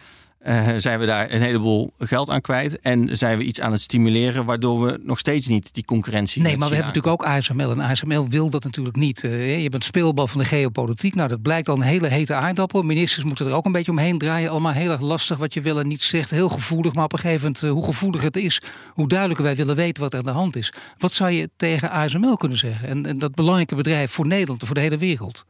uh, 0.48 0.70
zijn 0.78 1.00
we 1.00 1.06
daar 1.06 1.32
een 1.32 1.42
heleboel 1.42 1.94
geld 2.00 2.30
aan 2.30 2.42
kwijt. 2.42 2.80
En 2.80 3.18
zijn 3.18 3.38
we 3.38 3.44
iets 3.44 3.62
aan 3.62 3.72
het 3.72 3.82
stimuleren, 3.82 4.46
waardoor 4.46 4.82
we 4.82 5.00
nog 5.04 5.20
steeds 5.20 5.48
niet 5.48 5.74
die 5.74 5.86
concurrentie. 5.86 6.42
Nee, 6.42 6.58
maar 6.58 6.70
we 6.70 6.76
hebben 6.76 6.94
natuurlijk 6.94 7.22
ook 7.22 7.28
ASML. 7.28 7.72
En 7.72 7.80
ASML 7.80 8.30
wil 8.30 8.50
dat 8.50 8.64
natuurlijk 8.64 8.96
niet. 8.96 9.24
Uh, 9.24 9.62
je 9.62 9.70
bent 9.70 9.84
speelbal 9.84 10.28
van 10.28 10.40
de 10.40 10.46
geopolitiek. 10.46 11.16
Nou, 11.16 11.30
dat 11.30 11.42
blijkt 11.42 11.70
al 11.70 11.76
een 11.76 11.82
hele 11.82 12.08
hete 12.08 12.34
aardappel. 12.34 12.82
Ministers 12.82 13.26
moeten 13.26 13.48
er 13.48 13.54
ook 13.54 13.66
een 13.66 13.72
beetje 13.72 13.92
omheen 13.92 14.18
draaien. 14.18 14.50
Allemaal 14.50 14.72
heel 14.72 14.92
erg 14.92 15.02
lastig 15.02 15.38
wat 15.38 15.54
je 15.54 15.62
wil 15.62 15.80
en 15.80 15.88
niet 15.88 16.02
zegt. 16.02 16.30
Heel 16.30 16.50
gevoelig. 16.50 16.94
Maar 16.94 17.04
op 17.04 17.14
een 17.14 17.20
gegeven 17.20 17.42
moment, 17.42 17.64
uh, 17.64 17.72
hoe 17.72 17.84
gevoelig 17.84 18.22
het 18.22 18.38
is, 18.38 18.62
hoe 18.94 19.08
duidelijker 19.08 19.46
wij 19.46 19.56
willen 19.56 19.76
weten 19.76 20.04
wat 20.04 20.14
er 20.14 20.20
aan 20.20 20.26
de 20.26 20.32
hand 20.32 20.56
is. 20.56 20.74
Wat 20.98 21.14
zou 21.14 21.32
je 21.32 21.50
tegen 21.58 21.92
ASML 21.92 22.38
kunnen 22.38 22.58
zeggen? 22.58 22.88
En, 22.90 23.06
en 23.06 23.18
dat 23.18 23.36
belangrijke 23.36 23.76
bedrijf 23.76 24.12
voor 24.12 24.28
Nederland, 24.28 24.64
voor 24.66 24.76
de 24.76 24.82
hele 24.82 24.98
wereld. 24.98 25.46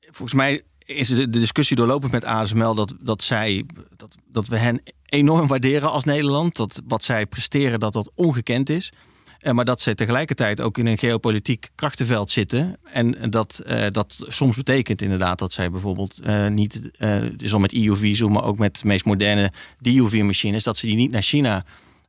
Volgens 0.00 0.34
mij 0.34 0.62
is 0.86 1.08
de, 1.08 1.30
discussie 1.30 1.76
doorlopend 1.76 2.12
met 2.12 2.24
ASML 2.24 2.74
dat, 2.74 2.94
dat, 3.00 3.22
zij, 3.22 3.66
dat, 3.96 4.16
dat 4.32 4.48
we 4.48 4.56
hen 4.56 4.80
enorm 5.06 5.46
waarderen 5.46 5.90
als 5.90 6.04
Nederland. 6.04 6.56
Dat 6.56 6.82
wat 6.86 7.04
zij 7.04 7.26
presteren, 7.26 7.80
dat 7.80 7.92
dat 7.92 8.10
ongekend 8.14 8.68
is. 8.68 8.92
Uh, 9.40 9.52
maar 9.52 9.64
dat 9.64 9.80
ze 9.80 9.94
tegelijkertijd 9.94 10.60
ook 10.60 10.78
in 10.78 10.86
een 10.86 10.98
geopolitiek 10.98 11.70
krachtenveld 11.74 12.30
zitten. 12.30 12.76
En 12.84 13.30
dat, 13.30 13.62
uh, 13.66 13.86
dat 13.88 14.24
soms 14.26 14.56
betekent 14.56 15.02
inderdaad 15.02 15.38
dat 15.38 15.52
zij 15.52 15.70
bijvoorbeeld 15.70 16.20
uh, 16.26 16.46
niet, 16.46 16.90
het 16.96 17.42
is 17.42 17.52
al 17.52 17.58
met 17.58 17.72
EUV, 17.72 18.20
maar 18.20 18.44
ook 18.44 18.58
met 18.58 18.80
de 18.80 18.86
meest 18.86 19.04
moderne 19.04 19.52
DUV-machines, 19.80 20.62
dat 20.62 20.76
ze 20.76 20.86
die 20.86 20.96
niet 20.96 21.10
naar 21.10 21.22
China 21.22 21.64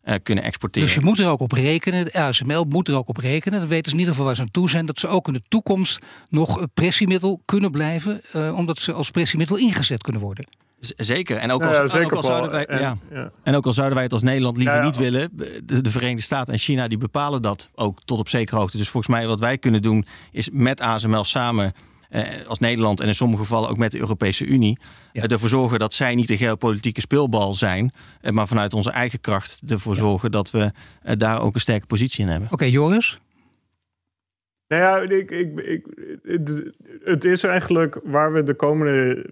uh, 0.08 0.16
kunnen 0.24 0.44
exporteren. 0.44 0.88
Dus 0.88 0.98
je 0.98 1.04
moet 1.04 1.20
er 1.20 1.28
ook 1.28 1.40
op 1.40 1.52
rekenen, 1.52 2.06
de 2.06 2.14
ASML 2.14 2.66
moet 2.70 2.88
er 2.88 2.96
ook 2.96 3.10
op 3.10 3.18
rekenen. 3.18 3.60
Dan 3.60 3.68
weten 3.68 3.86
ze 3.86 3.92
in 3.92 4.00
ieder 4.00 4.14
geval 4.14 4.26
waar 4.26 4.36
ze 4.36 4.42
aan 4.42 4.52
toe 4.52 4.70
zijn. 4.70 4.86
Dat 4.86 5.00
ze 5.00 5.08
ook 5.08 5.28
in 5.28 5.34
de 5.34 5.42
toekomst 5.48 6.00
nog 6.30 6.66
pressiemiddel 6.74 7.42
kunnen 7.46 7.72
blijven. 7.72 8.22
Uh, 8.36 8.58
omdat 8.58 8.80
ze 8.80 8.94
als 8.94 9.12
pressiemiddel 9.12 9.58
ingezet 9.58 10.02
kunnen 10.04 10.22
worden. 10.22 10.48
zeker. 10.80 11.38
En 11.38 11.52
ook, 11.52 11.66
als, 11.66 11.78
ja, 11.78 11.88
zeker 11.88 12.06
ook 12.06 12.12
al 12.12 12.24
zouden 12.24 12.52
wij, 12.52 12.66
en, 12.66 12.80
ja. 12.80 12.98
ja. 13.12 13.32
en 13.44 13.56
ook 13.56 13.66
al 13.66 13.74
zouden 13.74 13.96
wij 13.96 14.04
het 14.04 14.14
als 14.14 14.24
Nederland 14.24 14.58
liever 14.58 14.84
niet 14.84 14.98
willen, 14.98 15.30
de, 15.64 15.82
de, 15.82 15.90
Verenigde 15.90 16.22
Staten 16.22 16.54
en 16.54 16.60
China 16.60 16.88
die 16.88 16.98
bepalen 16.98 17.42
dat 17.42 17.70
ook 17.76 18.00
tot 18.06 18.20
op 18.20 18.30
zekere 18.30 18.58
hoogte. 18.58 18.78
Dus 18.78 18.90
volgens 18.90 19.16
mij 19.16 19.28
wat 19.28 19.40
wij 19.40 19.58
kunnen 19.58 19.82
doen 19.82 20.06
is 20.32 20.50
met 20.52 20.82
ASML 20.82 21.24
samen 21.24 21.66
eh, 21.66 21.72
als 22.48 22.60
Nederland 22.60 23.00
en 23.00 23.08
in 23.08 23.16
sommige 23.16 23.42
gevallen 23.42 23.70
ook 23.70 23.78
met 23.78 23.92
de 23.92 24.00
Europese 24.00 24.46
Unie, 24.46 24.78
ja. 25.12 25.24
Eh, 25.24 25.32
ervoor 25.32 25.50
zorgen 25.50 25.80
dat 25.80 25.94
zij 25.94 26.16
niet 26.16 26.28
de 26.28 26.38
geopolitieke 26.38 27.02
speelbal 27.02 27.54
zijn, 27.54 27.92
eh, 28.22 28.32
maar 28.32 28.48
vanuit 28.48 28.74
onze 28.74 28.92
eigen 28.92 29.22
kracht 29.22 29.62
ervoor 29.68 29.94
ja. 29.94 30.00
zorgen 30.00 30.32
dat 30.32 30.52
we 30.52 30.72
daar 31.18 31.42
ook 31.42 31.54
een 31.54 31.60
sterke 31.60 31.86
positie 31.86 32.24
in 32.24 32.30
hebben. 32.30 32.46
Oké, 32.46 32.54
okay, 32.54 32.70
Joris? 32.70 33.20
Nou 34.68 34.82
ja, 34.82 35.16
ik, 35.16 35.32
ik, 35.32 35.60
ik, 35.60 35.86
het 37.04 37.24
is 37.24 37.44
eigenlijk 37.44 38.00
waar 38.04 38.34
we 38.34 38.44
de 38.44 38.54
komende 38.54 39.26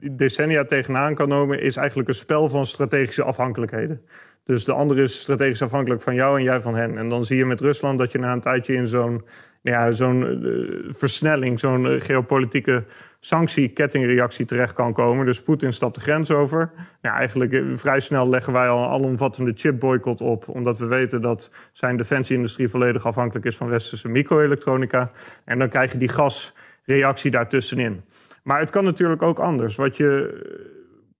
decennia 0.00 0.64
tegenaan 0.64 1.14
kan 1.14 1.28
komen, 1.28 1.60
is 1.60 1.76
eigenlijk 1.76 2.08
een 2.08 2.14
spel 2.14 2.48
van 2.48 2.66
strategische 2.66 3.22
afhankelijkheden. 3.22 4.02
Dus 4.44 4.64
de 4.64 4.72
andere 4.72 5.02
is 5.02 5.20
strategisch 5.20 5.62
afhankelijk 5.62 6.02
van 6.02 6.14
jou 6.14 6.38
en 6.38 6.44
jij 6.44 6.60
van 6.60 6.74
hen. 6.74 6.98
En 6.98 7.08
dan 7.08 7.24
zie 7.24 7.36
je 7.36 7.44
met 7.44 7.60
Rusland 7.60 7.98
dat 7.98 8.12
je 8.12 8.18
na 8.18 8.32
een 8.32 8.40
tijdje 8.40 8.74
in 8.74 8.86
zo'n 8.86 9.24
ja, 9.62 9.92
zo'n 9.92 10.46
uh, 10.46 10.92
versnelling, 10.92 11.60
zo'n 11.60 11.84
uh, 11.84 12.00
geopolitieke 12.00 12.84
sanctiekettingreactie 13.20 14.46
terecht 14.46 14.72
kan 14.72 14.92
komen. 14.92 15.26
Dus 15.26 15.42
Poetin 15.42 15.72
stapt 15.72 15.94
de 15.94 16.00
grens 16.00 16.30
over. 16.30 16.70
Ja, 17.02 17.14
eigenlijk 17.14 17.52
uh, 17.52 17.76
vrij 17.76 18.00
snel 18.00 18.28
leggen 18.28 18.52
wij 18.52 18.68
al 18.68 18.84
een 18.84 18.90
alomvattende 18.90 19.52
chipboycott 19.54 20.20
op, 20.20 20.48
omdat 20.48 20.78
we 20.78 20.86
weten 20.86 21.20
dat 21.20 21.50
zijn 21.72 21.96
defensieindustrie 21.96 22.68
volledig 22.68 23.06
afhankelijk 23.06 23.46
is 23.46 23.56
van 23.56 23.68
westerse 23.68 24.08
microelektronica. 24.08 25.10
En 25.44 25.58
dan 25.58 25.68
krijg 25.68 25.92
je 25.92 25.98
die 25.98 26.08
gasreactie 26.08 27.30
daartussenin. 27.30 28.02
Maar 28.42 28.60
het 28.60 28.70
kan 28.70 28.84
natuurlijk 28.84 29.22
ook 29.22 29.38
anders. 29.38 29.76
Wat 29.76 29.96
je 29.96 30.40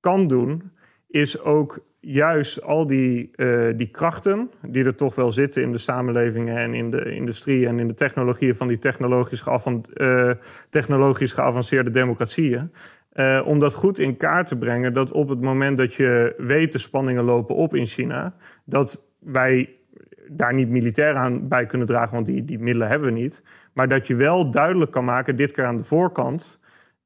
kan 0.00 0.28
doen, 0.28 0.72
is 1.10 1.40
ook 1.40 1.78
juist 2.00 2.62
al 2.62 2.86
die, 2.86 3.30
uh, 3.36 3.68
die 3.76 3.90
krachten 3.90 4.50
die 4.66 4.84
er 4.84 4.94
toch 4.94 5.14
wel 5.14 5.32
zitten 5.32 5.62
in 5.62 5.72
de 5.72 5.78
samenlevingen 5.78 6.56
en 6.56 6.74
in 6.74 6.90
de 6.90 7.14
industrie 7.14 7.66
en 7.66 7.78
in 7.78 7.88
de 7.88 7.94
technologieën 7.94 8.54
van 8.54 8.68
die 8.68 8.78
technologisch, 8.78 9.44
uh, 9.94 10.30
technologisch 10.68 11.32
geavanceerde 11.32 11.90
democratieën. 11.90 12.72
Uh, 13.14 13.42
om 13.44 13.58
dat 13.58 13.74
goed 13.74 13.98
in 13.98 14.16
kaart 14.16 14.46
te 14.46 14.58
brengen 14.58 14.94
dat 14.94 15.12
op 15.12 15.28
het 15.28 15.40
moment 15.40 15.76
dat 15.76 15.94
je 15.94 16.34
weet 16.36 16.72
de 16.72 16.78
spanningen 16.78 17.24
lopen 17.24 17.54
op 17.54 17.74
in 17.74 17.86
China, 17.86 18.34
dat 18.64 19.04
wij 19.18 19.76
daar 20.28 20.54
niet 20.54 20.68
militair 20.68 21.14
aan 21.14 21.48
bij 21.48 21.66
kunnen 21.66 21.86
dragen, 21.86 22.14
want 22.14 22.26
die, 22.26 22.44
die 22.44 22.58
middelen 22.58 22.88
hebben 22.88 23.12
we 23.14 23.20
niet. 23.20 23.42
Maar 23.72 23.88
dat 23.88 24.06
je 24.06 24.14
wel 24.14 24.50
duidelijk 24.50 24.90
kan 24.90 25.04
maken, 25.04 25.36
dit 25.36 25.52
keer 25.52 25.64
aan 25.64 25.76
de 25.76 25.84
voorkant, 25.84 26.59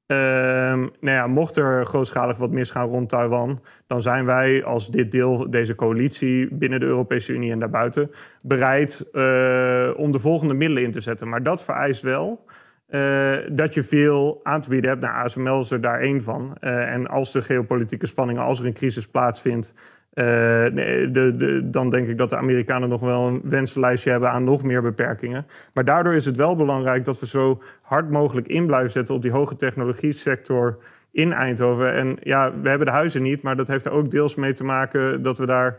nou 0.07 0.90
ja, 1.01 1.27
mocht 1.27 1.57
er 1.57 1.87
grootschalig 1.87 2.37
wat 2.37 2.51
misgaan 2.51 2.88
rond 2.88 3.09
Taiwan, 3.09 3.61
dan 3.87 4.03
zijn 4.03 4.25
wij 4.25 4.64
als 4.64 4.90
dit 4.90 5.11
deel, 5.11 5.51
deze 5.51 5.75
coalitie 5.75 6.55
binnen 6.55 6.81
de 6.81 6.87
Europese 6.87 7.33
Unie 7.33 7.53
en 7.53 7.59
daarbuiten, 7.59 8.11
bereid 8.43 9.05
uh, 9.12 9.90
om 9.97 10.12
de 10.12 10.19
volgende 10.19 10.55
middelen 10.55 10.83
in 10.83 10.93
te 10.93 11.01
zetten. 11.01 11.29
Maar 11.29 11.43
dat 11.43 11.62
vereist 11.62 12.03
wel 12.03 12.45
uh, 12.88 13.37
dat 13.51 13.75
je 13.75 13.83
veel 13.83 14.40
aan 14.43 14.61
te 14.61 14.69
bieden 14.69 14.90
hebt. 14.90 15.03
Nou, 15.03 15.14
ASML 15.14 15.61
is 15.61 15.71
er 15.71 15.81
daar 15.81 16.01
één 16.01 16.23
van. 16.23 16.57
Uh, 16.61 16.93
en 16.93 17.07
als 17.07 17.33
de 17.33 17.43
geopolitieke 17.43 18.07
spanningen, 18.07 18.43
als 18.43 18.61
er 18.61 18.67
een 18.67 18.73
crisis 18.73 19.09
plaatsvindt, 19.09 19.75
uh, 20.14 20.24
de, 20.24 21.35
de, 21.37 21.70
dan 21.70 21.90
denk 21.90 22.09
ik 22.09 22.18
dat 22.18 22.31
de 22.31 22.37
Amerikanen 22.37 22.88
nog 22.88 23.00
wel 23.00 23.27
een 23.27 23.40
wenslijstje 23.44 24.11
hebben 24.11 24.31
aan 24.31 24.44
nog 24.44 24.62
meer 24.62 24.83
beperkingen. 24.83 25.46
Maar 25.72 25.85
daardoor 25.85 26.14
is 26.14 26.24
het 26.24 26.37
wel 26.37 26.57
belangrijk 26.57 27.05
dat 27.05 27.20
we 27.20 27.27
zo 27.27 27.62
hard 27.83 28.11
mogelijk 28.11 28.46
in 28.46 28.66
blijven 28.66 28.90
zetten 28.90 29.14
op 29.14 29.22
die 29.22 29.31
hoge 29.31 29.57
technologie 29.57 30.12
sector 30.12 30.79
in 31.11 31.33
Eindhoven. 31.33 31.92
En 31.92 32.16
ja, 32.20 32.53
we 32.62 32.68
hebben 32.68 32.87
de 32.87 32.92
huizen 32.92 33.22
niet, 33.22 33.42
maar 33.42 33.57
dat 33.57 33.68
heeft 33.68 33.85
er 33.85 33.92
ook 33.92 34.11
deels 34.11 34.35
mee 34.35 34.53
te 34.53 34.64
maken 34.64 35.22
dat 35.22 35.38
we 35.38 35.46
daar 35.46 35.79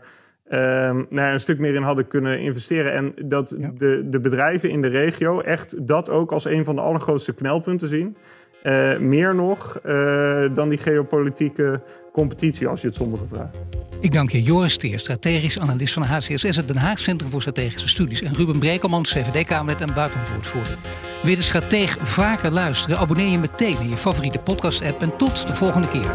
um, 0.50 1.06
nou, 1.10 1.32
een 1.32 1.40
stuk 1.40 1.58
meer 1.58 1.74
in 1.74 1.82
hadden 1.82 2.08
kunnen 2.08 2.40
investeren. 2.40 2.92
En 2.92 3.14
dat 3.24 3.54
ja. 3.58 3.70
de, 3.74 4.08
de 4.08 4.20
bedrijven 4.20 4.70
in 4.70 4.82
de 4.82 4.88
regio 4.88 5.40
echt 5.40 5.86
dat 5.86 6.10
ook 6.10 6.32
als 6.32 6.44
een 6.44 6.64
van 6.64 6.74
de 6.74 6.80
allergrootste 6.80 7.34
knelpunten 7.34 7.88
zien. 7.88 8.16
Uh, 8.62 8.98
meer 8.98 9.34
nog 9.34 9.80
uh, 9.86 10.54
dan 10.54 10.68
die 10.68 10.78
geopolitieke 10.78 11.82
competitie, 12.12 12.66
als 12.66 12.80
je 12.80 12.86
het 12.86 12.96
sommigen 12.96 13.28
vraagt. 13.28 13.58
Ik 14.00 14.12
dank 14.12 14.30
je 14.30 14.42
Joris 14.42 14.76
Teer, 14.76 14.98
strategisch 14.98 15.58
analist 15.58 15.92
van 15.94 16.02
HCSS, 16.02 16.56
het 16.56 16.68
Den 16.68 16.76
Haag 16.76 16.98
Centrum 16.98 17.30
voor 17.30 17.40
Strategische 17.40 17.88
Studies. 17.88 18.22
En 18.22 18.34
Ruben 18.34 18.58
Brekelman, 18.58 19.02
CVD-Kamerlid 19.02 19.80
en 19.80 19.94
buitenwoordvoerder. 19.94 20.78
Wil 21.22 21.34
de 21.34 21.42
strateeg 21.42 21.98
vaker 22.00 22.50
luisteren? 22.50 22.98
Abonneer 22.98 23.30
je 23.30 23.38
meteen 23.38 23.80
in 23.80 23.88
je 23.88 23.96
favoriete 23.96 24.38
podcast-app. 24.38 25.02
En 25.02 25.16
tot 25.16 25.46
de 25.46 25.54
volgende 25.54 25.88
keer. 25.88 26.14